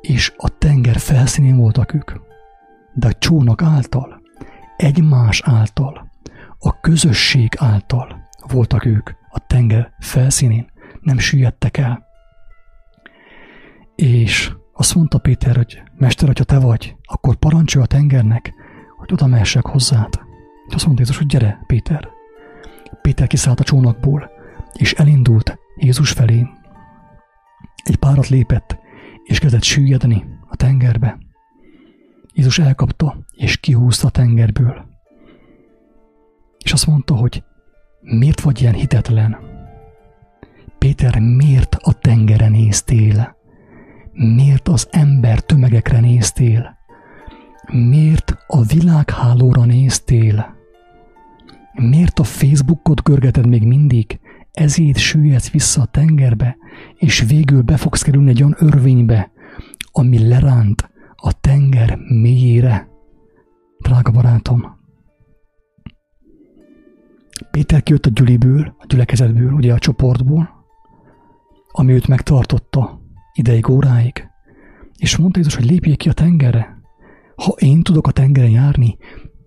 És 0.00 0.32
a 0.36 0.58
tenger 0.58 0.96
felszínén 0.96 1.56
voltak 1.56 1.94
ők. 1.94 2.12
De 2.94 3.06
a 3.06 3.12
csónak 3.12 3.62
által, 3.62 4.22
egymás 4.78 5.42
által, 5.44 6.10
a 6.58 6.80
közösség 6.80 7.52
által 7.56 8.28
voltak 8.52 8.84
ők 8.84 9.10
a 9.30 9.46
tenger 9.46 9.92
felszínén, 9.98 10.70
nem 11.00 11.18
süllyedtek 11.18 11.76
el. 11.76 12.06
És 13.94 14.52
azt 14.72 14.94
mondta 14.94 15.18
Péter, 15.18 15.56
hogy 15.56 15.82
Mester, 15.96 16.26
hogyha 16.26 16.44
te 16.44 16.58
vagy, 16.58 16.96
akkor 17.02 17.36
parancsolj 17.36 17.84
a 17.84 17.88
tengernek, 17.88 18.52
hogy 18.96 19.12
oda 19.12 19.26
mehessek 19.26 19.66
hozzád. 19.66 20.20
És 20.68 20.74
azt 20.74 20.84
mondta 20.84 21.02
Jézus, 21.02 21.18
hogy 21.18 21.26
gyere, 21.26 21.58
Péter. 21.66 22.08
Péter 23.02 23.26
kiszállt 23.26 23.60
a 23.60 23.64
csónakból, 23.64 24.30
és 24.72 24.92
elindult 24.92 25.58
Jézus 25.76 26.10
felé. 26.10 26.46
Egy 27.82 27.96
párat 27.96 28.28
lépett, 28.28 28.78
és 29.24 29.38
kezdett 29.38 29.62
süllyedni 29.62 30.24
a 30.48 30.56
tengerbe. 30.56 31.18
Jézus 32.38 32.58
elkapta, 32.58 33.18
és 33.36 33.56
kihúzta 33.56 34.06
a 34.06 34.10
tengerből. 34.10 34.86
És 36.64 36.72
azt 36.72 36.86
mondta, 36.86 37.14
hogy 37.14 37.42
miért 38.00 38.40
vagy 38.40 38.60
ilyen 38.60 38.74
hitetlen? 38.74 39.36
Péter, 40.78 41.18
miért 41.18 41.74
a 41.74 41.92
tengeren 41.92 42.50
néztél? 42.50 43.36
Miért 44.12 44.68
az 44.68 44.88
ember 44.90 45.40
tömegekre 45.40 46.00
néztél? 46.00 46.76
Miért 47.72 48.36
a 48.46 48.62
világhálóra 48.62 49.64
néztél? 49.64 50.56
Miért 51.72 52.18
a 52.18 52.24
Facebookot 52.24 53.02
görgeted 53.02 53.46
még 53.46 53.62
mindig? 53.62 54.20
Ezért 54.52 54.98
süllyedsz 54.98 55.50
vissza 55.50 55.82
a 55.82 55.86
tengerbe, 55.86 56.56
és 56.94 57.24
végül 57.28 57.62
be 57.62 57.76
fogsz 57.76 58.02
kerülni 58.02 58.30
egy 58.30 58.42
olyan 58.42 58.56
örvénybe, 58.58 59.30
ami 59.92 60.28
leránt 60.28 60.96
a 61.22 61.40
tenger 61.40 61.96
mélyére. 61.96 62.88
Drága 63.78 64.10
barátom, 64.10 64.78
Péter 67.50 67.82
kijött 67.82 68.06
a 68.06 68.10
gyüliből, 68.10 68.74
a 68.78 68.84
gyülekezetből, 68.86 69.52
ugye 69.52 69.72
a 69.72 69.78
csoportból, 69.78 70.50
ami 71.72 71.92
őt 71.92 72.08
megtartotta 72.08 73.00
ideig, 73.32 73.68
óráig, 73.68 74.28
és 74.96 75.16
mondta 75.16 75.38
Jézus, 75.38 75.54
hogy 75.54 75.70
lépjék 75.70 75.96
ki 75.96 76.08
a 76.08 76.12
tengerre. 76.12 76.80
Ha 77.36 77.54
én 77.58 77.82
tudok 77.82 78.06
a 78.06 78.10
tengeren 78.10 78.50
járni, 78.50 78.96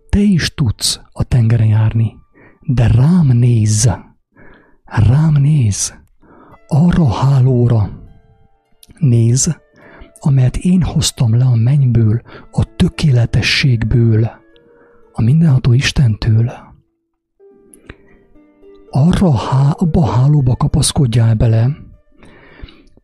te 0.09 0.19
is 0.19 0.53
tudsz 0.53 0.99
a 1.11 1.24
tengeren 1.24 1.67
járni, 1.67 2.15
de 2.61 2.88
rám 2.88 3.28
nézz, 3.28 3.89
rám 4.86 5.34
néz, 5.34 5.99
arra 6.67 7.11
hálóra 7.11 7.89
néz, 8.99 9.59
amelyet 10.24 10.57
én 10.57 10.82
hoztam 10.82 11.38
le 11.38 11.45
a 11.45 11.55
mennyből, 11.55 12.22
a 12.51 12.76
tökéletességből, 12.76 14.32
a 15.11 15.22
mindenható 15.22 15.74
Istentől. 15.74 16.51
Arra 18.89 19.32
há, 19.32 19.72
abba 19.72 20.01
a 20.01 20.11
hálóba 20.11 20.55
kapaszkodjál 20.55 21.36
bele, 21.36 21.78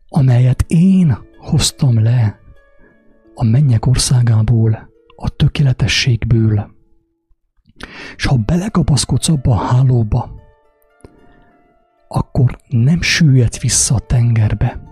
amelyet 0.08 0.64
én 0.66 1.18
hoztam 1.38 2.02
le 2.02 2.40
a 3.34 3.44
mennyek 3.44 3.86
országából, 3.86 4.90
a 5.16 5.28
tökéletességből. 5.28 6.70
És 8.16 8.26
ha 8.26 8.36
belekapaszkodsz 8.36 9.28
abba 9.28 9.50
a 9.50 9.64
hálóba, 9.64 10.30
akkor 12.08 12.58
nem 12.68 13.02
süllyedsz 13.02 13.60
vissza 13.60 13.94
a 13.94 13.98
tengerbe, 13.98 14.87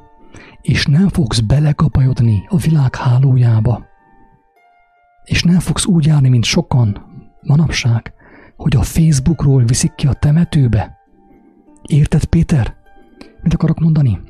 és 0.67 0.87
nem 0.87 1.09
fogsz 1.09 1.41
belekapajodni 1.41 2.45
a 2.49 2.57
világ 2.57 2.95
hálójába, 2.95 3.87
és 5.25 5.43
nem 5.43 5.59
fogsz 5.59 5.85
úgy 5.85 6.07
járni, 6.07 6.29
mint 6.29 6.45
sokan 6.45 7.05
manapság, 7.43 8.13
hogy 8.57 8.77
a 8.77 8.83
Facebookról 8.83 9.65
viszik 9.65 9.95
ki 9.95 10.07
a 10.07 10.13
temetőbe. 10.13 10.97
Érted, 11.83 12.25
Péter? 12.25 12.77
Mit 13.43 13.55
akarok 13.55 13.81
mondani? 13.81 14.21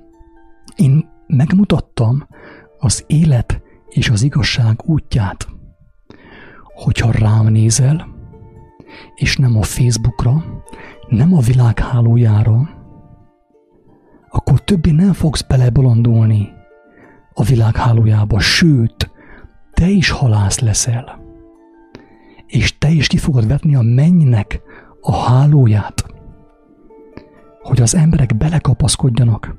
Én 0.76 1.08
megmutattam 1.26 2.26
az 2.78 3.04
élet 3.06 3.62
és 3.88 4.08
az 4.08 4.22
igazság 4.22 4.80
útját. 4.84 5.48
Hogyha 6.74 7.10
rám 7.10 7.46
nézel, 7.46 8.08
és 9.14 9.36
nem 9.36 9.56
a 9.56 9.62
Facebookra, 9.62 10.44
nem 11.08 11.34
a 11.34 11.40
világ 11.40 11.78
akkor 14.56 14.68
többé 14.68 14.90
nem 14.90 15.12
fogsz 15.12 15.42
belebolondulni 15.42 16.52
a 17.32 17.42
világ 17.42 17.76
sőt, 18.38 19.10
te 19.72 19.88
is 19.88 20.10
halász 20.10 20.58
leszel. 20.58 21.20
És 22.46 22.78
te 22.78 22.88
is 22.88 23.06
ki 23.06 23.16
fogod 23.16 23.46
vetni 23.46 23.74
a 23.74 23.80
mennynek 23.80 24.60
a 25.00 25.16
hálóját, 25.16 26.04
hogy 27.62 27.80
az 27.80 27.94
emberek 27.94 28.36
belekapaszkodjanak, 28.36 29.56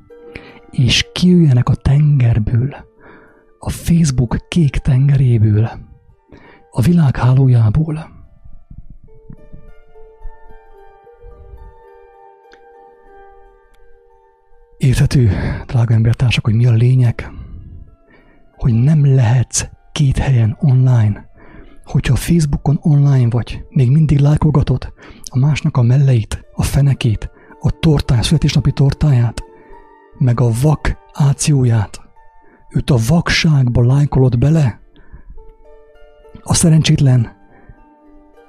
és 0.71 1.05
kiüljenek 1.13 1.69
a 1.69 1.75
tengerből, 1.75 2.75
a 3.59 3.69
Facebook 3.69 4.45
kék 4.47 4.77
tengeréből, 4.77 5.69
a 6.71 6.81
világ 6.81 7.15
hálójából. 7.15 8.16
Érthető, 14.77 15.31
drága 15.65 15.93
embertársak, 15.93 16.45
hogy 16.45 16.53
mi 16.53 16.65
a 16.65 16.71
lényeg, 16.71 17.31
hogy 18.55 18.73
nem 18.73 19.15
lehetsz 19.15 19.65
két 19.91 20.17
helyen 20.17 20.57
online. 20.59 21.29
Hogyha 21.83 22.15
Facebookon 22.15 22.79
online 22.81 23.29
vagy, 23.29 23.63
még 23.69 23.91
mindig 23.91 24.19
lájkolgatod 24.19 24.93
a 25.23 25.39
másnak 25.39 25.77
a 25.77 25.81
melleit, 25.81 26.45
a 26.53 26.63
fenekét, 26.63 27.31
a 27.59 27.71
tortáját, 27.79 28.23
születésnapi 28.23 28.71
tortáját, 28.71 29.43
meg 30.17 30.39
a 30.39 30.49
vak 30.61 30.97
ációját, 31.13 32.01
őt 32.69 32.89
a 32.89 32.97
vakságba 33.07 33.85
lájkolod 33.85 34.37
bele, 34.37 34.79
a 36.43 36.53
szerencsétlen 36.53 37.35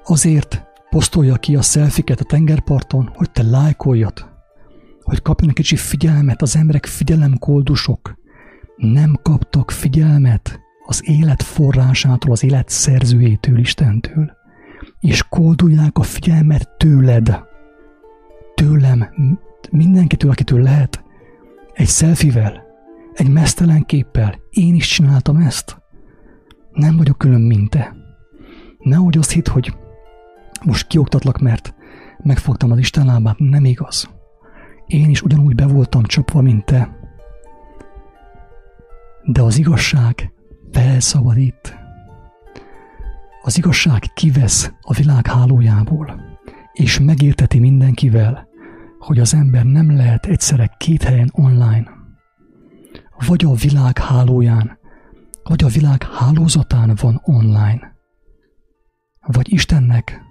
azért 0.05 0.65
posztolja 0.91 1.35
ki 1.35 1.57
a 1.57 1.63
szelfiket 1.63 2.21
a 2.21 2.25
tengerparton, 2.25 3.11
hogy 3.15 3.31
te 3.31 3.43
lájkoljad, 3.43 4.38
hogy 5.09 5.23
kapjanak 5.23 5.55
kicsi 5.55 5.77
figyelmet, 5.77 6.43
az 6.43 6.57
emberek 6.57 6.87
figyelemkoldusok 6.87 8.15
nem 8.77 9.19
kaptak 9.23 9.71
figyelmet 9.71 10.61
az 10.87 11.09
élet 11.09 11.43
forrásától, 11.43 12.33
az 12.33 12.45
élet 12.45 12.69
szerzőjétől, 12.69 13.59
Istentől, 13.59 14.33
és 15.01 15.23
koldulják 15.29 15.99
a 15.99 16.03
figyelmet 16.03 16.69
tőled, 16.77 17.41
tőlem, 18.55 19.09
mindenkitől, 19.71 20.31
akitől 20.31 20.63
lehet, 20.63 21.03
egy 21.73 21.87
szelfivel, 21.87 22.63
egy 23.13 23.29
mesztelen 23.29 23.85
képpel. 23.85 24.39
Én 24.51 24.75
is 24.75 24.87
csináltam 24.87 25.37
ezt. 25.37 25.83
Nem 26.73 26.97
vagyok 26.97 27.19
külön, 27.19 27.41
mint 27.41 27.71
te. 27.71 27.97
Nehogy 28.79 29.19
azt 29.19 29.31
hitt, 29.31 29.49
hogy 29.49 29.77
most 30.65 30.87
kioktatlak, 30.87 31.39
mert 31.39 31.75
megfogtam 32.23 32.71
az 32.71 32.79
Isten 32.79 33.07
lábát. 33.07 33.39
Nem 33.39 33.65
igaz. 33.65 34.18
Én 34.89 35.11
is 35.11 35.23
ugyanúgy 35.23 35.55
be 35.55 35.67
voltam 35.67 36.03
csapva, 36.03 36.41
mint 36.41 36.65
te. 36.65 36.97
De 39.25 39.43
az 39.43 39.59
igazság 39.59 40.33
felszabadít. 40.73 41.77
Az 43.43 43.57
igazság 43.59 44.03
kivesz 44.15 44.73
a 44.81 44.93
világ 44.93 45.27
hálójából, 45.27 46.21
és 46.73 46.99
megérteti 46.99 47.59
mindenkivel, 47.59 48.49
hogy 48.99 49.19
az 49.19 49.35
ember 49.35 49.65
nem 49.65 49.97
lehet 49.97 50.27
egyszerre 50.27 50.75
két 50.79 51.03
helyen 51.03 51.31
online. 51.33 51.91
Vagy 53.27 53.45
a 53.45 53.55
világ 53.55 53.99
hálóján, 53.99 54.79
vagy 55.43 55.65
a 55.65 55.69
világ 55.69 56.03
hálózatán 56.03 56.97
van 57.01 57.21
online. 57.25 57.97
Vagy 59.27 59.53
Istennek 59.53 60.23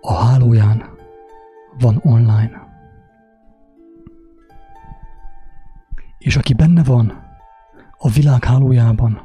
a 0.00 0.14
hálóján 0.14 0.91
van 1.78 2.00
online. 2.02 2.70
És 6.18 6.36
aki 6.36 6.54
benne 6.54 6.82
van 6.82 7.22
a 7.98 8.08
világ 8.08 8.44
hálójában, 8.44 9.20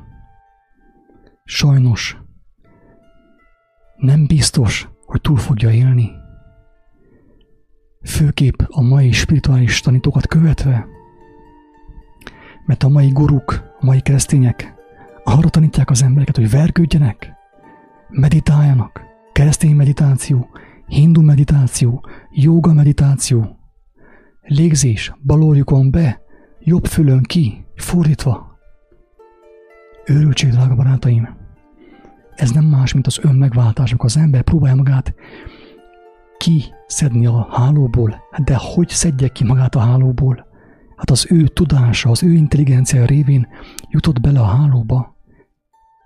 sajnos 1.43 2.17
nem 3.97 4.27
biztos, 4.27 4.89
hogy 5.05 5.21
túl 5.21 5.37
fogja 5.37 5.71
élni. 5.71 6.11
Főképp 8.03 8.59
a 8.67 8.81
mai 8.81 9.11
spirituális 9.11 9.79
tanítókat 9.79 10.27
követve, 10.27 10.87
mert 12.65 12.83
a 12.83 12.89
mai 12.89 13.09
guruk, 13.09 13.75
a 13.79 13.85
mai 13.85 14.01
keresztények 14.01 14.75
arra 15.23 15.49
tanítják 15.49 15.89
az 15.89 16.03
embereket, 16.03 16.35
hogy 16.35 16.49
vergődjenek, 16.49 17.33
meditáljanak, 18.09 19.01
keresztény 19.31 19.75
meditáció, 19.75 20.49
hindu 20.87 21.21
meditáció, 21.21 22.05
joga 22.31 22.73
meditáció, 22.73 23.57
légzés, 24.41 25.13
balorjukon 25.25 25.91
be, 25.91 26.21
jobb 26.59 26.85
fülön 26.85 27.23
ki, 27.23 27.65
fordítva. 27.75 28.57
Őrültség, 30.05 30.49
drága 30.49 30.75
barátaim! 30.75 31.35
Ez 32.35 32.51
nem 32.51 32.65
más, 32.65 32.93
mint 32.93 33.07
az 33.07 33.19
önmegváltás, 33.21 33.89
amikor 33.89 34.09
az 34.09 34.17
ember 34.17 34.41
próbálja 34.41 34.75
magát 34.75 35.13
kiszedni 36.37 37.25
a 37.25 37.47
hálóból. 37.51 38.21
De 38.43 38.55
hogy 38.55 38.89
szedje 38.89 39.27
ki 39.27 39.43
magát 39.43 39.75
a 39.75 39.79
hálóból? 39.79 40.47
Hát 40.95 41.09
az 41.09 41.27
ő 41.29 41.47
tudása, 41.47 42.09
az 42.09 42.23
ő 42.23 42.31
intelligencia 42.31 43.05
révén 43.05 43.47
jutott 43.89 44.21
bele 44.21 44.39
a 44.39 44.45
hálóba. 44.45 45.15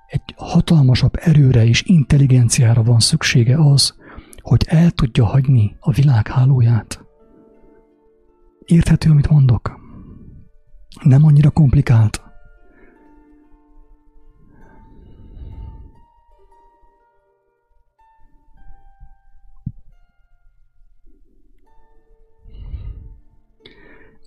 Egy 0.08 0.34
hatalmasabb 0.38 1.14
erőre 1.20 1.66
és 1.66 1.84
intelligenciára 1.84 2.84
van 2.84 3.00
szüksége 3.00 3.58
az, 3.58 3.96
hogy 4.52 4.66
el 4.68 4.92
tudja 4.92 5.26
hagyni 5.26 5.76
a 5.80 5.92
világ 5.92 6.28
hálóját. 6.28 7.06
Érthető, 8.66 9.10
amit 9.10 9.30
mondok? 9.30 9.80
Nem 11.04 11.26
annyira 11.26 11.50
komplikált. 11.50 12.22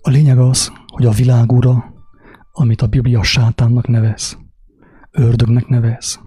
A 0.01 0.09
lényeg 0.09 0.37
az, 0.37 0.71
hogy 0.87 1.05
a 1.05 1.11
világ 1.11 1.51
ura, 1.51 1.93
amit 2.51 2.81
a 2.81 2.87
Biblia 2.87 3.23
sátánnak 3.23 3.87
nevez, 3.87 4.37
ördögnek 5.11 5.67
nevez, 5.67 6.19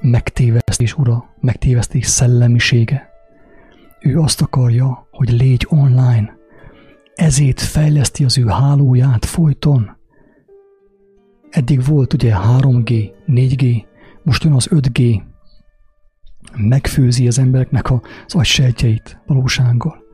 megtévesztés 0.00 0.94
ura, 0.94 1.34
megtévesztés 1.40 2.06
szellemisége, 2.06 3.14
ő 4.00 4.18
azt 4.18 4.40
akarja, 4.40 5.08
hogy 5.10 5.30
légy 5.30 5.66
online. 5.68 6.36
Ezért 7.14 7.60
fejleszti 7.60 8.24
az 8.24 8.38
ő 8.38 8.46
hálóját 8.46 9.24
folyton. 9.24 9.96
Eddig 11.50 11.84
volt 11.84 12.12
ugye 12.12 12.34
3G, 12.36 13.10
4G, 13.26 13.84
most 14.22 14.44
jön 14.44 14.52
az 14.52 14.68
5G. 14.70 15.22
Megfőzi 16.56 17.26
az 17.26 17.38
embereknek 17.38 17.90
az 17.90 18.34
agysejtjeit 18.34 19.22
valósággal. 19.26 20.04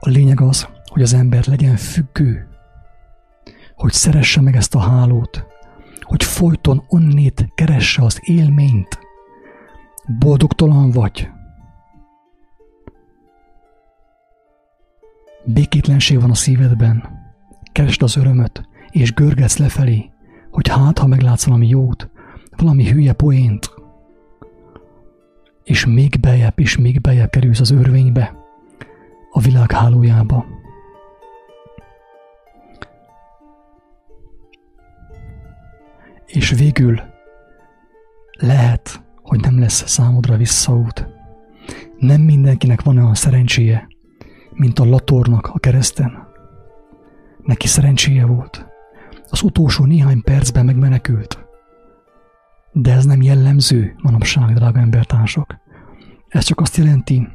A 0.00 0.08
lényeg 0.08 0.40
az, 0.40 0.68
hogy 0.84 1.02
az 1.02 1.12
ember 1.12 1.46
legyen 1.46 1.76
függő, 1.76 2.48
hogy 3.74 3.92
szeresse 3.92 4.40
meg 4.40 4.56
ezt 4.56 4.74
a 4.74 4.78
hálót, 4.78 5.46
hogy 6.00 6.24
folyton 6.24 6.84
onnét 6.88 7.48
keresse 7.54 8.02
az 8.02 8.18
élményt, 8.22 8.98
Boldogtalan 10.18 10.90
vagy? 10.90 11.28
békétlenség 15.52 16.20
van 16.20 16.30
a 16.30 16.34
szívedben, 16.34 17.04
keresd 17.72 18.02
az 18.02 18.16
örömöt, 18.16 18.68
és 18.90 19.14
görgetsz 19.14 19.56
lefelé, 19.56 20.10
hogy 20.50 20.68
hát, 20.68 20.98
ha 20.98 21.06
meglátsz 21.06 21.44
valami 21.44 21.68
jót, 21.68 22.10
valami 22.56 22.90
hülye 22.90 23.12
poént, 23.12 23.74
és 25.64 25.86
még 25.86 26.20
bejebb 26.20 26.58
és 26.60 26.78
még 26.78 27.00
bejebb 27.00 27.30
kerülsz 27.30 27.60
az 27.60 27.70
örvénybe, 27.70 28.36
a 29.30 29.40
világ 29.40 29.72
hálójába. 29.72 30.46
És 36.26 36.50
végül 36.50 37.00
lehet, 38.38 39.07
lesz 39.58 39.88
számodra 39.88 40.36
visszaút. 40.36 41.06
Nem 41.98 42.20
mindenkinek 42.20 42.82
van 42.82 42.96
olyan 42.96 43.14
szerencséje, 43.14 43.88
mint 44.50 44.78
a 44.78 44.84
latornak 44.84 45.46
a 45.46 45.58
kereszten. 45.58 46.26
Neki 47.42 47.66
szerencséje 47.66 48.26
volt. 48.26 48.66
Az 49.30 49.42
utolsó 49.42 49.84
néhány 49.84 50.22
percben 50.22 50.64
megmenekült. 50.64 51.46
De 52.72 52.92
ez 52.92 53.04
nem 53.04 53.22
jellemző 53.22 53.94
manapság, 54.02 54.54
drága 54.54 54.80
embertársak. 54.80 55.58
Ez 56.28 56.44
csak 56.44 56.60
azt 56.60 56.76
jelenti, 56.76 57.28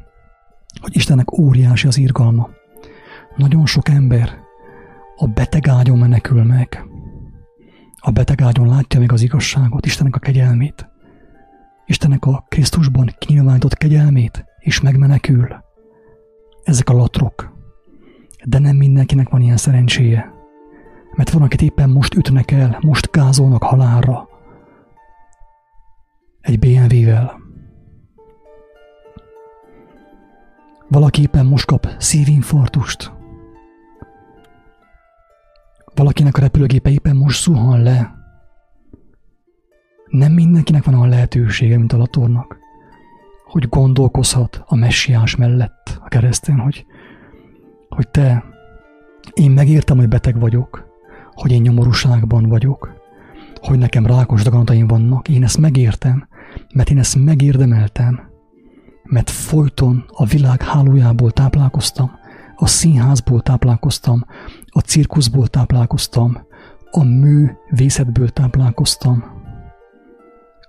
hogy 0.80 0.96
Istennek 0.96 1.38
óriási 1.38 1.86
az 1.86 1.98
irgalma. 1.98 2.48
Nagyon 3.36 3.66
sok 3.66 3.88
ember 3.88 4.38
a 5.16 5.26
beteg 5.26 5.68
ágyon 5.68 5.98
menekül 5.98 6.42
meg. 6.42 6.84
A 8.00 8.10
beteg 8.10 8.40
ágyon 8.40 8.68
látja 8.68 9.00
meg 9.00 9.12
az 9.12 9.22
igazságot, 9.22 9.86
Istennek 9.86 10.16
a 10.16 10.18
kegyelmét. 10.18 10.88
Istennek 11.86 12.24
a 12.24 12.44
Krisztusban 12.48 13.14
kinyilvánított 13.18 13.74
kegyelmét, 13.74 14.44
és 14.58 14.80
megmenekül. 14.80 15.48
Ezek 16.62 16.88
a 16.88 16.92
latrok. 16.92 17.52
De 18.44 18.58
nem 18.58 18.76
mindenkinek 18.76 19.28
van 19.28 19.40
ilyen 19.40 19.56
szerencséje. 19.56 20.32
Mert 21.16 21.30
van, 21.30 21.42
akit 21.42 21.62
éppen 21.62 21.90
most 21.90 22.14
ütnek 22.14 22.50
el, 22.50 22.78
most 22.80 23.10
gázolnak 23.10 23.62
halálra. 23.62 24.28
Egy 26.40 26.58
BMW-vel. 26.58 27.40
Valaki 30.88 31.22
éppen 31.22 31.46
most 31.46 31.66
kap 31.66 31.88
szívinfarktust. 31.98 33.12
Valakinek 35.94 36.36
a 36.36 36.40
repülőgépe 36.40 36.90
éppen 36.90 37.16
most 37.16 37.42
zuhan 37.42 37.82
le. 37.82 38.23
Nem 40.06 40.32
mindenkinek 40.32 40.84
van 40.84 40.94
a 40.94 41.06
lehetősége, 41.06 41.76
mint 41.76 41.92
a 41.92 41.96
latornak, 41.96 42.58
hogy 43.44 43.68
gondolkozhat 43.68 44.62
a 44.66 44.76
messiás 44.76 45.36
mellett 45.36 46.00
a 46.04 46.08
kereszten, 46.08 46.58
hogy, 46.58 46.86
hogy 47.88 48.08
te, 48.08 48.44
én 49.32 49.50
megértem, 49.50 49.96
hogy 49.96 50.08
beteg 50.08 50.40
vagyok, 50.40 50.86
hogy 51.32 51.52
én 51.52 51.60
nyomorúságban 51.60 52.48
vagyok, 52.48 53.02
hogy 53.60 53.78
nekem 53.78 54.06
rákos 54.06 54.42
daganataim 54.42 54.86
vannak, 54.86 55.28
én 55.28 55.42
ezt 55.42 55.58
megértem, 55.58 56.28
mert 56.74 56.90
én 56.90 56.98
ezt 56.98 57.16
megérdemeltem, 57.16 58.20
mert 59.02 59.30
folyton 59.30 60.04
a 60.08 60.24
világ 60.24 60.62
hálójából 60.62 61.30
táplálkoztam, 61.30 62.10
a 62.56 62.66
színházból 62.66 63.40
táplálkoztam, 63.40 64.24
a 64.66 64.80
cirkuszból 64.80 65.46
táplálkoztam, 65.46 66.46
a 66.90 67.04
művészetből 67.04 68.28
táplálkoztam, 68.28 69.33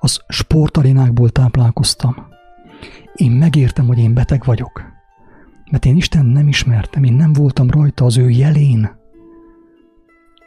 az 0.05 0.23
sportarénákból 0.27 1.29
táplálkoztam. 1.29 2.27
Én 3.15 3.31
megértem, 3.31 3.87
hogy 3.87 3.99
én 3.99 4.13
beteg 4.13 4.43
vagyok, 4.45 4.83
mert 5.71 5.85
én 5.85 5.95
Isten 5.95 6.25
nem 6.25 6.47
ismertem, 6.47 7.03
én 7.03 7.13
nem 7.13 7.33
voltam 7.33 7.69
rajta 7.69 8.05
az 8.05 8.17
ő 8.17 8.29
jelén. 8.29 8.89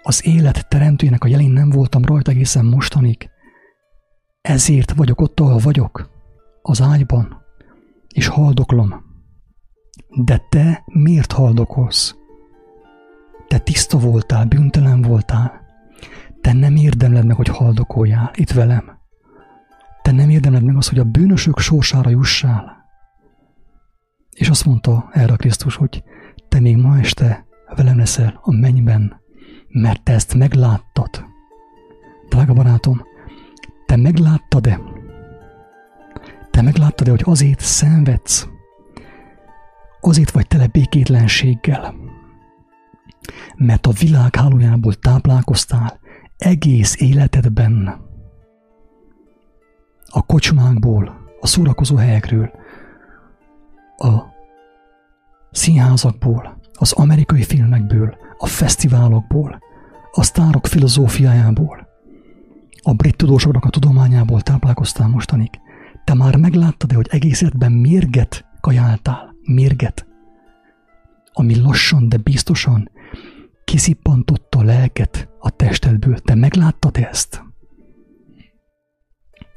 Az 0.03 0.27
élet 0.27 0.69
teremtőjének 0.69 1.25
a 1.25 1.29
jelén 1.29 1.51
nem 1.51 1.71
voltam 1.71 2.05
rajta 2.05 2.31
egészen 2.31 2.65
mostanig. 2.65 3.31
Ezért 4.41 4.93
vagyok 4.93 5.21
ott, 5.21 5.41
ahol 5.41 5.59
vagyok, 5.59 6.11
az 6.63 6.83
ágyban, 6.83 7.43
és 8.09 8.27
haldoklom. 8.27 9.05
De 10.09 10.43
te 10.49 10.83
miért 10.87 11.33
haldokolsz? 11.33 12.17
Te 13.49 13.59
tiszta 13.59 13.99
voltál, 13.99 14.45
bűntelen 14.45 15.03
voltál. 15.03 15.61
Te 16.41 16.53
nem 16.53 16.77
érdemled 16.77 17.27
meg, 17.27 17.37
hogy 17.37 17.49
haldokoljál 17.49 18.31
itt 18.35 18.51
velem. 18.51 18.98
Te 20.09 20.15
nem 20.15 20.31
érdemled 20.31 20.63
meg 20.63 20.77
azt, 20.77 20.89
hogy 20.89 20.99
a 20.99 21.05
bűnösök 21.05 21.59
sorsára 21.59 22.11
jussál. 22.11 22.85
És 24.31 24.49
azt 24.49 24.65
mondta 24.65 25.09
erre 25.13 25.37
Krisztus, 25.37 25.75
hogy 25.75 26.03
te 26.49 26.61
még 26.61 26.77
ma 26.77 26.99
este 26.99 27.47
velem 27.77 27.97
leszel 27.97 28.39
a 28.43 28.53
mennyben, 28.53 29.21
mert 29.69 30.03
te 30.03 30.13
ezt 30.13 30.35
megláttad. 30.35 31.25
Drága 32.29 32.53
barátom, 32.53 33.03
te 33.87 33.97
megláttad-e, 33.97 34.81
te 36.51 36.63
megláttad-e, 36.63 37.11
hogy 37.11 37.23
azért 37.25 37.61
szenvedsz? 37.61 38.49
Azért 40.01 40.31
vagy 40.31 40.47
tele 40.47 40.67
békétlenséggel. 40.67 41.95
Mert 43.57 43.87
a 43.87 43.93
világ 43.93 44.37
hálójából 44.37 44.95
táplálkoztál 44.95 46.01
egész 46.37 47.01
életedben. 47.01 48.07
A 50.11 50.23
kocsmákból, 50.27 51.31
a 51.41 51.47
szórakozó 51.47 51.97
helyekről, 51.97 52.51
a 53.97 54.23
színházakból, 55.51 56.61
az 56.73 56.93
amerikai 56.93 57.43
filmekből, 57.43 58.17
a 58.39 58.47
fesztiválokból, 58.47 59.59
a 60.13 60.23
sztárok 60.23 60.67
filozófiájából, 60.67 61.89
a 62.83 62.93
brit 62.95 63.17
tudósoknak 63.17 63.65
a 63.65 63.71
tudományából 63.71 64.41
táplálkoztál 64.41 65.09
mostanig. 65.09 65.51
Te 66.05 66.15
már 66.15 66.37
megláttad-e, 66.37 66.95
hogy 66.95 67.09
egész 67.11 67.41
életben 67.41 67.73
mérget 67.73 68.45
kajáltál? 68.61 69.35
Mérget. 69.43 70.07
Ami 71.33 71.61
lassan, 71.61 72.09
de 72.09 72.17
biztosan 72.17 72.91
kiszippantotta 73.65 74.59
a 74.59 74.63
lelket 74.63 75.29
a 75.39 75.51
testedből. 75.51 76.19
Te 76.19 76.35
megláttad 76.35 76.97
ezt? 76.97 77.43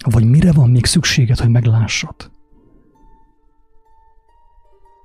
Vagy 0.03 0.25
mire 0.25 0.51
van 0.51 0.69
még 0.69 0.85
szükséged, 0.85 1.39
hogy 1.39 1.49
meglássad? 1.49 2.31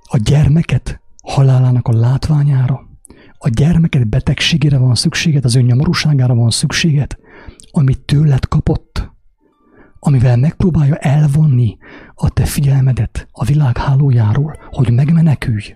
A 0.09 0.17
gyermeket 0.17 1.01
halálának 1.23 1.87
a 1.87 1.97
látványára, 1.97 2.87
a 3.37 3.49
gyermeket 3.49 4.07
betegségére 4.07 4.77
van 4.77 4.95
szükséged, 4.95 5.45
az 5.45 5.55
önnyomorúságára 5.55 6.35
van 6.35 6.49
szükséged, 6.49 7.17
amit 7.71 8.01
tőled 8.01 8.47
kapott, 8.47 9.11
amivel 9.99 10.37
megpróbálja 10.37 10.95
elvonni 10.95 11.77
a 12.13 12.29
te 12.29 12.45
figyelmedet 12.45 13.27
a 13.31 13.45
világ 13.45 13.77
hálójáról, 13.77 14.59
hogy 14.69 14.91
megmenekülj. 14.91 15.75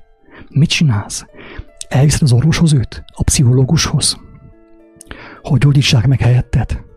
Mit 0.49 0.69
csinálsz? 0.69 1.25
Elviszed 1.87 2.21
az 2.21 2.31
orvoshoz 2.31 2.73
őt, 2.73 3.03
a 3.15 3.23
pszichológushoz, 3.23 4.19
hogy 5.41 5.59
gyógyítsák 5.59 6.07
meg 6.07 6.19
helyetted. 6.19 6.89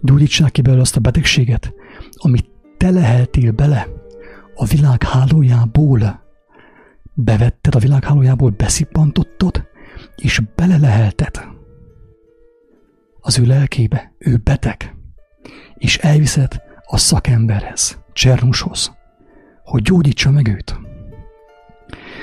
Gyógyítsák 0.00 0.50
ki 0.50 0.60
belőle 0.60 0.82
azt 0.82 0.96
a 0.96 1.00
betegséget, 1.00 1.72
amit 2.12 2.50
te 2.76 2.90
leheltél 2.90 3.52
bele 3.52 3.86
a 4.54 4.64
világ 4.64 5.02
hálójából. 5.02 6.22
Bevetted 7.14 7.74
a 7.74 7.78
világ 7.78 8.04
hálójából, 8.04 8.50
beszippantottad, 8.50 9.66
és 10.16 10.42
bele 10.54 10.78
lehelted 10.78 11.52
az 13.26 13.38
ő 13.38 13.44
lelkébe, 13.44 14.14
ő 14.18 14.40
beteg, 14.44 14.96
és 15.74 15.98
elviszed 15.98 16.62
a 16.86 16.96
szakemberhez, 16.96 17.98
Csernushoz, 18.12 18.96
hogy 19.64 19.82
gyógyítsa 19.82 20.30
meg 20.30 20.48
őt. 20.48 20.78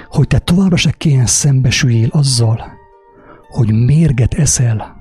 Hogy 0.07 0.27
te 0.27 0.39
továbbra 0.39 0.75
se 0.75 0.91
kéne 0.91 1.25
szembesüljél 1.25 2.09
azzal, 2.11 2.71
hogy 3.49 3.73
mérget 3.73 4.33
eszel. 4.33 5.00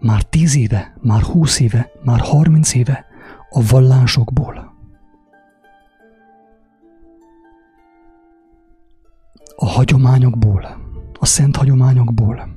Már 0.00 0.22
tíz 0.22 0.56
éve, 0.56 0.96
már 1.00 1.22
húsz 1.22 1.60
éve, 1.60 1.90
már 2.04 2.20
harminc 2.20 2.74
éve 2.74 3.06
a 3.50 3.62
vallásokból. 3.68 4.76
A 9.56 9.66
hagyományokból, 9.66 10.66
a 11.18 11.26
szent 11.26 11.56
hagyományokból 11.56 12.56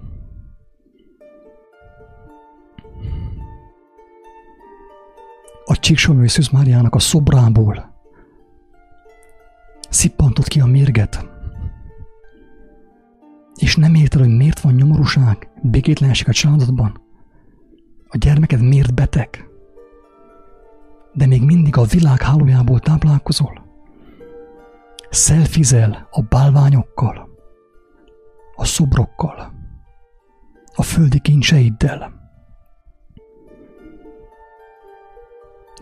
a 5.65 5.80
Csíksomő 5.80 6.27
Szűz 6.27 6.49
Máriának 6.49 6.95
a 6.95 6.99
szobrából 6.99 7.93
szippantott 9.89 10.47
ki 10.47 10.59
a 10.59 10.65
mérget, 10.65 11.26
és 13.55 13.76
nem 13.76 13.95
érted, 13.95 14.19
hogy 14.19 14.35
miért 14.35 14.59
van 14.59 14.73
nyomorúság, 14.73 15.49
békétlenség 15.61 16.27
a 16.30 16.31
családodban, 16.31 17.01
a 18.12 18.18
gyermeked 18.18 18.62
miért 18.62 18.94
beteg, 18.94 19.50
de 21.14 21.26
még 21.26 21.44
mindig 21.44 21.78
a 21.78 21.84
világ 21.84 22.22
hálójából 22.22 22.80
táplálkozol. 22.80 23.70
Szelfizel 25.10 26.08
a 26.12 26.22
bálványokkal, 26.22 27.30
a 28.56 28.66
szobrokkal, 28.66 29.54
a 30.76 30.82
földi 30.82 31.20
kincseiddel. 31.20 32.20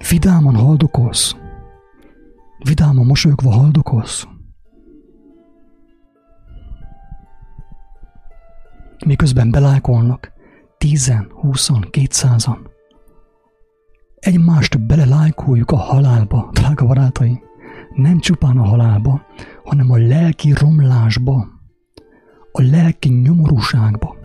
Vidáman 0.09 0.55
haldokolsz, 0.55 1.35
vidáman 2.57 3.05
mosolyogva 3.05 3.51
haldokolsz. 3.51 4.27
Miközben 9.05 9.51
belájkolnak 9.51 10.38
tízen, 10.79 11.31
húszan, 11.33 11.87
kétszázan. 11.91 12.69
Egymást 14.15 14.85
belelájkoljuk 14.85 15.71
a 15.71 15.75
halálba, 15.75 16.49
drága 16.53 16.85
barátaim. 16.85 17.39
Nem 17.95 18.19
csupán 18.19 18.57
a 18.57 18.63
halálba, 18.63 19.21
hanem 19.63 19.91
a 19.91 19.97
lelki 19.97 20.53
romlásba, 20.53 21.47
a 22.51 22.61
lelki 22.61 23.09
nyomorúságba, 23.09 24.15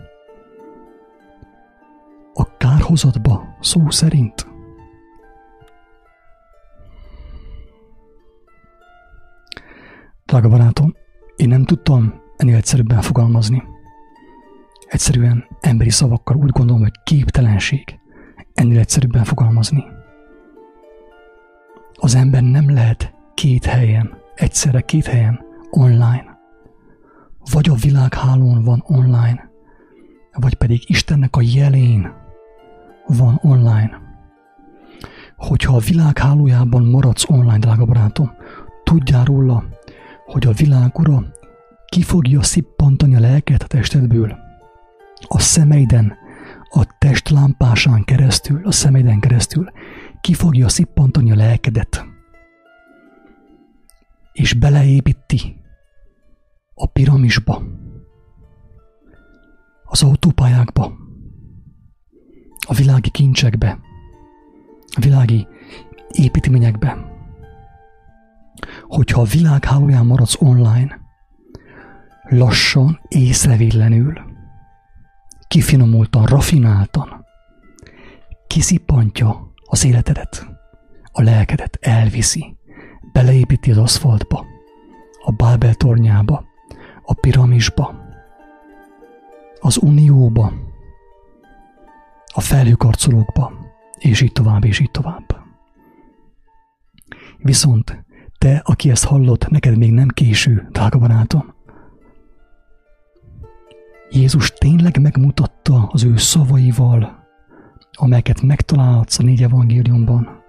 a 2.33 2.57
kárhozatba, 2.57 3.43
szó 3.59 3.89
szerint. 3.89 4.47
Drága 10.25 10.49
barátom, 10.49 10.95
én 11.35 11.47
nem 11.47 11.63
tudtam 11.63 12.21
ennél 12.37 12.55
egyszerűbben 12.55 13.01
fogalmazni. 13.01 13.63
Egyszerűen 14.87 15.45
emberi 15.59 15.89
szavakkal 15.89 16.35
úgy 16.35 16.49
gondolom, 16.49 16.81
hogy 16.81 17.01
képtelenség 17.03 17.99
ennél 18.53 18.79
egyszerűbben 18.79 19.23
fogalmazni. 19.23 19.85
Az 21.93 22.15
ember 22.15 22.41
nem 22.43 22.73
lehet 22.73 23.13
két 23.33 23.65
helyen, 23.65 24.17
egyszerre 24.35 24.81
két 24.81 25.05
helyen 25.05 25.41
online. 25.69 26.37
Vagy 27.51 27.69
a 27.69 27.73
világhálón 27.73 28.63
van 28.63 28.83
online, 28.87 29.49
vagy 30.31 30.55
pedig 30.55 30.83
Istennek 30.87 31.35
a 31.35 31.41
jelén 31.41 32.13
van 33.07 33.39
online. 33.43 34.03
Hogyha 35.37 35.75
a 35.75 35.79
világhálójában 35.79 36.85
maradsz 36.85 37.29
online, 37.29 37.57
drága 37.57 37.85
barátom, 37.85 38.31
tudjál 38.83 39.23
róla, 39.23 39.63
hogy 40.25 40.47
a 40.47 40.51
világ 40.51 40.99
ura 40.99 41.23
ki 41.85 42.01
fogja 42.01 42.41
szippantani 42.41 43.15
a 43.15 43.19
lelket 43.19 43.63
a 43.63 43.67
testedből. 43.67 44.44
A 45.27 45.39
szemeiden, 45.39 46.17
a 46.69 46.97
testlámpásán 46.97 48.03
keresztül, 48.03 48.67
a 48.67 48.71
szemeiden 48.71 49.19
keresztül 49.19 49.71
ki 50.21 50.33
fogja 50.33 50.69
szippantani 50.69 51.31
a 51.31 51.35
lelkedet. 51.35 52.05
És 54.33 54.53
beleépíti 54.53 55.55
a 56.73 56.85
piramisba, 56.85 57.63
az 59.83 60.03
autópályákba, 60.03 60.93
a 62.67 62.73
világi 62.73 63.09
kincsekbe, 63.09 63.79
a 64.95 64.99
világi 64.99 65.47
építményekbe 66.11 67.13
hogyha 68.87 69.21
a 69.21 69.23
világ 69.23 69.65
hálóján 69.65 70.05
maradsz 70.05 70.35
online, 70.39 70.99
lassan, 72.29 72.99
észrevétlenül, 73.07 74.13
kifinomultan, 75.47 76.25
rafináltan, 76.25 77.25
kiszippantja 78.47 79.53
az 79.65 79.85
életedet, 79.85 80.47
a 81.11 81.21
lelkedet 81.21 81.77
elviszi, 81.81 82.57
beleépíti 83.11 83.71
az 83.71 83.77
aszfaltba, 83.77 84.45
a 85.25 85.31
Bábel 85.31 85.73
tornyába, 85.73 86.45
a 87.03 87.13
piramisba, 87.13 88.03
az 89.59 89.77
unióba, 89.77 90.53
a 92.33 92.41
felhőkarcolókba, 92.41 93.53
és 93.97 94.21
így 94.21 94.31
tovább, 94.31 94.63
és 94.63 94.79
így 94.79 94.91
tovább. 94.91 95.43
Viszont 97.37 98.05
te, 98.37 98.61
aki 98.65 98.89
ezt 98.89 99.05
hallott, 99.05 99.47
neked 99.47 99.77
még 99.77 99.91
nem 99.91 100.07
késő, 100.07 100.67
drága 100.71 100.97
barátom. 100.97 101.54
Jézus 104.09 104.51
tényleg 104.51 105.01
megmutatta 105.01 105.87
az 105.91 106.03
ő 106.03 106.17
szavaival, 106.17 107.27
amelyeket 107.91 108.41
megtalálhatsz 108.41 109.19
a 109.19 109.23
négy 109.23 109.43
evangéliumban. 109.43 110.43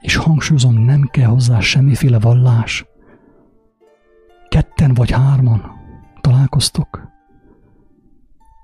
És 0.00 0.16
hangsúlyozom, 0.16 0.84
nem 0.84 1.08
kell 1.10 1.26
hozzá 1.28 1.60
semmiféle 1.60 2.18
vallás. 2.18 2.86
Ketten 4.48 4.94
vagy 4.94 5.10
hárman 5.10 5.70
találkoztok. 6.20 7.08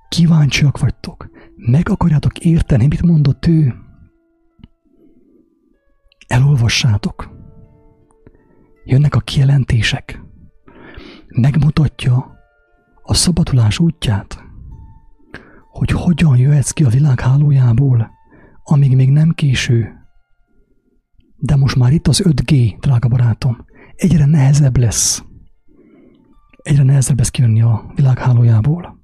Kíváncsiak 0.09 0.79
vagytok. 0.79 1.29
Meg 1.55 1.89
akarjátok 1.89 2.39
érteni, 2.39 2.87
mit 2.87 3.01
mondott 3.01 3.47
ő. 3.47 3.75
Elolvassátok 6.27 7.29
jönnek 8.85 9.15
a 9.15 9.19
kijelentések, 9.19 10.21
megmutatja 11.27 12.34
a 13.05 13.13
szabadulás 13.13 13.79
útját, 13.79 14.43
hogy 15.69 15.91
hogyan 15.91 16.37
jöhetsz 16.37 16.71
ki 16.71 16.83
a 16.83 16.89
világ 16.89 17.19
hálójából, 17.19 18.11
amíg 18.63 18.95
még 18.95 19.09
nem 19.09 19.31
késő. 19.31 19.93
De 21.37 21.55
most 21.55 21.75
már 21.75 21.91
itt 21.91 22.07
az 22.07 22.21
5G, 22.25 22.75
drága 22.79 23.07
barátom, 23.07 23.65
egyre 23.95 24.25
nehezebb 24.25 24.77
lesz. 24.77 25.23
Egyre 26.57 26.83
nehezebb 26.83 27.17
lesz 27.17 27.29
kijönni 27.29 27.61
a 27.61 27.91
világ 27.95 28.19
hálójából. 28.19 29.03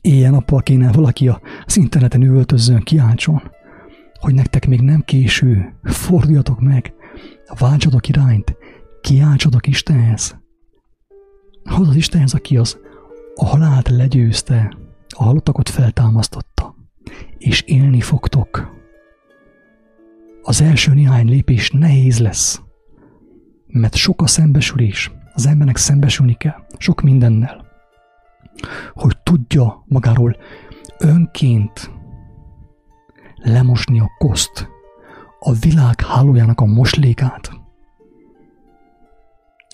Éjjel-nappal 0.00 0.62
kéne 0.62 0.92
valaki 0.92 1.28
az 1.64 1.76
interneten 1.76 2.22
üvöltözzön, 2.22 2.80
kiáltson, 2.80 3.42
hogy 4.20 4.34
nektek 4.34 4.66
még 4.66 4.80
nem 4.80 5.00
késő, 5.00 5.78
forduljatok 5.82 6.60
meg, 6.60 6.94
váltsatok 7.58 8.08
irányt, 8.08 8.56
kiáltsatok 9.00 9.66
Istenhez. 9.66 10.45
Az 11.66 11.88
az 11.88 11.96
Istenhez, 11.96 12.34
aki 12.34 12.56
az 12.56 12.78
a 13.34 13.46
halált 13.46 13.88
legyőzte, 13.88 14.76
a 15.08 15.24
halottakat 15.24 15.68
feltámasztotta, 15.68 16.74
és 17.38 17.60
élni 17.60 18.00
fogtok. 18.00 18.74
Az 20.42 20.60
első 20.60 20.94
néhány 20.94 21.26
lépés 21.28 21.70
nehéz 21.70 22.20
lesz, 22.20 22.62
mert 23.66 23.94
sok 23.94 24.22
a 24.22 24.26
szembesülés, 24.26 25.12
az 25.34 25.46
embernek 25.46 25.76
szembesülni 25.76 26.34
kell, 26.34 26.66
sok 26.78 27.00
mindennel, 27.00 27.66
hogy 28.94 29.18
tudja 29.22 29.84
magáról 29.86 30.36
önként 30.98 31.90
lemosni 33.34 34.00
a 34.00 34.10
koszt, 34.18 34.68
a 35.38 35.52
világ 35.52 36.00
hálójának 36.00 36.60
a 36.60 36.64
moslékát. 36.64 37.55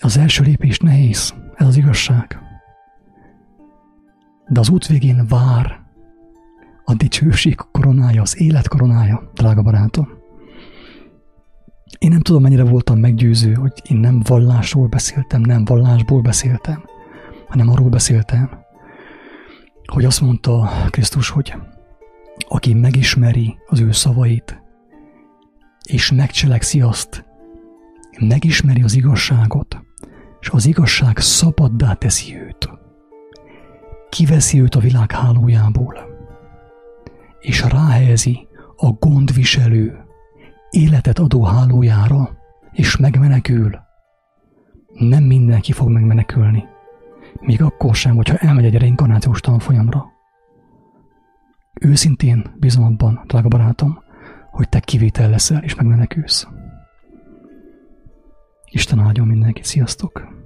Az 0.05 0.17
első 0.17 0.45
lépés 0.45 0.79
nehéz, 0.79 1.35
ez 1.55 1.67
az 1.67 1.77
igazság. 1.77 2.39
De 4.49 4.61
az 4.61 4.69
út 4.69 4.87
végén 4.87 5.27
vár 5.29 5.81
a 6.85 6.95
dicsőség 6.95 7.57
koronája, 7.73 8.23
az 8.23 8.41
élet 8.41 8.69
koronája, 8.69 9.31
drága 9.35 9.63
barátom. 9.63 10.09
Én 11.99 12.11
nem 12.11 12.21
tudom, 12.21 12.43
mennyire 12.43 12.65
voltam 12.65 12.99
meggyőző, 12.99 13.55
hogy 13.55 13.73
én 13.89 13.97
nem 13.97 14.21
vallásról 14.25 14.87
beszéltem, 14.87 15.41
nem 15.41 15.65
vallásból 15.65 16.21
beszéltem, 16.21 16.85
hanem 17.49 17.69
arról 17.69 17.89
beszéltem, 17.89 18.51
hogy 19.87 20.05
azt 20.05 20.21
mondta 20.21 20.71
Krisztus, 20.91 21.29
hogy 21.29 21.55
aki 22.49 22.75
megismeri 22.75 23.57
az 23.67 23.81
ő 23.81 23.93
szavait, 23.93 24.63
és 25.83 26.13
megcselekszi 26.13 26.81
azt, 26.81 27.25
megismeri 28.19 28.83
az 28.83 28.95
igazságot, 28.95 29.82
és 30.43 30.49
az 30.49 30.67
igazság 30.67 31.19
szabaddá 31.19 31.93
teszi 31.93 32.37
őt. 32.37 32.71
Kiveszi 34.09 34.61
őt 34.61 34.75
a 34.75 34.81
világ 34.81 35.11
hálójából, 35.11 35.97
és 37.39 37.63
ráhelyezi 37.63 38.49
a 38.77 38.91
gondviselő, 38.91 40.05
életet 40.71 41.19
adó 41.19 41.45
hálójára, 41.45 42.31
és 42.73 42.97
megmenekül. 42.97 43.79
Nem 44.93 45.25
mindenki 45.25 45.73
fog 45.73 45.89
megmenekülni, 45.89 46.65
még 47.41 47.63
akkor 47.63 47.95
sem, 47.95 48.17
hogyha 48.17 48.37
elmegy 48.37 48.65
egy 48.65 48.79
reinkarnációs 48.79 49.41
tanfolyamra. 49.41 50.07
Őszintén 51.81 52.55
bízom 52.59 52.85
abban, 52.85 53.25
drága 53.27 53.49
barátom, 53.49 54.03
hogy 54.51 54.69
te 54.69 54.81
kivétel 54.81 55.31
leszel 55.31 55.63
és 55.63 55.75
megmenekülsz. 55.75 56.49
Isten 58.75 58.99
áldjon 58.99 59.27
mindenkit, 59.27 59.65
sziasztok! 59.65 60.41